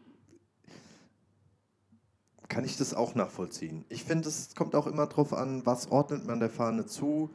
kann 2.47 2.63
ich 2.65 2.77
das 2.77 2.93
auch 2.93 3.15
nachvollziehen. 3.15 3.85
Ich 3.89 4.03
finde, 4.03 4.29
es 4.29 4.53
kommt 4.55 4.75
auch 4.75 4.87
immer 4.87 5.07
darauf 5.07 5.33
an, 5.33 5.65
was 5.65 5.91
ordnet 5.91 6.25
man 6.25 6.39
der 6.39 6.49
Fahne 6.49 6.85
zu, 6.85 7.29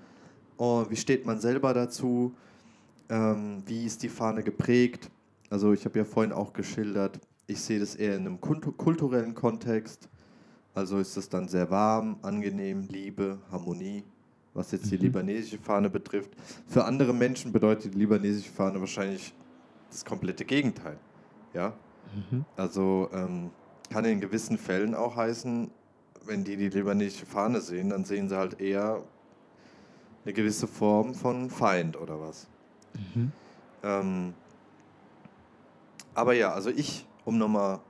oh, 0.56 0.84
wie 0.88 0.96
steht 0.96 1.26
man 1.26 1.40
selber 1.40 1.74
dazu, 1.74 2.34
ähm, 3.08 3.62
wie 3.66 3.84
ist 3.84 4.02
die 4.02 4.08
Fahne 4.08 4.42
geprägt. 4.42 5.10
Also 5.50 5.72
ich 5.72 5.84
habe 5.84 5.98
ja 5.98 6.04
vorhin 6.04 6.32
auch 6.32 6.52
geschildert, 6.52 7.18
ich 7.46 7.60
sehe 7.60 7.80
das 7.80 7.96
eher 7.96 8.14
in 8.16 8.26
einem 8.26 8.40
kulturellen 8.40 9.34
Kontext. 9.34 10.08
Also 10.74 10.98
ist 10.98 11.16
es 11.16 11.28
dann 11.28 11.48
sehr 11.48 11.68
warm, 11.70 12.16
angenehm, 12.22 12.86
Liebe, 12.88 13.38
Harmonie, 13.50 14.04
was 14.54 14.70
jetzt 14.70 14.90
die 14.92 14.96
Mhm. 14.96 15.02
libanesische 15.02 15.58
Fahne 15.58 15.90
betrifft. 15.90 16.30
Für 16.68 16.84
andere 16.84 17.12
Menschen 17.12 17.50
bedeutet 17.52 17.92
die 17.94 17.98
libanesische 17.98 18.50
Fahne 18.52 18.78
wahrscheinlich 18.78 19.34
das 19.90 20.04
komplette 20.04 20.44
Gegenteil. 20.44 20.96
Ja, 21.52 21.72
Mhm. 22.30 22.44
also 22.56 23.08
ähm, 23.12 23.50
kann 23.90 24.04
in 24.04 24.20
gewissen 24.20 24.56
Fällen 24.56 24.94
auch 24.94 25.16
heißen, 25.16 25.70
wenn 26.24 26.44
die 26.44 26.56
die 26.56 26.68
libanesische 26.68 27.26
Fahne 27.26 27.60
sehen, 27.60 27.90
dann 27.90 28.04
sehen 28.04 28.28
sie 28.28 28.36
halt 28.36 28.60
eher 28.60 29.02
eine 30.24 30.32
gewisse 30.32 30.66
Form 30.66 31.14
von 31.14 31.50
Feind 31.50 31.96
oder 32.00 32.20
was. 32.20 32.46
Mhm. 32.94 33.32
Ähm, 33.82 34.34
aber 36.14 36.34
ja, 36.34 36.52
also 36.52 36.70
ich, 36.70 37.06
um 37.24 37.38
nochmal 37.38 37.80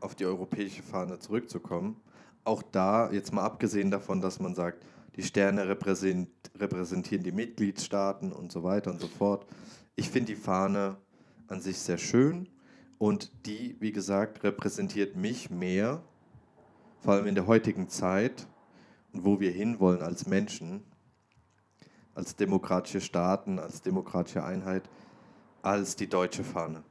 auf 0.00 0.14
die 0.14 0.24
europäische 0.24 0.82
Fahne 0.82 1.18
zurückzukommen, 1.18 1.96
auch 2.44 2.62
da, 2.62 3.10
jetzt 3.10 3.32
mal 3.32 3.42
abgesehen 3.42 3.90
davon, 3.90 4.20
dass 4.20 4.40
man 4.40 4.54
sagt, 4.54 4.84
die 5.16 5.22
Sterne 5.22 5.68
repräsent, 5.68 6.28
repräsentieren 6.58 7.22
die 7.22 7.32
Mitgliedstaaten 7.32 8.32
und 8.32 8.52
so 8.52 8.62
weiter 8.62 8.90
und 8.90 9.00
so 9.00 9.08
fort. 9.08 9.46
Ich 9.94 10.10
finde 10.10 10.32
die 10.32 10.40
Fahne 10.40 10.96
an 11.48 11.60
sich 11.60 11.78
sehr 11.78 11.98
schön 11.98 12.48
und 12.98 13.30
die, 13.46 13.76
wie 13.80 13.92
gesagt, 13.92 14.42
repräsentiert 14.44 15.16
mich 15.16 15.50
mehr, 15.50 16.02
vor 17.00 17.14
allem 17.14 17.26
in 17.26 17.34
der 17.34 17.46
heutigen 17.46 17.88
Zeit 17.88 18.46
und 19.12 19.24
wo 19.24 19.40
wir 19.40 19.50
hinwollen 19.50 20.02
als 20.02 20.26
Menschen, 20.26 20.82
als 22.14 22.36
demokratische 22.36 23.00
Staaten, 23.00 23.58
als 23.58 23.82
demokratische 23.82 24.44
Einheit, 24.44 24.88
als 25.62 25.96
die 25.96 26.08
deutsche 26.08 26.44
Fahne. 26.44 26.82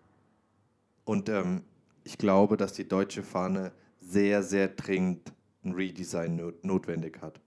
Und 1.03 1.30
ähm, 1.30 1.64
ich 2.03 2.18
glaube, 2.18 2.58
dass 2.58 2.74
die 2.74 2.88
deutsche 2.88 3.24
Fahne 3.24 3.72
sehr, 3.99 4.43
sehr 4.43 4.68
dringend 4.68 5.34
ein 5.64 5.74
Redesign 5.74 6.36
not 6.36 6.64
notwendig 6.64 7.20
hat. 7.22 7.41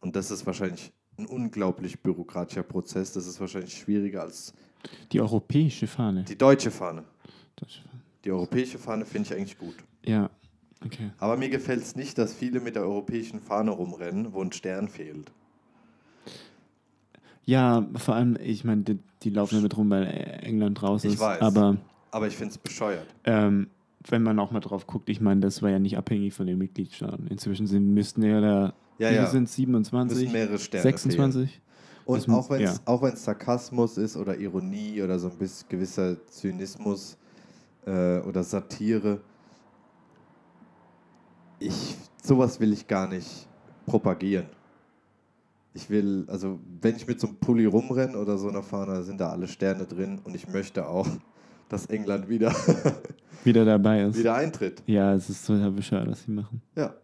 Und 0.00 0.14
das 0.16 0.30
ist 0.30 0.44
wahrscheinlich 0.44 0.92
ein 1.16 1.26
unglaublich 1.26 2.00
bürokratischer 2.02 2.62
Prozess. 2.62 3.12
Das 3.12 3.26
ist 3.26 3.40
wahrscheinlich 3.40 3.74
schwieriger 3.74 4.22
als 4.22 4.52
Die 5.12 5.20
europäische 5.20 5.86
Fahne. 5.86 6.24
die 6.24 6.36
deutsche 6.36 6.70
Fahne. 6.70 7.04
Die 8.24 8.30
europäische 8.30 8.78
Fahne 8.78 9.04
finde 9.04 9.28
ich 9.28 9.34
eigentlich 9.36 9.58
gut. 9.58 9.74
Ja, 10.04 10.30
okay. 10.84 11.10
Aber 11.18 11.36
mir 11.36 11.48
gefällt 11.50 11.82
es 11.82 11.94
nicht, 11.96 12.16
dass 12.18 12.32
viele 12.34 12.60
mit 12.60 12.74
der 12.76 12.82
europäischen 12.82 13.40
Fahne 13.40 13.70
rumrennen, 13.70 14.32
wo 14.32 14.42
ein 14.42 14.52
Stern 14.52 14.88
fehlt. 14.88 15.30
Ja, 17.44 17.86
vor 17.96 18.14
allem, 18.14 18.38
ich 18.42 18.64
meine, 18.64 18.82
die, 18.82 18.98
die 19.22 19.30
laufen 19.30 19.56
damit 19.56 19.76
rum, 19.76 19.90
weil 19.90 20.06
England 20.42 20.82
raus 20.82 21.04
Ich 21.04 21.14
ist. 21.14 21.20
weiß. 21.20 21.42
Aber 21.42 21.76
Aber 22.10 22.26
ich 22.26 22.36
finde 22.36 22.52
es 22.52 22.58
bescheuert. 22.58 23.06
ähm, 23.24 23.68
wenn 24.08 24.22
man 24.22 24.38
auch 24.38 24.50
mal 24.50 24.60
drauf 24.60 24.86
guckt, 24.86 25.08
ich 25.08 25.20
meine, 25.20 25.40
das 25.40 25.62
war 25.62 25.70
ja 25.70 25.78
nicht 25.78 25.96
abhängig 25.96 26.34
von 26.34 26.46
den 26.46 26.58
Mitgliedstaaten. 26.58 27.26
Inzwischen 27.26 27.66
sind, 27.66 27.92
müssten 27.92 28.22
ja 28.22 28.40
da, 28.40 28.74
Ja, 28.98 29.10
ja. 29.10 29.26
sind 29.26 29.44
es, 29.44 29.54
27? 29.54 30.18
Müssen 30.18 30.32
mehrere 30.32 30.58
Sterne 30.58 30.82
fehlen. 30.82 30.98
26? 30.98 31.60
Und 32.06 32.18
Das 32.26 32.28
auch 32.34 32.50
wenn 32.50 32.62
es 32.62 32.76
ja. 32.76 32.80
auch 32.84 33.16
Sarkasmus 33.16 33.96
ist 33.96 34.16
oder 34.16 34.38
Ironie 34.38 35.00
oder 35.02 35.18
so 35.18 35.28
ein 35.28 35.38
bisschen 35.38 35.68
gewisser 35.70 36.16
Zynismus 36.26 37.16
äh, 37.86 38.18
oder 38.20 38.42
Satire, 38.42 39.20
ich, 41.58 41.96
sowas 42.22 42.60
will 42.60 42.72
ich 42.72 42.86
gar 42.86 43.08
nicht 43.08 43.46
propagieren. 43.86 44.46
Ich 45.72 45.90
will, 45.90 46.24
also 46.28 46.60
wenn 46.80 46.96
ich 46.96 47.06
mit 47.06 47.20
so 47.20 47.26
einem 47.28 47.36
Pulli 47.36 47.66
rumrenne 47.66 48.16
oder 48.18 48.38
so 48.38 48.48
einer 48.48 48.62
Fahne, 48.62 49.02
sind 49.02 49.20
da 49.20 49.30
alle 49.30 49.48
Sterne 49.48 49.84
drin 49.86 50.20
und 50.24 50.34
ich 50.34 50.48
möchte 50.48 50.86
auch, 50.86 51.08
dass 51.68 51.86
England 51.86 52.28
wieder, 52.28 52.54
Wieder 53.44 53.64
dabei 53.64 54.02
ist. 54.02 54.18
wieder 54.18 54.34
eintritt. 54.34 54.82
Ja, 54.86 55.14
es 55.14 55.28
ist 55.28 55.46
total 55.46 55.70
bescheuert, 55.72 56.08
was 56.08 56.22
sie 56.22 56.30
machen. 56.30 56.62
Ja. 56.76 56.94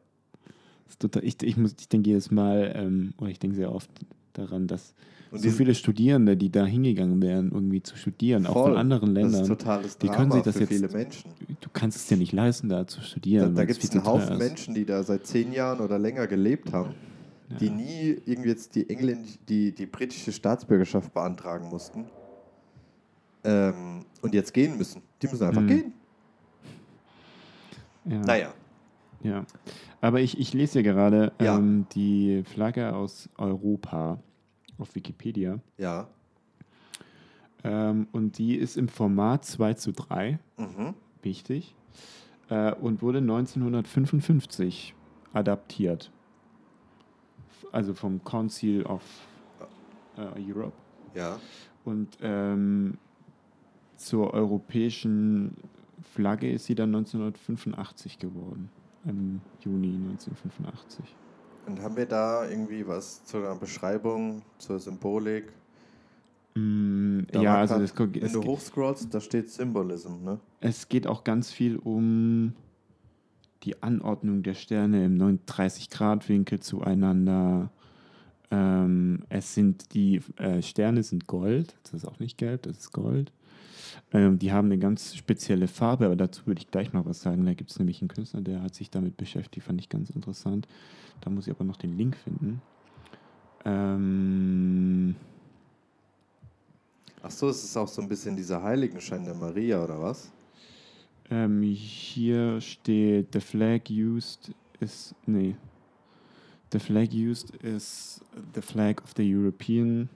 Total, 0.99 1.25
ich, 1.25 1.43
ich, 1.43 1.57
muss, 1.57 1.75
ich 1.81 1.89
denke 1.89 2.11
jedes 2.11 2.31
Mal, 2.31 2.73
ähm, 2.75 3.15
oder 3.19 3.31
ich 3.31 3.39
denke 3.39 3.57
sehr 3.57 3.73
oft 3.73 3.91
daran, 4.35 4.67
dass 4.67 4.95
Und 5.31 5.39
so 5.41 5.51
viele 5.51 5.75
Studierende, 5.77 6.37
die 6.37 6.51
da 6.51 6.65
hingegangen 6.67 7.23
wären, 7.23 7.53
irgendwie 7.53 7.83
zu 7.83 7.97
studieren, 7.97 8.47
auch 8.47 8.53
Voll. 8.55 8.71
von 8.73 8.77
anderen 8.79 9.15
Das 9.15 9.27
ist 9.27 9.33
Ländern, 9.33 9.49
totales 9.59 9.99
die 9.99 10.07
Drama 10.09 10.19
können 10.19 10.33
sich 10.33 10.43
das 10.43 10.55
für 10.57 10.61
jetzt- 10.63 10.73
viele 10.73 10.89
Menschen. 10.89 11.31
du 11.61 11.69
kannst 11.73 11.97
es 11.99 12.11
ja 12.11 12.17
nicht 12.17 12.33
leisten, 12.33 12.69
da 12.69 12.87
zu 12.87 12.99
Da, 12.99 13.07
studieren. 13.07 13.55
da 13.55 13.61
weil 13.61 13.67
gibt 13.67 13.85
es 13.85 13.91
einen 13.93 14.05
Haufen. 14.05 14.39
Menschen, 14.39 14.75
die 14.75 14.85
da 14.85 15.03
seit 15.05 15.27
zehn 15.27 15.53
Jahren 15.53 15.81
oder 15.81 15.99
länger 16.01 16.27
gelebt 16.27 16.73
haben, 16.73 16.95
Ja. 17.49 17.57
die 17.59 17.71
nie 17.71 18.17
irgendwie 18.27 18.49
jetzt 18.49 18.75
die, 18.75 18.91
Engländ 18.91 19.49
die, 19.49 19.73
die 19.73 19.87
britische 19.87 20.33
Staatsbürgerschaft 20.33 21.15
beantragen 21.15 21.69
mussten 21.69 22.07
ähm, 23.45 24.05
und 24.23 24.35
jetzt 24.35 24.53
gehen 24.53 24.77
müssen. 24.77 25.01
Die 25.23 25.29
müssen 25.29 25.45
einfach 25.45 25.63
Mhm. 25.63 25.67
gehen. 25.69 25.93
Ja. 28.05 28.19
Naja, 28.21 28.55
Ja. 29.23 29.45
Aber 30.01 30.21
ich, 30.23 30.39
ich 30.41 30.55
lese 30.55 30.81
hier 30.81 30.83
gerade 30.83 31.33
Ja. 31.41 31.59
ähm, 31.59 31.87
die 31.95 32.43
Flagge 32.45 32.95
aus 32.97 33.29
Europa 33.37 34.19
auf 34.81 34.95
Wikipedia. 34.95 35.61
ja. 35.79 36.09
Ähm, 37.63 38.07
und 38.13 38.39
die 38.39 38.57
ist 38.57 38.79
im 38.79 38.89
Format 38.89 39.45
2 39.45 39.75
zu 39.75 39.93
3, 39.93 40.39
Mhm. 40.57 40.95
wichtig, 41.23 41.75
äh, 42.49 42.73
und 42.75 43.03
wurde 43.03 43.19
1955 43.21 44.95
adaptiert. 45.35 46.11
Also 47.71 47.93
vom 47.93 48.25
Council 48.25 48.85
of 48.87 49.03
äh, 50.17 50.23
Europe. 50.51 50.73
Ja. 51.15 51.39
Und 51.85 52.17
ähm, 52.23 52.97
zur 53.97 54.33
europäischen 54.33 55.55
Flagge 56.15 56.51
ist 56.51 56.65
sie 56.65 56.75
dann 56.75 56.95
1985 56.95 58.19
geworden. 58.19 58.71
Im 59.05 59.41
Juni 59.61 59.89
1985. 59.97 61.05
Und 61.71 61.83
haben 61.83 61.97
wir 61.97 62.07
da 62.07 62.49
irgendwie 62.49 62.85
was 62.87 63.25
zu 63.25 63.37
einer 63.37 63.55
Beschreibung, 63.55 64.43
zur 64.59 64.81
Symbolik? 64.81 65.45
Mm, 66.57 67.21
ja, 67.33 67.59
also 67.59 67.75
grad- 67.75 67.85
es, 67.85 67.97
Wenn 67.97 68.23
es, 68.25 68.33
du 68.33 68.43
hochscrollst, 68.43 69.15
da 69.15 69.21
steht 69.21 69.49
Symbolism, 69.51 70.25
ne? 70.25 70.41
es 70.61 70.89
geht 70.89 71.07
auch 71.07 71.23
ganz 71.23 71.53
viel 71.53 71.77
um 71.77 72.55
die 73.63 73.81
Anordnung 73.85 74.43
der 74.43 74.55
Sterne 74.55 75.05
im 75.05 75.17
39-Grad-Winkel 75.17 76.59
zueinander. 76.59 77.71
Ähm, 78.51 79.23
es 79.29 79.55
sind 79.55 79.95
die 79.95 80.23
äh, 80.39 80.61
Sterne 80.63 81.05
sind 81.05 81.29
Gold, 81.29 81.77
das 81.85 81.95
ist 81.95 82.05
auch 82.05 82.19
nicht 82.19 82.37
gelb, 82.37 82.63
das 82.63 82.79
ist 82.79 82.93
Gold. 82.93 83.33
Ähm, 84.13 84.39
die 84.39 84.53
haben 84.53 84.67
eine 84.67 84.79
ganz 84.79 85.15
spezielle 85.15 85.69
Farbe, 85.69 86.07
aber 86.07 86.17
dazu 86.17 86.47
würde 86.47 86.61
ich 86.61 86.71
gleich 86.71 86.93
noch 86.93 87.07
was 87.07 87.21
sagen. 87.21 87.45
Da 87.45 87.55
gibt 87.55 87.71
es 87.71 87.79
nämlich 87.79 88.01
einen 88.01 88.09
Künstler, 88.09 88.41
der 88.41 88.63
hat 88.63 88.75
sich 88.75 88.91
damit 88.91 89.17
beschäftigt, 89.17 89.65
fand 89.67 89.81
ich 89.81 89.89
ganz 89.89 90.11
interessant. 90.11 90.67
Da 91.21 91.31
muss 91.31 91.47
ich 91.47 91.55
aber 91.55 91.65
noch 91.65 91.77
den 91.77 91.97
Link 91.97 92.17
finden. 92.17 92.63
Ähm, 93.65 95.15
Ach 97.23 97.31
so, 97.31 97.49
es 97.51 97.63
ist 97.63 97.77
auch 97.77 97.89
so 97.89 98.01
ein 98.01 98.09
bisschen 98.09 98.35
dieser 98.35 98.63
Heiligenschein 98.63 99.25
der 99.25 99.35
Maria, 99.35 99.85
oder 99.85 100.01
was? 100.01 100.33
Ähm, 101.31 101.63
hier 101.63 102.61
steht, 102.61 103.33
the 103.35 103.41
flag 103.41 103.91
used 103.91 104.53
is, 104.81 105.15
nee, 105.27 105.55
the 106.73 106.79
flag 106.79 107.13
used 107.13 107.55
is 107.63 108.21
the 108.55 108.63
flag 108.63 109.03
of 109.03 109.13
the 109.17 109.23
European, 109.23 110.09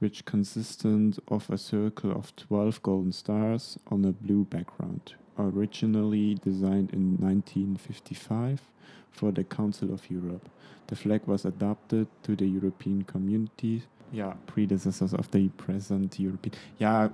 which 0.00 0.24
consisted 0.24 1.20
of 1.26 1.50
a 1.50 1.58
circle 1.58 2.12
of 2.12 2.34
12 2.36 2.80
golden 2.82 3.12
stars 3.12 3.78
on 3.90 4.04
a 4.04 4.12
blue 4.12 4.44
background, 4.44 5.16
originally 5.36 6.36
designed 6.44 6.92
in 6.92 7.18
1955 7.20 8.60
for 9.16 9.32
the 9.34 9.44
Council 9.44 9.90
of 9.92 10.08
Europe. 10.10 10.48
The 10.88 10.94
flag 10.96 11.22
was 11.26 11.44
adapted 11.44 12.06
to 12.22 12.34
the 12.38 12.44
European 12.44 13.04
community. 13.06 13.82
Ja, 14.12 14.36
predecessors 14.46 15.12
of 15.12 15.28
the 15.32 15.48
present 15.56 16.18
European. 16.18 16.54
Ja, 16.78 17.10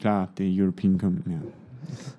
klar, 0.00 0.28
the 0.36 0.60
European 0.60 0.98
Com 0.98 1.22
ja. 1.26 1.38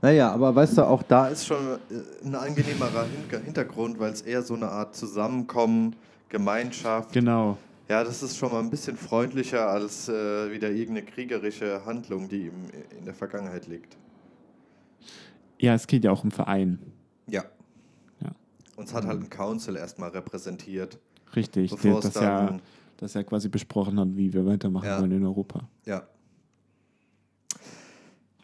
Naja, 0.02 0.32
aber 0.32 0.54
weißt 0.56 0.78
du, 0.78 0.88
auch 0.88 1.04
da 1.04 1.28
ist 1.28 1.46
schon 1.46 1.58
äh, 1.58 2.26
ein 2.26 2.36
angenehmerer 2.36 3.06
Hin- 3.06 3.44
Hintergrund, 3.44 4.00
weil 4.00 4.12
es 4.12 4.22
eher 4.22 4.42
so 4.42 4.54
eine 4.54 4.70
Art 4.70 4.96
Zusammenkommen, 4.96 5.96
Gemeinschaft. 6.30 7.12
Genau. 7.14 7.58
Ja, 7.90 8.04
das 8.04 8.24
ist 8.24 8.38
schon 8.38 8.52
mal 8.52 8.60
ein 8.62 8.70
bisschen 8.70 8.96
freundlicher 8.96 9.68
als 9.68 10.08
äh, 10.08 10.52
wieder 10.52 10.70
irgendeine 10.70 11.06
kriegerische 11.06 11.86
Handlung, 11.86 12.30
die 12.30 12.48
im, 12.48 12.54
in 12.98 13.06
der 13.06 13.14
Vergangenheit 13.14 13.68
liegt. 13.68 13.98
Ja, 15.60 15.74
es 15.74 15.86
geht 15.86 16.04
ja 16.06 16.12
auch 16.12 16.24
um 16.24 16.32
Verein. 16.32 16.80
Ja. 17.28 17.44
Ja. 18.76 18.80
Uns 18.82 18.94
hat 18.94 19.06
halt 19.06 19.22
ein 19.22 19.30
Council 19.30 19.76
erstmal 19.76 20.10
repräsentiert. 20.10 21.00
Richtig, 21.36 21.72
Bevor 21.72 22.02
der, 22.02 22.22
er, 22.22 22.46
dann- 22.48 22.62
dass 22.98 23.16
er 23.16 23.24
quasi 23.24 23.50
besprochen 23.50 24.00
hat, 24.00 24.10
wie 24.16 24.32
wir 24.34 24.46
weitermachen 24.46 24.86
Ja. 24.86 25.00
wollen 25.02 25.12
in 25.12 25.26
Europa. 25.26 25.68
Ja. 25.86 26.04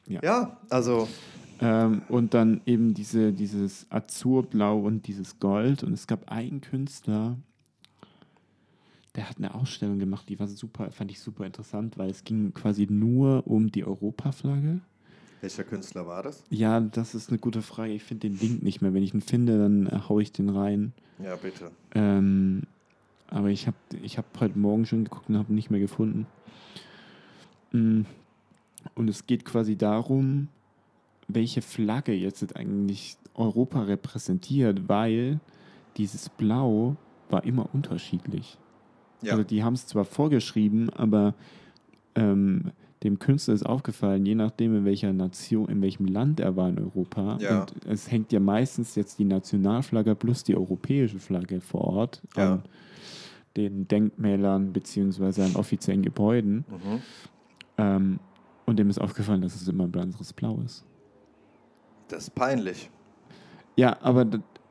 Ja. 0.07 0.19
Ja, 0.23 0.57
also 0.69 1.07
Ähm, 1.61 2.03
und 2.07 2.33
dann 2.33 2.61
eben 2.65 2.93
diese, 2.93 3.33
dieses 3.33 3.85
Azurblau 3.91 4.79
und 4.79 5.07
dieses 5.07 5.39
Gold. 5.39 5.83
Und 5.83 5.91
es 5.91 6.07
gab 6.07 6.31
einen 6.31 6.61
Künstler, 6.61 7.35
der 9.15 9.29
hat 9.29 9.37
eine 9.39 9.53
Ausstellung 9.53 9.99
gemacht, 9.99 10.29
die 10.29 10.39
war 10.39 10.47
super, 10.47 10.89
fand 10.91 11.11
ich 11.11 11.19
super 11.19 11.45
interessant, 11.45 11.97
weil 11.97 12.09
es 12.09 12.23
ging 12.23 12.53
quasi 12.53 12.87
nur 12.89 13.45
um 13.45 13.69
die 13.71 13.83
Europaflagge. 13.83 14.79
Welcher 15.41 15.63
Künstler 15.63 16.05
war 16.07 16.23
das? 16.23 16.43
Ja, 16.49 16.79
das 16.79 17.15
ist 17.15 17.29
eine 17.29 17.39
gute 17.39 17.61
Frage. 17.61 17.93
Ich 17.93 18.03
finde 18.03 18.29
den 18.29 18.39
Link 18.39 18.63
nicht 18.63 18.81
mehr. 18.81 18.93
Wenn 18.93 19.03
ich 19.03 19.13
ihn 19.13 19.21
finde, 19.21 19.57
dann 19.57 19.87
äh, 19.87 19.99
hau 20.07 20.19
ich 20.19 20.31
den 20.31 20.49
rein. 20.49 20.93
Ja, 21.23 21.35
bitte. 21.35 21.71
Ähm, 21.95 22.63
aber 23.27 23.49
ich 23.49 23.67
habe 23.67 23.77
ich 24.01 24.17
hab 24.17 24.25
heute 24.39 24.57
Morgen 24.57 24.85
schon 24.85 25.03
geguckt 25.03 25.29
und 25.29 25.37
habe 25.37 25.51
ihn 25.51 25.55
nicht 25.55 25.69
mehr 25.71 25.79
gefunden. 25.79 26.25
Mm, 27.71 28.01
Und 28.95 29.09
es 29.09 29.27
geht 29.27 29.45
quasi 29.45 29.75
darum, 29.75 30.47
welche 31.27 31.61
Flagge 31.61 32.13
jetzt 32.13 32.55
eigentlich 32.55 33.17
Europa 33.35 33.83
repräsentiert, 33.83 34.89
weil 34.89 35.39
dieses 35.97 36.29
Blau 36.29 36.95
war 37.29 37.43
immer 37.43 37.69
unterschiedlich. 37.73 38.57
Ja. 39.21 39.33
Also 39.33 39.43
die 39.43 39.63
haben 39.63 39.73
es 39.73 39.85
zwar 39.85 40.05
vorgeschrieben, 40.05 40.89
aber 40.89 41.35
ähm, 42.15 42.71
dem 43.03 43.17
Künstler 43.17 43.53
ist 43.53 43.65
aufgefallen, 43.65 44.25
je 44.25 44.35
nachdem 44.35 44.75
in 44.75 44.85
welcher 44.85 45.13
Nation, 45.13 45.69
in 45.69 45.81
welchem 45.81 46.05
Land 46.05 46.39
er 46.39 46.55
war 46.55 46.67
in 46.67 46.79
Europa. 46.79 47.37
Ja. 47.39 47.61
Und 47.61 47.73
es 47.85 48.11
hängt 48.11 48.31
ja 48.33 48.39
meistens 48.39 48.95
jetzt 48.95 49.19
die 49.19 49.25
Nationalflagge 49.25 50.15
plus 50.15 50.43
die 50.43 50.55
europäische 50.55 51.19
Flagge 51.19 51.61
vor 51.61 51.81
Ort 51.81 52.21
Ja. 52.35 52.53
an 52.53 52.63
den 53.55 53.87
Denkmälern 53.87 54.73
beziehungsweise 54.73 55.43
an 55.45 55.55
offiziellen 55.55 56.01
Gebäuden. 56.01 56.65
Mhm. 56.69 57.01
Ähm, 57.77 58.19
und 58.65 58.77
dem 58.77 58.89
ist 58.89 58.99
aufgefallen, 58.99 59.41
dass 59.41 59.55
es 59.55 59.67
immer 59.67 59.85
ein 59.85 59.95
anderes 59.95 60.33
Blau 60.33 60.61
ist. 60.63 60.85
Das 62.09 62.23
ist 62.23 62.35
peinlich. 62.35 62.89
Ja, 63.75 63.97
aber, 64.01 64.27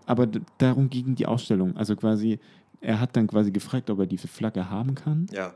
aber 0.07 0.27
darum 0.59 0.91
ging 0.91 1.15
die 1.15 1.27
Ausstellung. 1.27 1.77
Also 1.77 1.97
quasi, 1.97 2.39
er 2.81 3.01
hat 3.01 3.17
dann 3.17 3.27
quasi 3.27 3.51
gefragt, 3.51 3.91
ob 3.91 4.01
er 4.01 4.07
diese 4.07 4.29
Flagge 4.29 4.69
haben 4.71 4.95
kann. 4.95 5.27
Ja. 5.33 5.55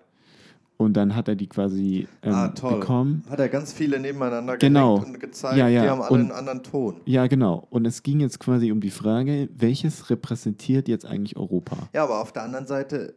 Und 0.78 0.94
dann 0.94 1.14
hat 1.14 1.28
er 1.28 1.36
die 1.36 1.46
quasi 1.46 2.08
ähm, 2.22 2.34
ah, 2.34 2.48
toll. 2.48 2.80
bekommen. 2.80 3.22
Hat 3.30 3.38
er 3.38 3.48
ganz 3.48 3.72
viele 3.72 4.00
nebeneinander 4.00 4.56
Genau. 4.56 4.96
und 4.96 5.20
gezeigt, 5.20 5.56
Ja, 5.56 5.68
ja. 5.68 5.82
die 5.84 5.88
haben 5.90 6.00
alle 6.02 6.10
Und- 6.12 6.20
einen 6.22 6.32
anderen 6.32 6.62
Ton. 6.64 6.96
Ja, 7.04 7.26
genau. 7.28 7.66
Und 7.70 7.86
es 7.86 8.02
ging 8.02 8.18
jetzt 8.20 8.40
quasi 8.40 8.72
um 8.72 8.80
die 8.80 8.90
Frage, 8.90 9.48
welches 9.56 10.10
repräsentiert 10.10 10.88
jetzt 10.88 11.06
eigentlich 11.06 11.36
Europa? 11.36 11.76
Ja, 11.94 12.02
aber 12.04 12.20
auf 12.20 12.32
der 12.32 12.42
anderen 12.42 12.66
Seite, 12.66 13.14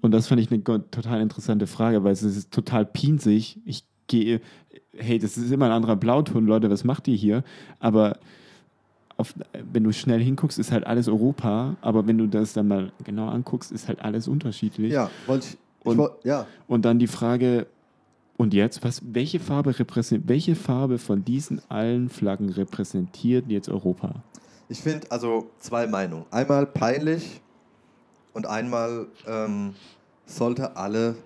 Und 0.00 0.12
das 0.12 0.28
fand 0.28 0.40
ich 0.40 0.48
eine 0.52 0.62
total 0.62 1.20
interessante 1.20 1.66
Frage, 1.66 2.04
weil 2.04 2.12
es 2.12 2.22
ist 2.22 2.52
total 2.52 2.86
pinzig. 2.86 3.58
Ich 3.64 3.82
gehe, 4.06 4.40
hey, 4.96 5.18
das 5.18 5.36
ist 5.36 5.50
immer 5.50 5.66
ein 5.66 5.72
anderer 5.72 5.96
Blauton, 5.96 6.46
Leute, 6.46 6.70
was 6.70 6.84
macht 6.84 7.08
ihr 7.08 7.16
hier? 7.16 7.42
Aber 7.80 8.16
auf, 9.16 9.34
wenn 9.72 9.82
du 9.82 9.92
schnell 9.92 10.22
hinguckst, 10.22 10.56
ist 10.60 10.70
halt 10.70 10.86
alles 10.86 11.08
Europa, 11.08 11.74
aber 11.80 12.06
wenn 12.06 12.16
du 12.16 12.28
das 12.28 12.52
dann 12.52 12.68
mal 12.68 12.92
genau 13.02 13.28
anguckst, 13.28 13.72
ist 13.72 13.88
halt 13.88 14.00
alles 14.00 14.28
unterschiedlich. 14.28 14.92
ja, 14.92 15.10
wollte 15.26 15.46
ich 15.48 15.58
Und- 15.90 15.98
wollt, 15.98 16.24
ja, 16.24 16.46
Und 16.66 16.84
dann 16.84 16.98
die 16.98 17.06
Frage, 17.06 17.66
und 18.36 18.54
jetzt, 18.54 18.84
was, 18.84 19.02
welche, 19.04 19.40
Farbe 19.40 19.74
welche 20.24 20.54
Farbe 20.54 20.98
von 20.98 21.24
diesen 21.24 21.60
allen 21.68 22.08
Flaggen 22.08 22.50
repräsentiert 22.50 23.46
jetzt 23.48 23.68
Europa? 23.68 24.22
ich 24.68 24.80
finde 24.80 25.10
also 25.10 25.50
zwei 25.58 25.86
Meinungen. 25.86 26.26
Einmal 26.30 26.66
peinlich 26.66 27.40
und 28.34 28.46
einmal 28.46 29.06
ähm, 29.26 29.74
sollte 30.26 30.76
alle, 30.76 31.16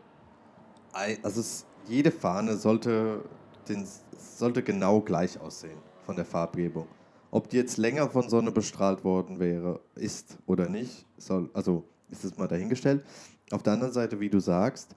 also 0.93 1.41
es, 1.41 1.67
jede 1.89 2.11
Fahne 2.13 2.57
sollte, 2.57 3.23
den, 3.69 3.87
sollte 4.17 4.63
genau 4.63 5.01
gleich 5.01 5.41
aussehen 5.41 5.79
von 6.07 6.15
der 6.17 6.25
Farbgebung. 6.25 6.87
Ob 7.31 7.49
die 7.49 7.57
jetzt 7.57 7.79
länger 7.79 8.09
von 8.09 8.29
Sonne 8.29 8.53
bestrahlt 8.53 9.05
worden 9.05 9.41
wäre, 9.41 9.81
ist 9.95 10.39
oder 10.47 10.69
nicht, 10.69 11.07
soll, 11.17 11.51
also 11.55 11.85
ist 12.11 12.25
es 12.25 12.37
mal 12.37 12.47
dahingestellt. 12.47 13.05
Auf 13.51 13.63
der 13.63 13.75
anderen 13.75 13.93
Seite, 13.93 14.21
wie 14.21 14.31
du 14.31 14.41
sagst, 14.41 14.95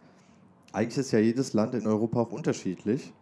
eigentlich 0.72 0.98
ist 0.98 1.12
ja 1.12 1.20
jedes 1.20 1.54
Land 1.54 1.74
in 1.76 1.88
Europa 1.88 2.22
auch 2.22 2.32
unterschiedlich. 2.32 3.14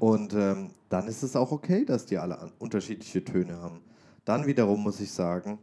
Und 0.00 0.34
ähm, 0.34 0.70
dann 0.88 1.06
ist 1.06 1.22
es 1.22 1.36
auch 1.36 1.52
okay, 1.52 1.84
dass 1.84 2.06
die 2.06 2.18
alle 2.18 2.50
unterschiedliche 2.58 3.22
Töne 3.22 3.56
haben. 3.58 3.80
Dann 4.24 4.46
wiederum 4.46 4.82
muss 4.82 4.98
ich 4.98 5.12
sagen, 5.12 5.58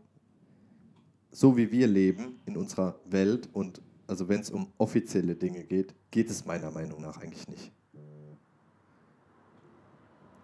so 1.29 1.57
wie 1.57 1.71
wir 1.71 1.87
leben 1.87 2.39
in 2.45 2.55
unserer 2.55 2.95
Welt 3.05 3.49
und 3.51 3.81
also 4.07 4.29
wenn 4.29 4.39
es 4.39 4.49
um 4.49 4.67
offizielle 4.77 5.35
Dinge 5.35 5.63
geht, 5.65 5.93
geht 6.09 6.29
es 6.29 6.45
meiner 6.45 6.71
Meinung 6.71 7.01
nach 7.01 7.17
eigentlich 7.17 7.47
nicht. 7.49 7.71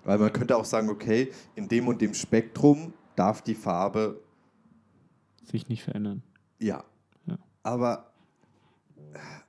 Weil 0.04 0.20
man 0.20 0.32
könnte 0.32 0.56
auch 0.56 0.66
sagen, 0.66 0.90
okay, 0.90 1.32
in 1.56 1.68
dem 1.68 1.88
und 1.88 2.02
dem 2.02 2.14
Spektrum 2.14 2.94
darf 3.16 3.42
die 3.42 3.56
Farbe, 3.56 4.22
Sich 5.44 5.70
nicht 5.70 5.84
verändern. 5.84 6.22
ja. 6.60 6.84
Ja. 7.26 7.38
Aber 7.64 8.07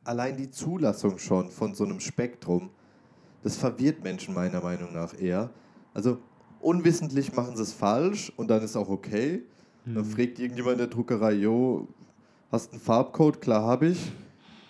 allein 0.05 0.37
die 0.37 0.51
Zulassung 0.51 1.19
schon 1.19 1.51
von 1.51 1.75
so 1.75 1.85
einem 1.85 2.01
Spektrum, 2.01 2.71
das 3.43 3.57
verwirrt 3.57 4.03
Menschen 4.03 4.35
meiner 4.35 4.61
Meinung 4.61 4.93
nach 4.93 5.19
eher. 5.19 5.51
Also 5.95 6.19
unwissentlich 6.61 7.35
machen 7.35 7.57
sie 7.57 7.63
es 7.63 7.73
falsch 7.73 8.33
und 8.37 8.49
dann 8.51 8.63
ist 8.63 8.77
auch 8.77 8.89
okay. 8.89 9.43
Dann 9.85 10.05
fragt 10.05 10.39
irgendjemand 10.39 10.75
in 10.75 10.79
der 10.79 10.87
Druckerei, 10.89 11.33
jo, 11.33 11.89
hast 12.53 12.69
du 12.69 12.73
einen 12.73 12.81
Farbcode? 12.81 13.41
Klar 13.41 13.63
habe 13.63 13.87
ich. 13.87 14.13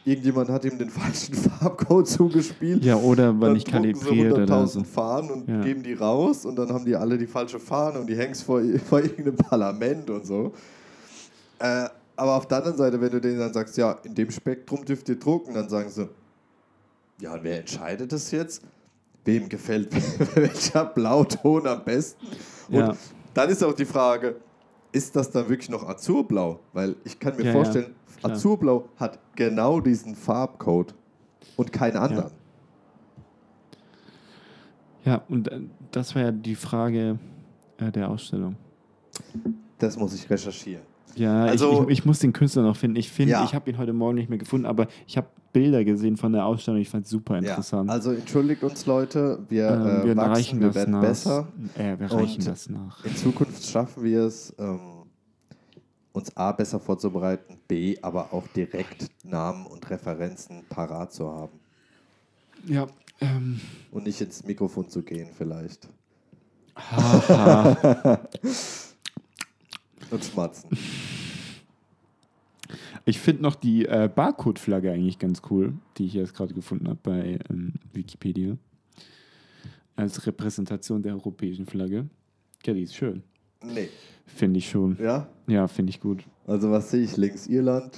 Irgendjemand 0.04 0.48
hat 0.48 0.64
ihm 0.64 0.78
den 0.78 0.90
falschen 1.00 1.34
Farbcode 1.34 2.06
zugespielt. 2.06 2.84
Ja, 2.84 2.96
oder 2.96 3.32
drucken 3.32 3.58
sie 3.58 3.64
kalibriert 3.64 4.32
oder 4.32 4.44
100.000 4.44 4.66
so. 4.66 4.84
Fahnen 4.84 5.30
und 5.30 5.48
Ja. 5.48 5.60
geben 5.60 5.82
die 5.82 5.94
raus 5.94 6.44
und 6.44 6.56
dann 6.56 6.68
haben 6.72 6.84
die 6.84 6.94
alle 6.94 7.18
die 7.18 7.26
falsche 7.26 7.58
Fahne 7.58 7.98
und 8.00 8.06
die 8.06 8.16
hängst 8.16 8.44
vor, 8.44 8.62
vor 8.88 9.00
irgendeinem 9.00 9.36
Parlament 9.36 10.08
und 10.08 10.24
so. 10.24 10.52
Äh, 11.58 11.88
aber 12.18 12.36
auf 12.36 12.46
der 12.48 12.58
anderen 12.58 12.76
Seite, 12.76 13.00
wenn 13.00 13.10
du 13.10 13.20
denen 13.20 13.38
dann 13.38 13.52
sagst, 13.52 13.76
ja, 13.76 13.92
in 14.04 14.14
dem 14.14 14.30
Spektrum 14.30 14.84
dürft 14.84 15.08
ihr 15.08 15.18
drucken, 15.18 15.54
dann 15.54 15.68
sagen 15.68 15.88
sie, 15.88 16.08
ja, 17.20 17.34
und 17.34 17.42
wer 17.44 17.60
entscheidet 17.60 18.12
das 18.12 18.30
jetzt? 18.30 18.62
Wem 19.24 19.48
gefällt 19.48 19.92
welcher 20.36 20.84
Blauton 20.84 21.66
am 21.66 21.84
besten? 21.84 22.26
Und 22.68 22.74
Ja. 22.78 22.96
dann 23.34 23.48
ist 23.50 23.62
auch 23.62 23.74
die 23.74 23.84
Frage, 23.84 24.36
ist 24.92 25.14
das 25.16 25.30
dann 25.30 25.48
wirklich 25.48 25.68
noch 25.68 25.86
Azurblau? 25.88 26.60
Weil 26.72 26.96
ich 27.04 27.18
kann 27.18 27.36
mir 27.36 27.42
Ja, 27.42 27.46
ja, 27.48 27.52
vorstellen, 27.52 27.94
klar. 28.20 28.32
Azurblau 28.32 28.88
hat 28.96 29.18
genau 29.36 29.80
diesen 29.80 30.14
Farbcode 30.16 30.94
und 31.56 31.72
keinen 31.72 31.96
anderen. 31.96 32.30
Ja, 35.04 35.22
und 35.28 35.48
äh, 35.48 35.60
das 35.90 36.14
war 36.14 36.22
ja 36.22 36.32
die 36.32 36.54
Frage 36.54 37.18
äh, 37.78 37.90
der 37.92 38.08
Ausstellung. 38.10 38.56
Das 39.78 39.96
muss 39.96 40.14
ich 40.14 40.28
recherchieren. 40.28 40.82
Ja, 41.18 41.44
Also- 41.44 41.82
ich, 41.84 41.88
ich, 41.90 41.98
ich 42.00 42.04
muss 42.04 42.18
den 42.20 42.32
Künstler 42.32 42.62
noch 42.62 42.76
finden. 42.76 42.96
Ich 42.96 43.10
finde, 43.10 43.32
Ja. 43.32 43.44
ich 43.44 43.54
habe 43.54 43.68
ihn 43.70 43.76
heute 43.78 43.92
Morgen 43.92 44.14
nicht 44.16 44.28
mehr 44.28 44.38
gefunden, 44.38 44.66
aber 44.66 44.86
ich 45.06 45.16
habe 45.16 45.26
Bilder 45.52 45.82
gesehen 45.84 46.16
von 46.16 46.32
der 46.32 46.44
Ausstellung. 46.44 46.80
Ich 46.80 46.88
fand 46.90 47.04
es 47.06 47.10
super 47.10 47.38
interessant. 47.38 47.88
Ja, 47.88 47.94
also 47.94 48.12
entschuldigt 48.12 48.62
uns 48.62 48.86
Leute, 48.86 49.44
wir, 49.48 49.68
Ähm, 49.68 49.80
äh, 49.86 50.04
wir 50.04 50.16
wachsen, 50.16 50.32
reichen 50.32 50.60
wir 50.60 50.66
das 50.68 50.76
werden 50.76 50.90
nach. 50.92 51.00
besser. 51.00 51.48
Äh, 51.76 51.98
wir 51.98 52.12
reichen 52.12 52.38
Und 52.42 52.46
das 52.46 52.68
nach. 52.68 53.04
In 53.04 53.16
Zukunft 53.16 53.64
schaffen 53.66 54.04
wir 54.04 54.24
es, 54.24 54.54
ähm, 54.58 54.78
uns 56.12 56.36
A 56.36 56.52
besser 56.52 56.78
vorzubereiten, 56.80 57.58
B 57.66 57.96
aber 58.02 58.32
auch 58.32 58.46
direkt 58.48 59.06
Namen 59.24 59.66
und 59.66 59.88
Referenzen 59.88 60.62
parat 60.68 61.12
zu 61.12 61.28
haben. 61.30 61.58
Ja, 62.66 62.86
ähm, 63.20 63.60
Und 63.90 64.04
nicht 64.06 64.20
ins 64.20 64.44
Mikrofon 64.44 64.88
zu 64.88 65.02
gehen 65.02 65.28
vielleicht. 65.36 65.88
und 70.10 70.24
schmatzen. 70.24 70.70
Ich 73.08 73.18
finde 73.18 73.42
noch 73.42 73.54
die 73.54 73.86
äh, 73.86 74.10
Barcode-Flagge 74.14 74.92
eigentlich 74.92 75.18
ganz 75.18 75.40
cool, 75.50 75.72
die 75.96 76.04
ich 76.04 76.12
jetzt 76.12 76.34
gerade 76.34 76.52
gefunden 76.52 76.88
habe 76.88 76.98
bei 77.02 77.38
ähm, 77.48 77.72
Wikipedia. 77.94 78.58
Als 79.96 80.26
Repräsentation 80.26 81.02
der 81.02 81.14
europäischen 81.14 81.64
Flagge. 81.64 82.06
Ja, 82.66 82.74
die 82.74 82.82
ist 82.82 82.94
schön. 82.94 83.22
Nee. 83.64 83.88
Finde 84.26 84.58
ich 84.58 84.68
schon. 84.68 84.98
Ja? 85.00 85.26
Ja, 85.46 85.66
finde 85.68 85.90
ich 85.90 86.00
gut. 86.00 86.24
Also 86.46 86.70
was 86.70 86.90
sehe 86.90 87.02
ich 87.02 87.16
links? 87.16 87.46
Irland. 87.46 87.96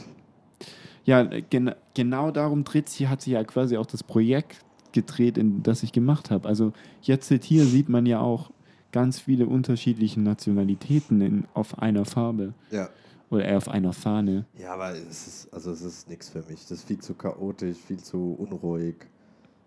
Ja, 1.05 1.25
gen 1.25 1.73
genau 1.95 2.31
darum 2.31 2.63
dreht 2.63 2.89
sich, 2.89 3.09
hat 3.09 3.23
sich 3.23 3.33
ja 3.33 3.43
quasi 3.43 3.77
auch 3.77 3.87
das 3.87 4.05
Projekt 4.05 4.65
gedreht, 4.93 5.39
in 5.39 5.65
das 5.65 5.83
ich 5.83 5.91
gemacht 5.91 6.31
habe. 6.31 6.49
Also 6.49 6.73
jetzt 7.03 7.33
hier 7.43 7.65
sieht 7.65 7.89
man 7.89 8.07
ja 8.07 8.21
auch 8.21 8.53
ganz 8.93 9.19
viele 9.19 9.47
unterschiedliche 9.47 10.21
Nationalitäten 10.21 11.21
in, 11.21 11.45
auf 11.53 11.79
einer 11.81 12.05
Farbe 12.05 12.55
Ja. 12.71 12.89
Oder 13.31 13.45
eher 13.45 13.57
auf 13.57 13.69
einer 13.69 13.93
Fahne. 13.93 14.45
Ja, 14.59 14.75
aber 14.75 14.93
es 14.93 15.27
ist, 15.27 15.55
also 15.55 15.71
es 15.71 15.83
ist 15.83 16.09
nichts 16.09 16.29
für 16.29 16.43
mich. 16.49 16.61
Das 16.63 16.73
ist 16.73 16.87
viel 16.87 16.99
zu 16.99 17.15
chaotisch, 17.15 17.79
viel 17.79 17.99
zu 17.99 18.35
unruhig. 18.39 18.97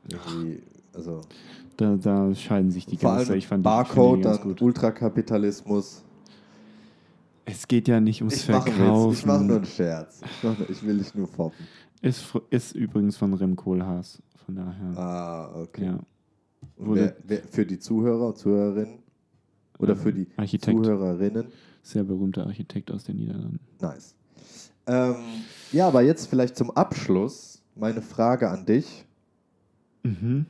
Irgendwie, 0.09 0.61
also 0.93 1.22
Da, 1.78 1.95
da 1.95 2.36
scheiden 2.36 2.72
sich 2.72 2.86
die 2.86 2.97
vor 2.97 3.16
Geister. 3.16 3.32
allem 3.32 3.39
Ich 3.39 3.47
fand 3.47 3.64
Barcode, 3.64 4.22
ganz 4.24 4.41
gut. 4.41 4.61
Ultrakapitalismus. 4.61 6.03
Es 7.45 7.68
geht 7.68 7.88
ja 7.88 7.99
nicht 7.99 8.22
ums 8.22 8.36
Ich 8.36 8.49
mache 8.49 8.72
Verkaufen. 8.72 9.14
ich 9.14 9.26
mach 9.26 9.41
nur 9.41 9.57
einen 9.57 9.66
Scherz. 9.66 10.22
Ich, 10.24 10.43
mach 10.43 10.59
ich 10.70 10.84
will 10.86 10.97
dich 10.97 11.14
nur 11.16 11.28
foppen. 11.28 11.66
Ist, 12.01 12.34
ist 12.49 12.76
übrigens 12.76 13.18
von 13.18 13.34
Rem 13.34 13.55
Koolhaas. 13.55 14.22
Von 14.45 14.55
daher. 14.55 14.97
Ah, 14.97 15.61
okay. 15.61 15.86
Ja. 15.86 15.99
Wer, 16.78 17.16
wer, 17.26 17.43
für 17.43 17.66
die 17.66 17.80
Zuhörer 17.80 18.28
und 18.28 18.38
Zuhörerinnen 18.38 18.99
oder 19.80 19.95
für 19.95 20.11
die 20.14 20.28
Architekt. 20.38 20.78
Zuhörerinnen? 20.84 21.47
Sehr 21.84 22.03
berühmter 22.03 22.47
Architekt 22.47 22.89
aus 22.91 23.03
den 23.03 23.17
Niederlanden. 23.17 23.59
Nice. 23.79 24.15
Ähm, 24.88 25.15
ja, 25.71 25.88
aber 25.88 26.01
jetzt 26.01 26.27
vielleicht 26.27 26.55
zum 26.55 26.71
Abschluss 26.71 27.61
meine 27.75 28.01
Frage 28.01 28.49
an 28.49 28.65
dich. 28.65 29.05
Mhm. 30.03 30.45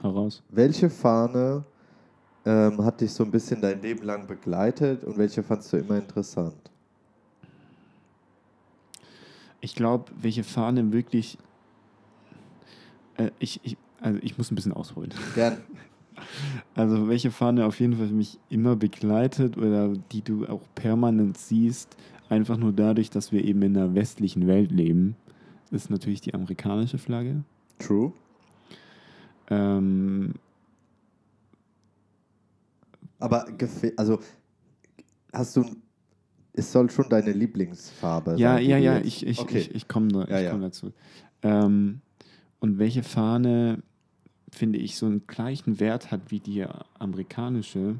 Heraus. 0.00 0.42
Welche 0.48 0.90
Fahne 0.90 1.64
ähm, 2.44 2.84
hat 2.84 3.00
dich 3.00 3.12
so 3.12 3.24
ein 3.24 3.30
bisschen 3.30 3.60
dein 3.60 3.80
Leben 3.82 4.04
lang 4.04 4.26
begleitet 4.26 5.04
und 5.04 5.18
welche 5.18 5.42
fandst 5.42 5.72
du 5.72 5.78
immer 5.78 5.96
interessant? 5.96 6.70
Ich 9.60 9.74
glaube, 9.74 10.12
welche 10.20 10.44
Fahne 10.44 10.92
wirklich. 10.92 11.38
Äh, 13.16 13.30
ich, 13.38 13.60
ich, 13.62 13.76
also 14.00 14.18
ich 14.22 14.38
muss 14.38 14.50
ein 14.50 14.54
bisschen 14.54 14.72
ausholen. 14.72 15.12
Gern. 15.34 15.58
Also 16.74 17.08
welche 17.08 17.30
Fahne 17.30 17.66
auf 17.66 17.80
jeden 17.80 17.96
Fall 17.96 18.08
mich 18.08 18.38
immer 18.48 18.76
begleitet 18.76 19.56
oder 19.56 19.92
die 20.12 20.22
du 20.22 20.46
auch 20.46 20.62
permanent 20.74 21.36
siehst, 21.38 21.96
einfach 22.28 22.56
nur 22.56 22.72
dadurch, 22.72 23.10
dass 23.10 23.32
wir 23.32 23.44
eben 23.44 23.62
in 23.62 23.76
einer 23.76 23.94
westlichen 23.94 24.46
Welt 24.46 24.70
leben, 24.72 25.16
ist 25.70 25.90
natürlich 25.90 26.20
die 26.20 26.34
amerikanische 26.34 26.98
Flagge. 26.98 27.42
True. 27.78 28.12
Ähm, 29.50 30.34
Aber 33.18 33.46
also 33.96 34.20
hast 35.32 35.56
du 35.56 35.64
es 36.58 36.72
soll 36.72 36.88
schon 36.90 37.06
deine 37.10 37.32
Lieblingsfarbe 37.32 38.36
ja, 38.38 38.54
sein. 38.56 38.64
ja, 38.64 38.78
ja, 38.78 38.96
jetzt- 38.96 39.06
ich, 39.06 39.26
ich, 39.26 39.38
okay. 39.40 39.58
ich, 39.58 39.74
ich 39.74 39.88
komme 39.88 40.08
da, 40.08 40.20
Ja, 40.26 40.38
ich 40.38 40.44
ja. 40.44 40.50
komm 40.52 40.62
dazu. 40.62 40.92
Ähm, 41.42 42.00
und 42.60 42.78
welche 42.78 43.02
Fahne, 43.02 43.82
finde 44.50 44.78
ich, 44.78 44.96
so 44.96 45.06
einen 45.06 45.26
gleichen 45.26 45.80
Wert 45.80 46.10
hat 46.10 46.30
wie 46.30 46.40
die 46.40 46.64
amerikanische 46.98 47.96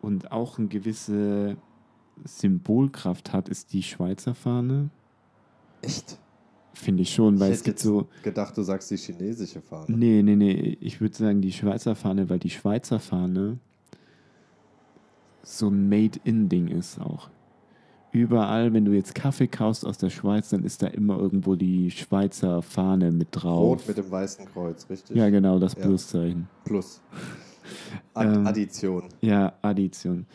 und 0.00 0.32
auch 0.32 0.58
eine 0.58 0.68
gewisse 0.68 1.56
Symbolkraft 2.24 3.32
hat, 3.32 3.48
ist 3.48 3.72
die 3.72 3.82
Schweizer 3.82 4.34
Fahne. 4.34 4.90
Echt? 5.82 6.18
Finde 6.74 7.02
ich 7.02 7.14
schon, 7.14 7.38
weil 7.38 7.52
ich 7.52 7.58
es 7.58 7.64
gibt 7.64 7.78
so. 7.78 8.08
gedacht, 8.22 8.56
du 8.56 8.62
sagst 8.62 8.90
die 8.90 8.96
chinesische 8.96 9.60
Fahne. 9.60 9.96
Nee, 9.96 10.22
nee, 10.22 10.36
nee, 10.36 10.76
ich 10.80 11.00
würde 11.00 11.14
sagen 11.14 11.40
die 11.40 11.52
Schweizer 11.52 11.94
Fahne, 11.94 12.28
weil 12.28 12.40
die 12.40 12.50
Schweizer 12.50 12.98
Fahne 12.98 13.58
so 15.42 15.68
ein 15.68 15.88
Made-in-Ding 15.88 16.68
ist 16.68 17.00
auch. 17.00 17.30
Überall, 18.14 18.72
wenn 18.72 18.84
du 18.84 18.92
jetzt 18.92 19.16
Kaffee 19.16 19.48
kaufst 19.48 19.84
aus 19.84 19.98
der 19.98 20.08
Schweiz, 20.08 20.50
dann 20.50 20.62
ist 20.62 20.82
da 20.82 20.86
immer 20.86 21.18
irgendwo 21.18 21.56
die 21.56 21.90
Schweizer 21.90 22.62
Fahne 22.62 23.10
mit 23.10 23.26
drauf. 23.32 23.80
Rot 23.80 23.88
mit 23.88 23.96
dem 23.96 24.08
weißen 24.08 24.46
Kreuz, 24.46 24.88
richtig? 24.88 25.16
ja, 25.16 25.28
genau, 25.30 25.58
das 25.58 25.74
Ja. 25.74 25.82
Pluszeichen. 25.82 26.46
Plus. 26.64 27.02
Ad 28.14 28.36
Ähm, 28.36 28.46
Addition. 28.46 29.02
Ja, 29.20 29.54
Addition. 29.62 30.26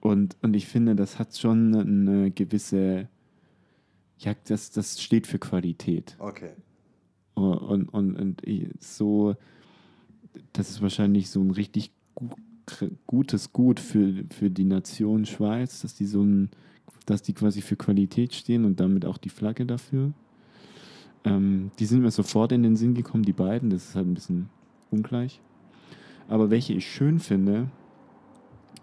Und, 0.00 0.36
und 0.42 0.56
ich 0.56 0.66
finde, 0.66 0.96
das 0.96 1.20
hat 1.20 1.36
schon 1.36 1.76
eine 1.76 2.32
gewisse, 2.32 3.08
ja, 4.18 4.34
das, 4.48 4.72
das 4.72 5.00
steht 5.00 5.28
für 5.28 5.38
Qualität. 5.38 6.16
Okay. 6.18 6.50
Und, 7.34 7.88
und, 7.88 8.16
und 8.16 8.42
so, 8.80 9.36
das 10.52 10.70
ist 10.70 10.82
wahrscheinlich 10.82 11.30
so 11.30 11.40
ein 11.40 11.52
richtig 11.52 11.92
gu 12.16 12.30
gutes 13.06 13.52
Gut 13.54 13.80
für, 13.80 14.24
für 14.30 14.50
die 14.50 14.64
Nation 14.64 15.24
Schweiz, 15.24 15.80
dass 15.82 15.94
die 15.94 16.04
so 16.04 16.22
ein, 16.22 16.50
dass 17.10 17.22
die 17.22 17.32
quasi 17.32 17.60
für 17.62 17.76
Qualität 17.76 18.34
stehen 18.34 18.64
und 18.64 18.78
damit 18.80 19.04
auch 19.06 19.16
die 19.18 19.28
Flagge 19.30 19.64
dafür. 19.64 20.12
Ähm, 21.24 21.70
die 21.78 21.86
sind 21.86 22.02
mir 22.02 22.10
sofort 22.10 22.52
in 22.52 22.62
den 22.62 22.76
Sinn 22.76 22.94
gekommen, 22.94 23.24
die 23.24 23.32
beiden, 23.32 23.70
das 23.70 23.88
ist 23.90 23.94
halt 23.94 24.06
ein 24.06 24.14
bisschen 24.14 24.48
ungleich. 24.90 25.40
Aber 26.28 26.50
welche 26.50 26.74
ich 26.74 26.86
schön 26.90 27.18
finde, 27.18 27.68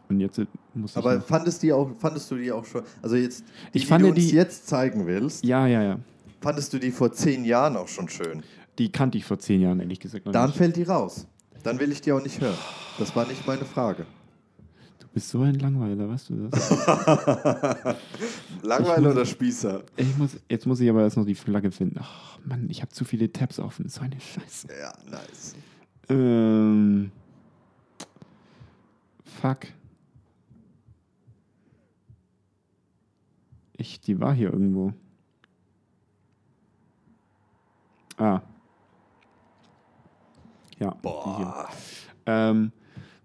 und 0.10 0.20
jetzt 0.20 0.40
muss 0.74 0.92
ich. 0.92 0.98
Aber 0.98 1.22
fandest, 1.22 1.64
die 1.64 1.72
auch, 1.74 1.90
fandest 1.98 2.30
du 2.32 2.36
die 2.36 2.52
auch 2.52 2.66
schon, 2.66 2.82
also 3.02 3.16
jetzt, 3.16 3.44
die, 3.74 3.78
Ich 3.80 3.88
fand 3.88 4.02
die 4.04 4.10
du 4.10 4.16
uns 4.16 4.28
die- 4.30 4.36
jetzt 4.36 4.68
zeigen 4.68 5.06
willst, 5.08 5.44
ja, 5.46 5.68
ja, 5.68 5.82
ja. 5.84 6.00
fandest 6.42 6.74
du 6.74 6.80
die 6.80 6.92
vor 6.92 7.12
zehn 7.12 7.46
Jahren 7.46 7.76
auch 7.78 7.88
schon 7.88 8.10
schön? 8.10 8.44
Die 8.78 8.92
kannte 8.92 9.18
ich 9.18 9.26
vor 9.26 9.40
zehn 9.40 9.62
Jahren, 9.62 9.80
ehrlich 9.80 10.00
gesagt. 10.00 10.28
Dann 10.32 10.48
nicht. 10.48 10.58
fällt 10.58 10.76
die 10.76 10.84
raus. 10.84 11.28
Dann 11.64 11.80
will 11.80 11.92
ich 11.92 12.02
die 12.02 12.12
auch 12.12 12.22
nicht 12.22 12.42
hören. 12.42 12.58
Das 13.00 13.16
war 13.16 13.26
nicht 13.28 13.48
meine 13.48 13.66
Frage. 13.66 14.06
Du 15.16 15.20
bist 15.22 15.30
so 15.30 15.44
ein 15.44 15.56
Langweiler, 15.56 16.10
weißt 16.10 16.30
du 16.30 16.50
das? 16.50 16.70
Langweiler 18.64 19.12
oder 19.12 19.26
Spießer? 19.26 19.82
Ich 19.96 20.18
muss, 20.18 20.36
jetzt 20.50 20.68
muss 20.68 20.82
ich 20.82 20.90
aber 20.90 21.04
erst 21.04 21.16
noch 21.16 21.24
die 21.24 21.36
Flagge 21.36 21.72
finden. 21.72 22.00
Ach 22.02 22.38
Mann, 22.44 22.70
ich 22.70 22.82
habe 22.82 22.92
zu 22.92 23.06
viele 23.06 23.32
Tabs 23.32 23.58
offen. 23.58 23.88
So 23.88 24.02
eine 24.02 24.20
Scheiße. 24.20 24.68
Ja, 24.78 24.92
nice. 25.10 25.56
Ähm. 26.10 27.14
Fuck. 29.24 29.68
Ich, 33.78 34.02
die 34.02 34.20
war 34.20 34.34
hier 34.34 34.52
irgendwo. 34.52 34.92
Ah. 38.18 38.42
Ja. 40.78 40.90
Boah, 41.02 41.70
Ähm, 42.26 42.74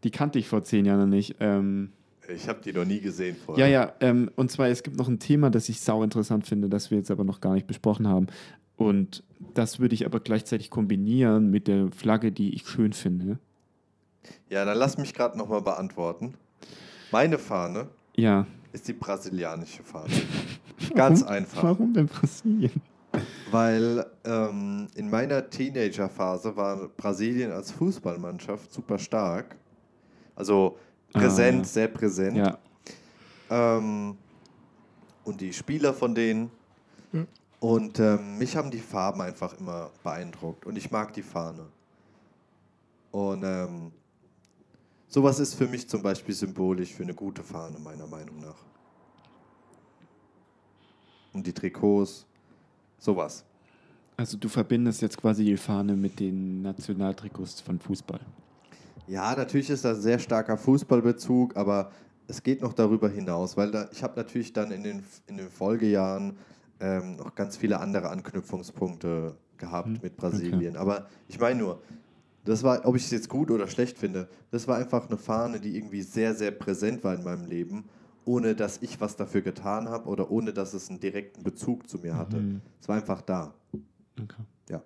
die 0.05 0.11
kannte 0.11 0.39
ich 0.39 0.49
vor 0.49 0.63
zehn 0.65 0.85
Jahren 0.85 1.01
noch 1.01 1.07
nicht. 1.07 1.37
Ähm, 1.41 1.91
ich 2.33 2.49
habe 2.49 2.61
die 2.65 2.73
noch 2.73 2.85
nie 2.85 3.01
gesehen 3.01 3.37
vorher. 3.45 3.67
ja, 3.67 3.83
ja, 3.85 3.93
ähm, 4.01 4.31
und 4.37 4.51
zwar, 4.51 4.69
es 4.69 4.83
gibt 4.83 4.97
noch 4.97 5.09
ein 5.09 5.19
Thema, 5.19 5.51
das 5.51 5.69
ich 5.69 5.81
sau 5.81 6.03
interessant 6.05 6.47
finde, 6.47 6.69
das 6.69 6.91
wir 6.91 6.99
jetzt 6.99 7.11
aber 7.11 7.25
noch 7.25 7.41
gar 7.41 7.55
nicht 7.55 7.67
besprochen 7.67 8.07
haben. 8.07 8.29
Und 8.77 9.25
das 9.55 9.79
würde 9.81 9.95
ich 9.95 10.07
aber 10.07 10.21
gleichzeitig 10.21 10.71
kombinieren 10.71 11.51
mit 11.51 11.67
der 11.69 11.91
Flagge, 11.91 12.31
die 12.33 12.55
ich 12.55 12.67
schön 12.67 12.93
finde. 12.93 13.39
Ja, 14.49 14.65
dann 14.65 14.79
lass 14.79 14.97
mich 14.97 15.13
gerade 15.13 15.37
nochmal 15.37 15.61
beantworten. 15.63 16.35
Meine 17.11 17.39
Fahne 17.39 17.89
Ja. 18.17 18.47
ist 18.73 18.87
die 18.89 18.93
brasilianische 18.93 19.83
Fahne. 19.83 20.13
Ganz 20.95 21.23
Warum- 21.23 21.35
einfach. 21.35 21.63
Warum 21.63 21.93
denn 21.95 22.07
Brasilien? 22.07 22.81
Weil 23.51 24.07
ähm, 24.25 24.87
in 24.95 25.11
meiner 25.11 25.51
Teenagerphase 25.51 26.55
war 26.57 26.89
Brasilien 26.97 27.51
als 27.51 27.73
Fußballmannschaft 27.73 28.73
super 28.73 28.99
stark. 28.99 29.57
Also 30.41 30.79
präsent, 31.13 31.57
Ah, 31.57 31.59
ja. 31.59 31.65
sehr 31.65 31.89
präsent. 31.89 32.37
Ja, 32.39 32.59
Ähm, 33.51 34.17
und 35.25 35.39
die 35.41 35.53
Spieler 35.53 35.93
von 35.93 36.15
denen. 36.15 36.51
Und 37.61 37.99
ähm, 38.01 38.39
mich 38.39 38.57
haben 38.57 38.71
die 38.71 38.79
Farben 38.79 39.21
einfach 39.21 39.53
immer 39.61 39.91
beeindruckt. 40.03 40.65
Und 40.65 40.77
ich 40.79 40.91
mag 40.91 41.13
die 41.13 41.23
Fahne. 41.23 41.67
Und 43.11 43.43
ähm, 43.45 43.93
sowas 45.09 45.39
ist 45.41 45.53
für 45.57 45.67
mich 45.67 45.87
zum 45.87 46.01
Beispiel 46.03 46.35
symbolisch 46.35 46.95
für 46.95 47.03
eine 47.03 47.13
gute 47.13 47.43
Fahne, 47.43 47.79
meiner 47.79 48.07
Meinung 48.07 48.41
nach. 48.41 48.57
Und 51.35 51.47
die 51.47 51.53
Trikots, 51.53 52.25
sowas. 52.99 53.45
also 54.17 54.39
du 54.39 54.49
verbindest 54.49 55.03
jetzt 55.03 55.19
quasi 55.19 55.45
die 55.45 55.59
Fahne 55.59 55.95
mit 55.97 56.19
den 56.19 56.63
Nationaltrikots 56.63 57.61
von 57.61 57.79
Fußball. 57.79 58.21
Ja, 59.07 59.35
natürlich 59.35 59.71
ist 59.71 59.85
da 59.85 59.95
sehr 59.95 60.19
starker 60.19 60.57
Fußballbezug, 60.57 61.57
aber 61.57 61.91
es 62.29 62.43
geht 62.43 62.63
noch 62.63 62.73
darüber 62.73 63.09
hinaus, 63.09 63.57
weil 63.57 63.71
da, 63.71 63.89
ich 63.93 64.03
habe 64.03 64.15
natürlich 64.17 64.53
dann 64.53 64.71
in 64.71 64.83
den, 64.83 65.05
in 65.27 65.37
den 65.37 65.51
Folgejahren 65.51 66.37
ähm, 66.79 67.17
noch 67.17 67.35
ganz 67.35 67.57
viele 67.57 67.81
andere 67.81 68.11
Anknüpfungspunkte 68.11 69.37
gehabt 69.57 69.89
Hm, 69.89 69.99
mit 70.03 70.17
Brasilien. 70.17 70.77
Aber 70.77 71.07
ich 71.29 71.39
meine 71.39 71.61
nur, 71.61 71.83
das 72.45 72.63
war, 72.63 72.87
ob 72.87 72.97
ich 72.97 73.05
es 73.05 73.11
jetzt 73.11 73.29
gut 73.29 73.51
oder 73.51 73.69
schlecht 73.69 73.99
finde, 73.99 74.29
das 74.51 74.67
war 74.67 74.79
einfach 74.79 75.09
eine 75.09 75.19
Fahne, 75.19 75.61
die 75.61 75.77
irgendwie 75.77 76.03
sehr, 76.03 76.35
sehr 76.35 76.51
präsent 76.51 77.05
war 77.05 77.15
in 77.15 77.23
meinem 77.23 77.45
Leben, 77.45 77.85
ohne 78.25 78.55
dass 78.55 78.81
ich 78.81 79.01
was 79.01 79.17
dafür 79.17 79.43
getan 79.43 79.89
habe 79.89 80.09
oder 80.09 80.31
ohne 80.31 80.53
dass 80.53 80.73
es 80.73 80.89
einen 80.89 81.01
direkten 81.01 81.43
Bezug 81.43 81.89
zu 81.89 81.99
mir 81.99 82.17
hatte. 82.17 82.39
Mhm. 82.39 82.61
Es 82.81 82.89
war 82.89 82.97
einfach 82.97 83.21
da. 83.23 83.55
Okay. 84.21 84.43
Ja. 84.71 84.83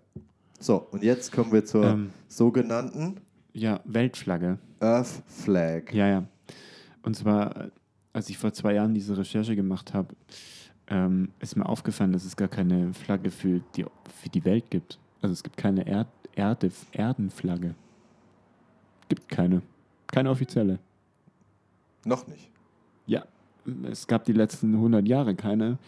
So, 0.58 0.86
und 0.90 1.02
jetzt 1.02 1.30
kommen 1.32 1.52
wir 1.52 1.64
zur 1.64 1.84
Ähm. 1.84 2.10
sogenannten 2.26 3.20
Ja, 3.54 3.80
Weltflagge. 3.84 4.58
Earth 4.80 5.22
Flag. 5.26 5.92
Ja, 5.92 6.08
ja. 6.08 6.24
Und 7.02 7.14
zwar, 7.14 7.70
als 8.12 8.28
ich 8.28 8.36
vor 8.36 8.52
zwei 8.52 8.74
Jahren 8.74 8.94
diese 8.94 9.16
Recherche 9.16 9.54
gemacht 9.54 9.94
habe, 9.94 10.14
ähm, 10.88 11.30
ist 11.38 11.56
mir 11.56 11.66
aufgefallen, 11.66 12.12
dass 12.12 12.24
es 12.24 12.36
gar 12.36 12.48
keine 12.48 12.92
Flagge 12.92 13.30
für 13.30 13.60
die, 13.76 13.84
für 14.22 14.28
die 14.28 14.44
Welt 14.44 14.70
gibt. 14.70 14.98
Also 15.22 15.32
es 15.32 15.42
gibt 15.42 15.56
keine 15.56 15.86
Erd, 15.86 16.08
Erde, 16.34 16.70
Erdenflagge. 16.92 17.76
Gibt 19.08 19.28
keine. 19.28 19.62
Keine 20.08 20.30
offizielle. 20.30 20.80
Noch 22.04 22.26
nicht. 22.26 22.50
Ja, 23.06 23.24
es 23.90 24.06
gab 24.06 24.24
die 24.24 24.32
letzten 24.32 24.74
100 24.74 25.06
Jahre 25.06 25.34
keine. 25.36 25.78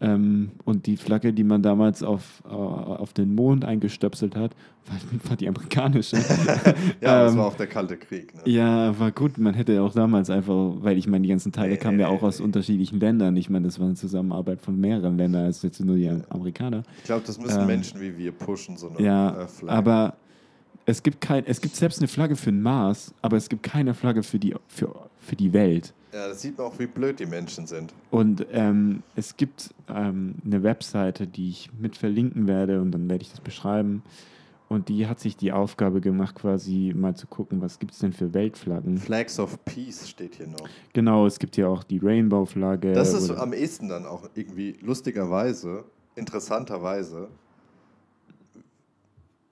Ähm, 0.00 0.52
und 0.64 0.86
die 0.86 0.96
Flagge, 0.96 1.32
die 1.32 1.42
man 1.42 1.60
damals 1.62 2.04
auf, 2.04 2.42
äh, 2.48 2.52
auf 2.52 3.12
den 3.12 3.34
Mond 3.34 3.64
eingestöpselt 3.64 4.36
hat, 4.36 4.52
war, 4.86 4.96
war 5.30 5.36
die 5.36 5.48
amerikanische. 5.48 6.16
ja, 7.00 7.24
das 7.24 7.32
Ähm, 7.32 7.38
war 7.38 7.46
auch 7.46 7.56
der 7.56 7.66
Kalte 7.66 7.96
Krieg. 7.96 8.32
Ne? 8.34 8.42
Ja, 8.52 8.96
war 8.98 9.10
gut. 9.10 9.38
Man 9.38 9.54
hätte 9.54 9.82
auch 9.82 9.92
damals 9.92 10.30
einfach, 10.30 10.74
weil 10.80 10.96
ich 10.98 11.08
meine, 11.08 11.22
die 11.22 11.30
ganzen 11.30 11.50
Teile 11.50 11.70
Nee, 11.72 11.76
kamen 11.78 11.96
nee, 11.96 12.02
ja 12.04 12.08
auch 12.08 12.22
nee, 12.22 12.28
aus 12.28 12.40
unterschiedlichen 12.40 13.00
Ländern. 13.00 13.36
Ich 13.36 13.50
meine, 13.50 13.66
das 13.66 13.80
war 13.80 13.86
eine 13.86 13.96
Zusammenarbeit 13.96 14.60
von 14.60 14.78
mehreren 14.78 15.16
Ländern 15.16 15.46
als 15.46 15.62
jetzt 15.62 15.80
nur 15.80 15.96
die 15.96 16.08
Amerikaner. 16.28 16.84
Ich 16.98 17.04
glaube, 17.04 17.24
das 17.26 17.38
müssen 17.40 17.60
Ähm, 17.62 17.66
Menschen 17.66 18.00
wie 18.00 18.16
wir 18.16 18.30
pushen, 18.32 18.76
so 18.76 18.88
eine 18.90 19.02
Ja, 19.02 19.42
äh, 19.42 19.48
Flagge. 19.48 19.76
aber 19.76 20.16
es 20.88 21.02
gibt 21.02 21.20
kein, 21.20 21.44
es 21.46 21.60
gibt 21.60 21.76
selbst 21.76 21.98
eine 21.98 22.08
Flagge 22.08 22.34
für 22.34 22.50
den 22.50 22.62
Mars, 22.62 23.12
aber 23.20 23.36
es 23.36 23.50
gibt 23.50 23.62
keine 23.62 23.92
Flagge 23.92 24.22
für 24.22 24.38
die, 24.38 24.54
für, 24.68 24.94
für 25.20 25.36
die 25.36 25.52
Welt. 25.52 25.92
ja, 26.14 26.28
das 26.28 26.40
sieht 26.40 26.56
man 26.56 26.66
auch, 26.66 26.78
wie 26.78 26.86
blöd 26.86 27.20
die 27.20 27.26
Menschen 27.26 27.66
sind. 27.66 27.92
Und 28.10 28.46
ähm, 28.52 29.02
es 29.14 29.36
gibt 29.36 29.74
ähm, 29.88 30.36
eine 30.46 30.62
Webseite, 30.62 31.26
die 31.26 31.50
ich 31.50 31.70
mit 31.78 31.94
verlinken 31.94 32.48
werde 32.48 32.80
und 32.80 32.92
dann 32.92 33.10
werde 33.10 33.22
ich 33.22 33.30
das 33.30 33.40
beschreiben. 33.40 34.02
Und 34.70 34.88
die 34.88 35.06
hat 35.06 35.20
sich 35.20 35.36
die 35.36 35.52
Aufgabe 35.52 36.00
gemacht, 36.00 36.34
quasi 36.34 36.94
mal 36.96 37.14
zu 37.14 37.26
gucken, 37.26 37.60
was 37.60 37.78
gibt 37.78 37.92
es 37.92 37.98
denn 37.98 38.14
für 38.14 38.32
Weltflaggen. 38.32 38.96
Flags 38.96 39.38
of 39.38 39.62
Peace 39.66 40.08
steht 40.08 40.36
hier 40.36 40.46
noch. 40.46 40.68
Genau, 40.94 41.26
es 41.26 41.38
gibt 41.38 41.58
ja 41.58 41.68
auch 41.68 41.84
die 41.84 41.98
Rainbow-Flagge. 41.98 42.92
Das 42.92 43.12
ist 43.12 43.30
am 43.30 43.52
ehesten 43.52 43.88
dann 43.88 44.06
auch 44.06 44.28
irgendwie 44.34 44.76
lustigerweise, 44.80 45.84
interessanterweise, 46.16 47.28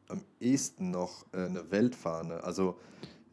am 0.08 0.20
ehesten 0.40 0.90
noch 0.90 1.24
äh, 1.32 1.44
eine 1.46 1.70
Weltfahne. 1.70 2.42
Also 2.44 2.76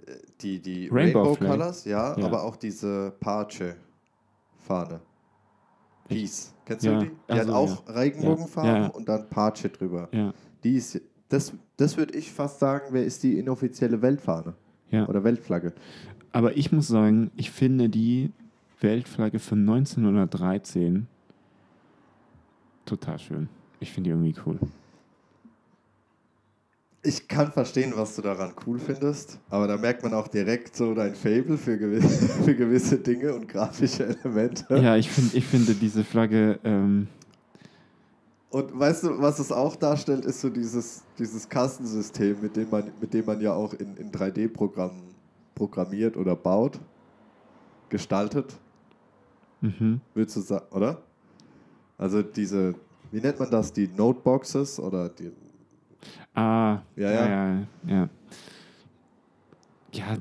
äh, 0.05 0.11
die, 0.41 0.59
die 0.59 0.87
Rainbow 0.89 1.23
Rainbow. 1.23 1.35
Colors, 1.35 1.85
ja, 1.85 2.17
Ja. 2.17 2.25
aber 2.25 2.43
auch 2.43 2.55
diese 2.55 3.13
Pace-Fahne. 3.19 4.99
Peace. 6.07 6.53
Kennst 6.65 6.85
Ja. 6.85 6.99
du 6.99 7.05
die? 7.05 7.11
Die 7.11 7.15
Ach 7.29 7.37
hat 7.39 7.49
auch 7.49 7.87
ja. 7.87 7.93
Regenbogenfarben 7.93 8.89
und 8.91 9.07
dann 9.07 9.29
Pace 9.29 9.69
drüber. 9.71 10.09
Die 10.63 10.75
ist, 10.75 10.99
das 11.29 11.53
das 11.77 11.97
würde 11.97 12.15
ich 12.17 12.31
fast 12.31 12.59
sagen, 12.59 12.87
wer 12.91 13.03
ist 13.03 13.23
die 13.23 13.37
inoffizielle 13.39 14.01
Weltfahne 14.01 14.53
ja. 14.91 15.07
oder 15.07 15.23
Weltflagge. 15.23 15.73
Aber 16.31 16.55
ich 16.55 16.71
muss 16.71 16.87
sagen, 16.87 17.31
ich 17.35 17.51
finde 17.51 17.89
die 17.89 18.31
Weltflagge 18.79 19.39
von 19.39 19.59
1913 19.61 21.07
total 22.85 23.19
schön. 23.19 23.49
Ich 23.79 23.91
finde 23.91 24.09
die 24.09 24.11
irgendwie 24.11 24.35
cool. 24.45 24.59
Ich 27.05 27.27
kann 27.27 27.51
verstehen, 27.51 27.93
was 27.95 28.15
du 28.15 28.21
daran 28.21 28.53
cool 28.65 28.79
findest, 28.79 29.37
aber 29.49 29.67
da 29.67 29.75
merkt 29.75 30.03
man 30.03 30.13
auch 30.13 30.29
direkt 30.29 30.75
so 30.75 30.93
dein 30.93 31.15
Fable 31.15 31.57
für 31.57 31.77
gewisse, 31.77 32.29
für 32.43 32.55
gewisse 32.55 32.97
Dinge 32.97 33.33
und 33.33 33.49
grafische 33.49 34.05
Elemente. 34.05 34.65
Ja, 34.77 34.95
ich, 34.95 35.09
find, 35.09 35.33
ich 35.33 35.45
finde 35.45 35.73
diese 35.73 36.05
Flagge, 36.05 36.59
ähm, 36.63 37.07
Und 38.51 38.79
weißt 38.79 39.03
du, 39.03 39.19
was 39.19 39.39
es 39.39 39.51
auch 39.51 39.75
darstellt, 39.75 40.23
ist 40.25 40.39
so 40.39 40.49
dieses, 40.49 41.03
dieses 41.19 41.49
Kastensystem, 41.49 42.39
mit 42.39 42.55
dem 42.55 42.69
man, 42.69 42.91
mit 43.01 43.13
dem 43.13 43.25
man 43.25 43.41
ja 43.41 43.51
auch 43.51 43.73
in, 43.73 43.97
in 43.97 44.11
3D-Programmen 44.11 45.13
programmiert 45.55 46.15
oder 46.15 46.35
baut, 46.35 46.79
gestaltet, 47.89 48.55
mhm. 49.59 49.99
würdest 50.13 50.37
du 50.37 50.41
sagen, 50.41 50.65
oder? 50.71 51.01
Also 51.97 52.21
diese, 52.21 52.75
wie 53.11 53.19
nennt 53.19 53.39
man 53.39 53.49
das, 53.51 53.73
die 53.73 53.87
Noteboxes 53.87 54.79
oder 54.79 55.09
die, 55.09 55.31
ah, 56.35 56.81
Ja, 56.95 57.11
ja, 57.11 57.11
ja. 57.11 57.27
ja, 57.27 57.65
ja. 57.87 58.09
Ja, 59.95 60.17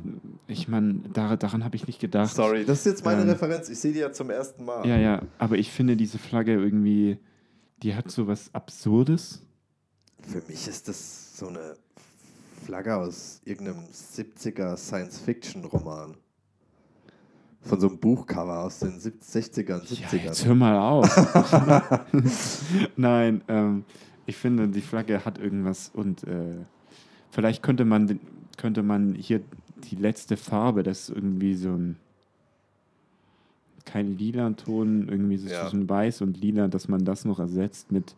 ich 0.48 0.68
meine, 0.68 1.00
da, 1.14 1.34
daran 1.36 1.64
habe 1.64 1.76
ich 1.76 1.86
nicht 1.86 1.98
gedacht. 1.98 2.34
sorry, 2.34 2.66
das 2.66 2.80
ist 2.80 2.84
jetzt 2.84 3.04
meine 3.06 3.22
Ähm, 3.22 3.30
Referenz, 3.30 3.70
ich 3.70 3.78
sehe 3.78 3.92
die 3.94 4.00
ja 4.00 4.12
zum 4.12 4.28
ersten 4.28 4.66
Mal. 4.66 4.86
Ja, 4.86 4.98
ja, 4.98 5.22
aber 5.38 5.56
ich 5.56 5.70
finde 5.70 5.96
diese 5.96 6.18
Flagge 6.18 6.52
irgendwie, 6.52 7.18
die 7.82 7.94
hat 7.94 8.10
so 8.10 8.26
was 8.26 8.54
Absurdes. 8.54 9.40
Für 10.20 10.42
mich 10.46 10.68
ist 10.68 10.88
das 10.88 11.38
so 11.38 11.48
eine 11.48 11.74
Flagge 12.66 12.94
aus 12.94 13.40
irgendeinem 13.46 13.84
70er 13.90 14.76
Science-Fiction-Roman. 14.76 16.16
Von 17.62 17.80
so 17.80 17.88
einem 17.88 17.98
Buchcover 17.98 18.58
aus 18.64 18.80
den 18.80 19.00
70- 19.00 19.54
60ern, 19.54 19.82
Ja, 20.00 20.08
70ern. 20.08 20.24
jetzt 20.24 20.44
hör 20.44 20.54
mal 20.54 20.76
auf. 20.78 21.08
Nein, 22.96 23.42
ähm, 23.48 23.84
ich 24.26 24.36
finde, 24.36 24.68
die 24.68 24.80
Flagge 24.80 25.24
hat 25.24 25.38
irgendwas 25.38 25.90
und 25.92 26.24
äh, 26.24 26.56
vielleicht 27.30 27.62
könnte 27.62 27.84
man, 27.84 28.20
könnte 28.56 28.82
man 28.82 29.14
hier 29.14 29.40
die 29.90 29.96
letzte 29.96 30.36
Farbe, 30.36 30.82
das 30.82 31.08
ist 31.08 31.16
irgendwie 31.16 31.54
so 31.54 31.70
ein 31.70 31.96
kein 33.84 34.16
lila 34.16 34.50
Ton, 34.50 35.08
irgendwie 35.08 35.36
so 35.36 35.48
Ja. 35.48 35.60
zwischen 35.60 35.88
weiß 35.88 36.22
und 36.22 36.40
lila, 36.40 36.68
dass 36.68 36.88
man 36.88 37.04
das 37.04 37.24
noch 37.24 37.40
ersetzt 37.40 37.90
mit, 37.90 38.14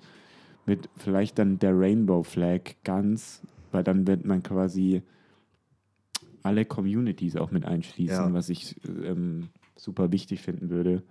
mit 0.67 0.89
vielleicht 0.99 1.39
dann 1.39 1.59
der 1.59 1.79
Rainbow 1.79 2.23
Flag 2.23 2.61
ganz, 2.85 3.41
weil 3.73 3.83
dann 3.83 4.07
wird 4.07 4.25
man 4.27 4.43
quasi 4.43 5.03
alle 6.43 6.67
Communities 6.67 7.37
auch 7.37 7.51
mit 7.51 7.65
einschließen, 7.65 8.27
Ja. 8.29 8.33
was 8.35 8.51
ich 8.51 8.77
ähm, 8.87 9.49
super 9.77 10.13
wichtig 10.13 10.43
finden 10.43 10.69
würde. 10.69 11.03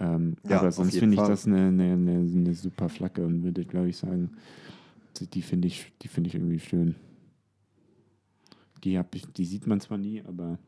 Ähm, 0.00 0.36
Ja, 0.48 0.58
aber 0.58 0.72
sonst 0.72 0.96
finde 0.98 1.14
ich 1.16 1.22
das 1.22 1.46
eine, 1.46 1.68
eine, 1.68 1.92
eine, 1.92 2.12
eine 2.18 2.54
super 2.54 2.88
Flagge 2.88 3.24
und 3.24 3.42
würde, 3.42 3.64
glaube 3.64 3.88
ich, 3.88 3.96
sagen, 3.96 4.30
die- 5.32 5.42
finde 5.42 5.68
ich, 5.68 5.92
die 6.02 6.08
finde 6.08 6.28
ich 6.28 6.34
irgendwie 6.34 6.58
schön. 6.58 6.96
Die, 8.82 8.98
hab 8.98 9.14
ich, 9.14 9.24
die 9.32 9.44
sieht 9.44 9.66
man 9.66 9.80
zwar 9.80 9.98
nie, 9.98 10.22
aber 10.26 10.58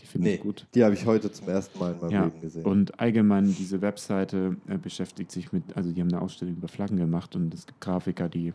die 0.00 0.06
finde 0.06 0.28
Nee, 0.28 0.34
ich 0.36 0.40
gut. 0.40 0.66
die 0.74 0.84
habe 0.84 0.94
ich 0.94 1.04
heute 1.04 1.30
zum 1.32 1.48
ersten 1.48 1.78
Mal 1.78 1.92
in 1.94 2.00
meinem 2.00 2.10
Ja, 2.12 2.24
Leben 2.26 2.40
gesehen. 2.40 2.64
und 2.64 3.00
allgemein 3.00 3.46
diese 3.54 3.80
Webseite 3.82 4.56
äh, 4.68 4.78
beschäftigt 4.78 5.30
sich 5.32 5.52
mit, 5.52 5.76
also 5.76 5.92
die 5.92 6.00
haben 6.00 6.08
eine 6.08 6.22
Ausstellung 6.22 6.56
über 6.56 6.68
Flaggen 6.68 6.96
gemacht 6.96 7.34
und 7.36 7.52
es 7.52 7.66
gibt 7.66 7.80
Grafiker, 7.80 8.28
die 8.28 8.54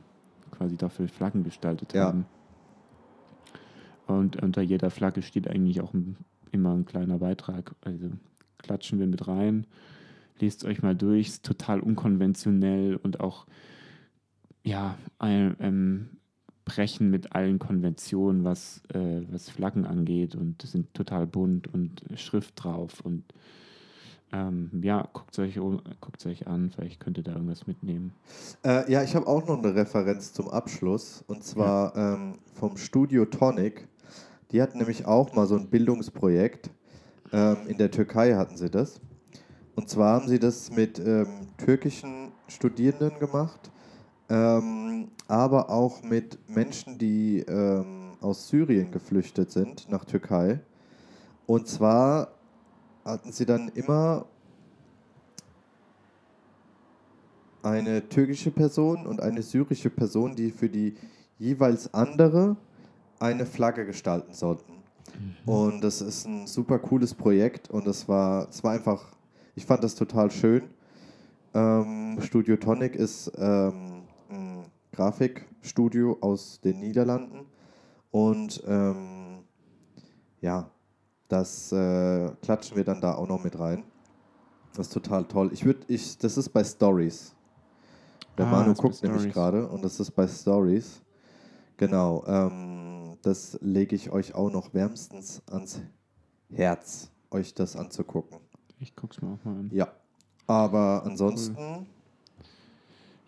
quasi 0.51 0.77
dafür 0.77 1.07
Flaggen 1.07 1.43
gestaltet 1.43 1.93
Ja. 1.93 2.05
haben. 2.05 2.25
Und 4.07 4.41
unter 4.41 4.61
jeder 4.61 4.89
Flagge 4.89 5.21
steht 5.21 5.47
eigentlich 5.47 5.81
auch 5.81 5.93
ein, 5.93 6.17
immer 6.51 6.73
ein 6.73 6.85
kleiner 6.85 7.19
Beitrag. 7.19 7.75
Also 7.81 8.09
klatschen 8.57 8.99
wir 8.99 9.07
mit 9.07 9.27
rein, 9.27 9.65
lest 10.41 10.65
euch 10.65 10.81
mal 10.81 10.95
durch, 10.95 11.27
ist 11.27 11.45
total 11.45 11.79
unkonventionell 11.79 12.95
und 12.95 13.19
auch 13.19 13.45
ja, 14.63 14.97
ein, 15.19 15.55
ähm, 15.59 16.09
brechen 16.65 17.09
mit 17.09 17.33
allen 17.33 17.59
Konventionen, 17.59 18.43
was, 18.43 18.81
äh, 18.93 19.21
was 19.29 19.49
Flaggen 19.49 19.85
angeht 19.85 20.35
und 20.35 20.61
sind 20.61 20.93
total 20.93 21.27
bunt 21.27 21.73
und 21.73 22.03
Schrift 22.15 22.63
drauf 22.63 23.01
und 23.01 23.23
ähm, 24.33 24.69
ja, 24.81 25.09
guckt 25.11 25.37
euch, 25.39 25.55
guckt 25.99 26.25
euch 26.25 26.47
an, 26.47 26.71
vielleicht 26.73 27.01
könnt 27.01 27.17
ihr 27.17 27.23
da 27.23 27.33
irgendwas 27.33 27.67
mitnehmen. 27.67 28.13
Äh, 28.63 28.89
ja, 28.89 29.03
ich 29.03 29.15
habe 29.15 29.27
auch 29.27 29.45
noch 29.45 29.57
eine 29.57 29.75
Referenz 29.75 30.31
zum 30.31 30.49
Abschluss 30.49 31.23
und 31.27 31.43
zwar 31.43 31.95
ähm, 31.97 32.35
vom 32.53 32.77
Studio 32.77 33.25
Tonic. 33.25 33.87
Die 34.51 34.61
hatten 34.61 34.77
nämlich 34.77 35.05
auch 35.05 35.33
mal 35.33 35.47
so 35.47 35.55
ein 35.55 35.67
Bildungsprojekt. 35.67 36.69
Ähm, 37.33 37.57
in 37.67 37.77
der 37.77 37.91
Türkei 37.91 38.35
hatten 38.35 38.55
sie 38.55 38.69
das. 38.69 39.01
Und 39.75 39.89
zwar 39.89 40.15
haben 40.15 40.27
sie 40.27 40.39
das 40.39 40.71
mit 40.71 40.99
ähm, 40.99 41.47
türkischen 41.57 42.31
Studierenden 42.47 43.19
gemacht, 43.19 43.71
ähm, 44.29 45.09
aber 45.27 45.69
auch 45.69 46.03
mit 46.03 46.37
Menschen, 46.49 46.97
die 46.97 47.39
ähm, 47.39 48.11
aus 48.19 48.49
Syrien 48.49 48.91
geflüchtet 48.91 49.51
sind 49.51 49.89
nach 49.89 50.05
Türkei. 50.05 50.59
Und 51.47 51.67
zwar 51.67 52.29
hatten 53.03 53.31
sie 53.31 53.45
dann 53.45 53.69
immer 53.69 54.25
eine 57.63 58.07
türkische 58.07 58.51
Person 58.51 59.05
und 59.05 59.21
eine 59.21 59.41
syrische 59.41 59.89
Person, 59.89 60.35
die 60.35 60.51
für 60.51 60.69
die 60.69 60.95
jeweils 61.37 61.93
andere 61.93 62.55
eine 63.19 63.45
Flagge 63.45 63.85
gestalten 63.85 64.33
sollten. 64.33 64.73
Und 65.45 65.83
das 65.83 66.01
ist 66.01 66.25
ein 66.25 66.47
super 66.47 66.79
cooles 66.79 67.13
Projekt 67.13 67.69
und 67.69 67.85
das 67.85 68.07
war, 68.07 68.47
es 68.49 68.63
war 68.63 68.71
einfach, 68.73 69.05
ich 69.55 69.65
fand 69.65 69.83
das 69.83 69.95
total 69.95 70.31
schön. 70.31 70.63
Ähm, 71.53 72.17
Studio 72.21 72.55
Tonic 72.57 72.95
ist 72.95 73.31
ähm, 73.37 74.03
ein 74.29 74.65
Grafikstudio 74.93 76.17
aus 76.21 76.61
den 76.61 76.79
Niederlanden 76.79 77.45
und 78.11 78.63
ähm, 78.67 79.43
ja, 80.39 80.69
das 81.27 81.71
äh, 81.71 82.29
klatschen 82.41 82.77
wir 82.77 82.83
dann 82.83 83.01
da 83.01 83.15
auch 83.15 83.27
noch 83.27 83.43
mit 83.43 83.57
rein. 83.59 83.83
Das 84.75 84.87
ist 84.87 84.93
total 84.93 85.25
toll. 85.25 85.49
Ich 85.53 85.65
würde, 85.65 85.81
ich, 85.87 86.17
das 86.17 86.37
ist 86.37 86.49
bei 86.49 86.63
Stories. 86.63 87.35
Der 88.37 88.47
Ah, 88.47 88.51
Manu 88.51 88.73
guckt 88.73 89.03
nämlich 89.03 89.31
gerade 89.33 89.67
und 89.67 89.83
das 89.83 89.99
ist 89.99 90.11
bei 90.11 90.27
Stories. 90.27 91.01
Genau. 91.77 92.23
Ähm, 92.25 93.17
das 93.21 93.57
lege 93.61 93.95
ich 93.95 94.11
euch 94.11 94.33
auch 94.33 94.51
noch 94.51 94.73
wärmstens 94.73 95.41
ans 95.51 95.81
Herz, 96.49 97.11
euch 97.29 97.53
das 97.53 97.75
anzugucken. 97.75 98.39
Ich 98.81 98.95
guck's 98.95 99.21
mir 99.21 99.29
auch 99.29 99.45
mal 99.45 99.51
an. 99.59 99.69
Ja. 99.71 99.87
Aber 100.47 101.03
ansonsten, 101.05 101.55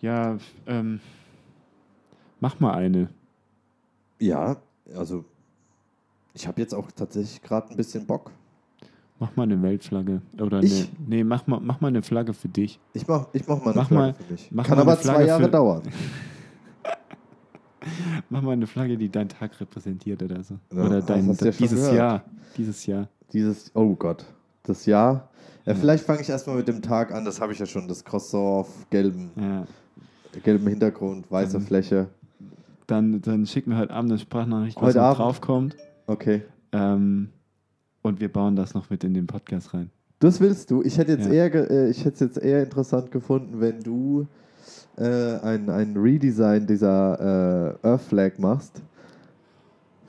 Ja, 0.02 0.38
ähm, 0.68 1.00
mach 2.42 2.60
mal 2.60 2.74
eine. 2.74 3.08
ja, 4.20 4.58
also 4.96 5.24
ich 6.34 6.46
habe 6.48 6.60
jetzt 6.60 6.74
auch 6.74 6.92
tatsächlich 6.92 7.42
gerade 7.42 7.70
ein 7.70 7.78
bisschen 7.78 8.06
Bock. 8.06 8.32
Mach 9.20 9.34
mal 9.38 9.44
eine 9.44 9.62
Weltflagge. 9.62 10.22
Oder 10.42 10.62
Ich? 10.62 10.90
eine, 10.90 11.08
nee, 11.08 11.24
mach 11.24 11.48
mal, 11.48 11.60
mach 11.62 11.80
mal 11.80 11.88
eine 11.90 12.02
Flagge 12.02 12.34
für 12.34 12.50
dich. 12.50 12.80
Ich 12.94 13.08
mach, 13.08 13.28
ich 13.32 13.48
mach 13.48 13.60
mal 13.64 13.72
eine 13.72 13.76
Mach 13.82 13.88
Flagge 13.88 13.94
mal- 14.08 14.14
für 14.16 14.32
mich. 14.34 14.52
mach 14.52 14.66
Kann 14.66 14.80
aber 14.80 15.00
zwei 15.00 15.26
Jahre 15.26 15.44
für- 15.46 15.52
dauern. 15.52 15.84
Mach 18.30 18.42
mal 18.42 18.54
eine 18.54 18.66
Flagge, 18.66 18.98
die 18.98 19.10
deinen 19.10 19.28
Tag 19.28 19.60
repräsentiert 19.60 20.24
oder 20.24 20.42
so. 20.42 20.58
Ja, 20.74 20.84
oder 20.86 21.02
dein, 21.02 21.28
ja 21.28 21.34
dieses 21.52 21.70
gehört. 21.72 21.94
Jahr. 21.96 22.24
Dieses 22.58 22.86
Jahr. 22.86 23.10
Dieses, 23.34 23.72
oh 23.76 23.94
Gott, 23.96 24.26
das 24.64 24.86
Jahr. 24.86 25.30
Ja, 25.66 25.74
Ja. 25.74 25.80
vielleicht 25.80 26.06
fange 26.06 26.22
ich 26.22 26.30
erstmal 26.30 26.58
mit 26.58 26.68
dem 26.68 26.82
Tag 26.82 27.14
an, 27.14 27.26
das 27.26 27.40
habe 27.40 27.54
ich 27.54 27.60
ja 27.60 27.66
schon, 27.66 27.88
das 27.88 28.04
Croissant 28.04 28.44
auf 28.44 28.90
gelbem, 28.90 29.30
Ja. 29.36 29.66
gelbem 30.44 30.68
Hintergrund, 30.68 31.30
weißer 31.32 31.60
Mhm. 31.60 31.64
Fläche. 31.66 32.08
Dann, 32.88 33.22
dann 33.22 33.46
schick 33.46 33.66
mir 33.68 33.78
heute 33.78 33.94
Abend 33.94 34.12
eine 34.12 34.20
Sprachnachricht, 34.20 34.76
was 34.78 34.84
Heute 34.90 35.02
Abend? 35.02 35.20
draufkommt. 35.20 35.78
Okay. 36.08 36.44
Ähm, 36.74 37.30
und 38.02 38.20
wir 38.20 38.32
bauen 38.32 38.56
das 38.56 38.74
noch 38.74 38.90
mit 38.90 39.04
in 39.06 39.14
den 39.14 39.28
Podcast 39.28 39.74
rein. 39.74 39.90
Das 40.20 40.40
willst 40.42 40.70
du? 40.72 40.82
Ich 40.84 40.98
hätte 40.98 41.14
jetzt 41.14 41.28
Ja. 41.28 41.34
eher, 41.34 41.72
äh, 41.72 41.90
ich 41.90 42.00
hätte 42.04 42.14
es 42.16 42.20
jetzt 42.20 42.38
eher 42.38 42.64
interessant 42.64 43.12
gefunden, 43.12 43.60
wenn 43.62 43.80
du 43.82 44.28
äh, 44.98 45.40
ein, 45.40 45.70
ein 45.70 45.98
Redesign 45.98 46.68
dieser 46.68 47.78
äh, 47.84 47.88
Earth 47.88 48.02
Flag 48.04 48.38
machst 48.38 48.82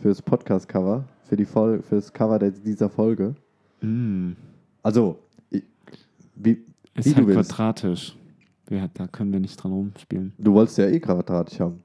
fürs 0.00 0.20
Podcast-Cover, 0.20 1.04
für 1.24 1.36
die 1.36 1.44
Fol 1.46 1.80
fürs 1.82 2.12
Cover 2.12 2.38
dieser 2.38 2.90
Folge. 2.90 3.34
Mm. 3.84 4.36
Also, 4.82 5.18
wie, 5.50 6.50
Ist 6.94 7.06
Wie 7.06 7.14
halt 7.14 7.18
du 7.18 7.26
willst. 7.28 7.50
quadratisch. 7.50 8.16
Wir, 8.66 8.88
da 8.94 9.06
können 9.06 9.32
wir 9.32 9.40
nicht 9.40 9.56
dran 9.62 9.72
rumspielen. 9.72 10.32
du 10.38 10.52
wolltest 10.54 10.78
ja 10.78 10.86
eh 10.86 10.98
quadratisch 11.00 11.60
haben. 11.60 11.82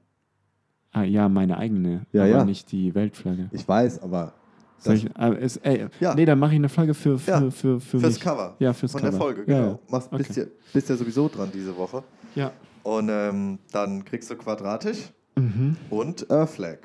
Ah, 0.92 1.02
ja, 1.04 1.28
meine 1.28 1.56
eigene. 1.58 2.06
Ja, 2.12 2.22
aber 2.22 2.30
ja. 2.30 2.44
nicht 2.44 2.72
die 2.72 2.94
Weltflagge. 2.94 3.48
Ich 3.52 3.66
weiß, 3.68 4.00
aber 4.02 4.32
Soll 4.78 4.94
ich, 4.96 5.16
ah, 5.16 5.28
ist, 5.28 5.58
ey, 5.58 5.86
Ja. 6.00 6.14
Nee, 6.14 6.24
dann 6.24 6.38
mache 6.38 6.52
ich 6.52 6.56
eine 6.56 6.68
Flagge 6.70 6.94
für, 6.94 7.18
für, 7.18 7.30
Ja, 7.30 7.40
für, 7.50 7.78
für, 7.80 8.00
fürs 8.00 8.14
mich. 8.14 8.20
Cover 8.20 8.56
Ja, 8.58 8.72
fürs 8.72 8.92
von 8.92 9.00
Cover. 9.02 9.10
der 9.12 9.20
Folge, 9.20 9.40
Ja, 9.46 9.60
genau. 9.60 9.80
Machst, 9.88 10.10
bist, 10.10 10.30
Okay. 10.30 10.40
ja, 10.40 10.46
bist 10.72 10.88
ja 10.88 10.96
sowieso 10.96 11.28
dran 11.28 11.50
diese 11.52 11.76
Woche. 11.76 12.02
Ja. 12.34 12.50
Und 12.82 13.08
ähm, 13.10 13.58
dann 13.72 14.04
kriegst 14.04 14.30
du 14.30 14.36
quadratisch 14.36 15.12
ja. 15.36 15.42
Mhm. 15.42 15.76
und 15.90 16.30
Earth 16.30 16.50
Flag. 16.50 16.78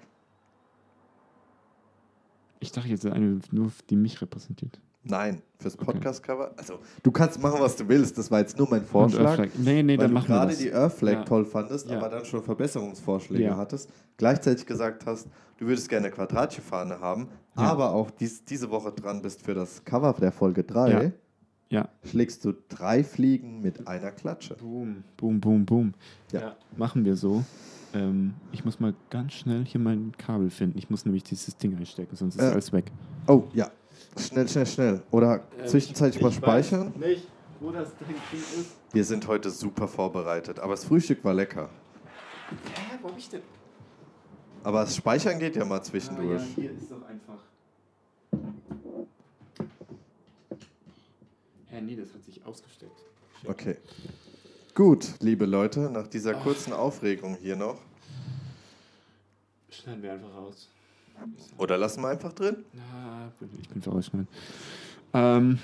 Ich 2.60 2.72
dachte 2.72 2.90
jetzt 2.90 3.06
eine, 3.06 3.40
nur 3.52 3.72
die 3.90 3.96
mich 3.96 4.22
repräsentiert. 4.22 4.80
Nein, 5.08 5.42
fürs 5.60 5.76
Okay. 5.76 5.86
Podcast-Cover. 5.86 6.52
Also, 6.58 6.80
du 7.04 7.12
kannst 7.12 7.40
machen, 7.42 7.60
was 7.60 7.76
du 7.76 7.88
willst. 7.88 8.18
Das 8.18 8.30
war 8.32 8.40
jetzt 8.40 8.58
nur 8.58 8.68
mein 8.70 8.84
Vorschlag. 8.84 9.38
Earthflag. 9.40 9.50
Nee, 9.60 9.84
nee, 9.84 9.94
weil 9.94 9.98
dann 9.98 10.08
du 10.10 10.14
machen 10.16 10.30
wir 10.30 10.36
gerade 10.36 10.50
das. 10.52 10.58
die 10.60 10.74
Earth 10.74 10.94
Flag 10.94 11.14
Ja. 11.14 11.24
toll 11.24 11.46
fandest, 11.46 11.90
Ja. 11.90 11.98
aber 11.98 12.10
dann 12.10 12.26
schon 12.26 12.42
Verbesserungsvorschläge 12.44 13.44
Ja. 13.44 13.58
hattest. 13.58 13.90
Gleichzeitig 14.18 14.66
gesagt 14.66 15.06
hast, 15.06 15.28
du 15.58 15.68
würdest 15.68 15.90
gerne 15.90 16.08
eine 16.08 16.16
quadratische 16.16 16.62
Fahne 16.62 17.00
haben, 17.00 17.28
Ja. 17.56 17.64
aber 17.64 17.92
auch 17.92 18.10
dies, 18.12 18.44
diese 18.46 18.70
Woche 18.72 18.92
dran 18.92 19.22
bist 19.22 19.44
für 19.44 19.54
das 19.54 19.84
Cover 19.86 20.14
der 20.20 20.32
Folge 20.32 20.64
3, 20.64 20.90
Ja. 20.92 21.12
Ja. 21.70 21.90
schlägst 22.04 22.44
du 22.46 22.54
drei 22.70 23.04
Fliegen 23.04 23.62
mit 23.62 23.88
einer 23.88 24.12
Klatsche. 24.12 24.56
Boom, 24.56 25.04
boom, 25.18 25.40
boom, 25.40 25.66
boom. 25.66 25.94
Ja. 26.32 26.56
machen 26.78 27.06
wir 27.06 27.16
so. 27.16 27.44
Ähm, 27.94 28.34
ich 28.52 28.66
muss 28.66 28.80
mal 28.82 28.94
ganz 29.10 29.34
schnell 29.34 29.64
hier 29.64 29.80
mein 29.80 30.12
Kabel 30.18 30.50
finden. 30.50 30.78
Ich 30.78 30.90
muss 30.90 31.06
nämlich 31.06 31.24
dieses 31.24 31.56
Ding 31.58 31.78
einstecken, 31.78 32.16
sonst 32.16 32.36
ist 32.36 32.42
Äh, 32.42 32.52
alles 32.52 32.74
weg. 32.74 32.92
Oh, 33.28 33.44
ja. 33.54 33.70
Schnell, 34.18 34.48
schnell, 34.48 34.66
schnell. 34.66 35.04
Oder 35.12 35.44
Ähm, 35.60 35.68
zwischenzeitlich 35.68 36.22
mal 36.22 36.32
speichern. 36.32 36.94
nicht, 36.98 37.28
wo 37.60 37.72
das 37.72 37.90
Ding 37.98 38.16
ist. 38.34 38.72
Wir 38.94 39.04
sind 39.04 39.28
heute 39.28 39.50
super 39.50 39.88
vorbereitet, 39.88 40.60
aber 40.60 40.74
das 40.74 40.86
Frühstück 40.86 41.24
war 41.24 41.34
lecker. 41.34 41.70
Hä, 42.76 42.98
wo 43.02 43.10
hab 43.10 43.18
ich 43.18 43.28
denn? 43.30 43.42
Aber 44.64 44.82
das 44.82 44.96
Speichern 44.96 45.38
geht 45.38 45.56
ja 45.56 45.66
mal 45.66 45.80
Ah, 45.80 45.84
zwischendurch. 45.84 46.42
ja, 46.42 46.48
hier 46.56 46.72
ist 46.72 46.90
doch 46.92 47.02
einfach. 47.08 47.38
Hä, 51.68 51.82
nee, 51.82 51.96
das 51.96 52.14
hat 52.14 52.24
sich 52.24 52.44
ausgesteckt. 52.46 52.98
Shit. 53.42 53.50
Okay. 53.50 53.78
Gut, 54.74 55.16
liebe 55.20 55.46
Leute, 55.46 55.90
nach 55.90 56.08
dieser 56.08 56.38
Ah. 56.38 56.42
kurzen 56.42 56.74
Aufregung 56.74 57.36
hier 57.42 57.56
noch. 57.56 57.78
Schneiden 59.70 60.02
wir 60.04 60.14
einfach 60.14 60.34
raus. 60.36 60.70
Oder 61.58 61.78
lassen 61.78 62.02
wir 62.02 62.10
einfach 62.10 62.34
drin? 62.34 62.58
Na, 62.74 63.32
ich 63.62 63.70
bin 63.70 63.82
für 63.82 63.92
rausschneiden. 63.92 64.28
Ähm, 65.14 65.60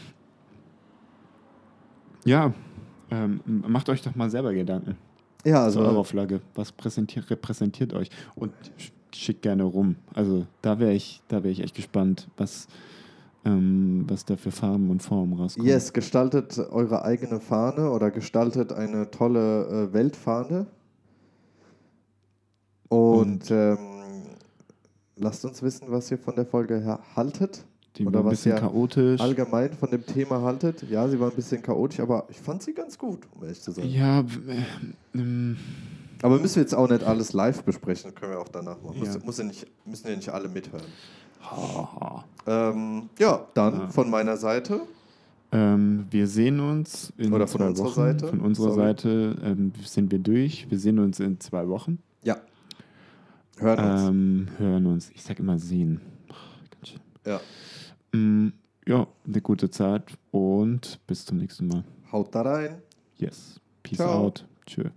ja, 2.26 2.54
ähm, 3.10 3.42
macht 3.68 3.90
euch 3.90 4.02
doch 4.02 4.16
mal 4.16 4.30
selber 4.30 4.54
Gedanken. 4.54 4.98
Ja, 5.44 5.64
Also 5.64 5.80
also 5.80 5.92
eure 5.92 6.06
Flagge. 6.06 6.42
Was 6.56 6.72
präsentiert, 6.72 7.30
repräsentiert 7.30 7.94
euch? 7.94 8.10
Und 8.36 8.54
sch- 8.80 8.92
schickt 9.16 9.42
gerne 9.42 9.64
rum. 9.64 9.96
Also 10.14 10.46
da 10.62 10.80
wäre 10.80 10.94
ich, 10.94 11.22
da 11.28 11.38
wäre 11.44 11.50
ich 11.52 11.62
echt 11.62 11.76
gespannt, 11.76 12.28
was, 12.38 12.68
ähm, 13.44 14.06
was 14.08 14.24
da 14.24 14.38
für 14.38 14.52
Farben 14.52 14.90
und 14.92 15.02
Formen 15.02 15.34
rauskommen. 15.34 15.68
yes, 15.68 15.92
gestaltet 15.94 16.58
eure 16.60 17.04
eigene 17.04 17.40
Fahne 17.40 17.90
oder 17.92 18.12
gestaltet 18.12 18.72
eine 18.72 19.10
tolle 19.12 19.90
äh, 19.90 19.94
Weltfahne. 19.94 20.68
Und, 22.90 23.50
ähm, 23.52 23.78
lasst 25.22 25.46
uns 25.46 25.62
wissen, 25.64 25.86
was 25.90 26.12
ihr 26.12 26.18
von 26.18 26.36
der 26.36 26.46
Folge 26.46 27.00
haltet. 27.16 27.64
Die 27.98 28.06
oder 28.06 28.20
war 28.20 28.22
ein 28.22 28.26
was 28.28 28.32
bisschen 28.40 28.54
ihr 28.56 28.60
chaotisch. 28.62 29.20
Allgemein 29.22 29.74
von 29.74 29.90
dem 29.92 30.06
Thema 30.06 30.42
haltet. 30.42 30.84
Ja, 30.90 31.08
sie 31.10 31.20
war 31.20 31.30
ein 31.30 31.36
bisschen 31.36 31.62
chaotisch, 31.62 32.00
aber 32.00 32.26
ich 32.30 32.40
fand 32.40 32.64
sie 32.64 32.74
ganz 32.74 32.98
gut, 32.98 33.20
um 33.36 33.44
ehrlich 33.44 33.62
zu 33.62 33.72
sein. 33.72 33.90
Ja, 33.90 34.24
w- 34.26 34.52
äh, 34.52 35.20
ähm, 35.20 35.58
Aber 36.22 36.40
müssen 36.40 36.56
wir 36.56 36.62
jetzt 36.64 36.74
auch 36.74 36.88
nicht 36.90 37.04
alles 37.04 37.34
live 37.34 37.64
besprechen, 37.64 38.16
können 38.16 38.32
wir 38.32 38.40
auch 38.40 38.48
danach 38.48 38.82
machen. 38.82 39.04
Ja. 39.04 39.12
muss 39.26 39.38
ja 39.40 39.44
nicht, 39.44 39.66
müssen 39.86 40.08
ja 40.08 40.16
nicht 40.16 40.30
alle 40.30 40.48
mithören. 40.48 40.86
Ähm, 42.48 43.10
ja, 43.20 43.46
dann 43.54 43.74
Ja. 43.74 43.88
von 43.90 44.10
meiner 44.10 44.38
Seite. 44.38 44.82
ähm, 45.52 46.06
wir 46.10 46.28
sehen 46.28 46.62
uns 46.62 47.12
in 47.18 47.34
Oder 47.34 47.46
von 47.46 47.60
zwei 47.60 47.68
unserer 47.68 47.86
Wochen. 47.88 47.94
Seite. 47.96 48.28
Von 48.30 48.40
unserer 48.40 48.70
Sorry. 48.72 48.78
Seite 48.88 49.36
ähm, 49.44 49.74
sind 49.84 50.10
wir 50.12 50.20
durch. 50.20 50.68
Wir 50.72 50.80
sehen 50.80 50.98
uns 51.00 51.20
in 51.20 51.42
zwei 51.42 51.68
Wochen. 51.68 52.00
Hören 53.62 53.92
uns. 53.92 54.10
Ähm, 54.10 54.48
hören 54.58 54.86
uns. 54.88 55.12
Ich 55.12 55.22
sag 55.22 55.40
immer 55.40 55.60
sehen. 55.60 56.02
Schön. 56.84 57.00
Ja. 57.26 57.40
Mm, 58.12 58.54
ja, 58.88 59.08
eine 59.26 59.42
gute 59.42 59.70
Zeit 59.70 60.18
und 60.32 61.00
bis 61.06 61.26
zum 61.26 61.38
nächsten 61.38 61.68
Mal. 61.68 61.84
Haut 62.12 62.34
da 62.34 62.42
rein. 62.42 62.82
Yes. 63.18 63.62
Peace 63.84 63.98
Ciao. 63.98 64.26
out. 64.26 64.48
Tschö. 64.66 64.90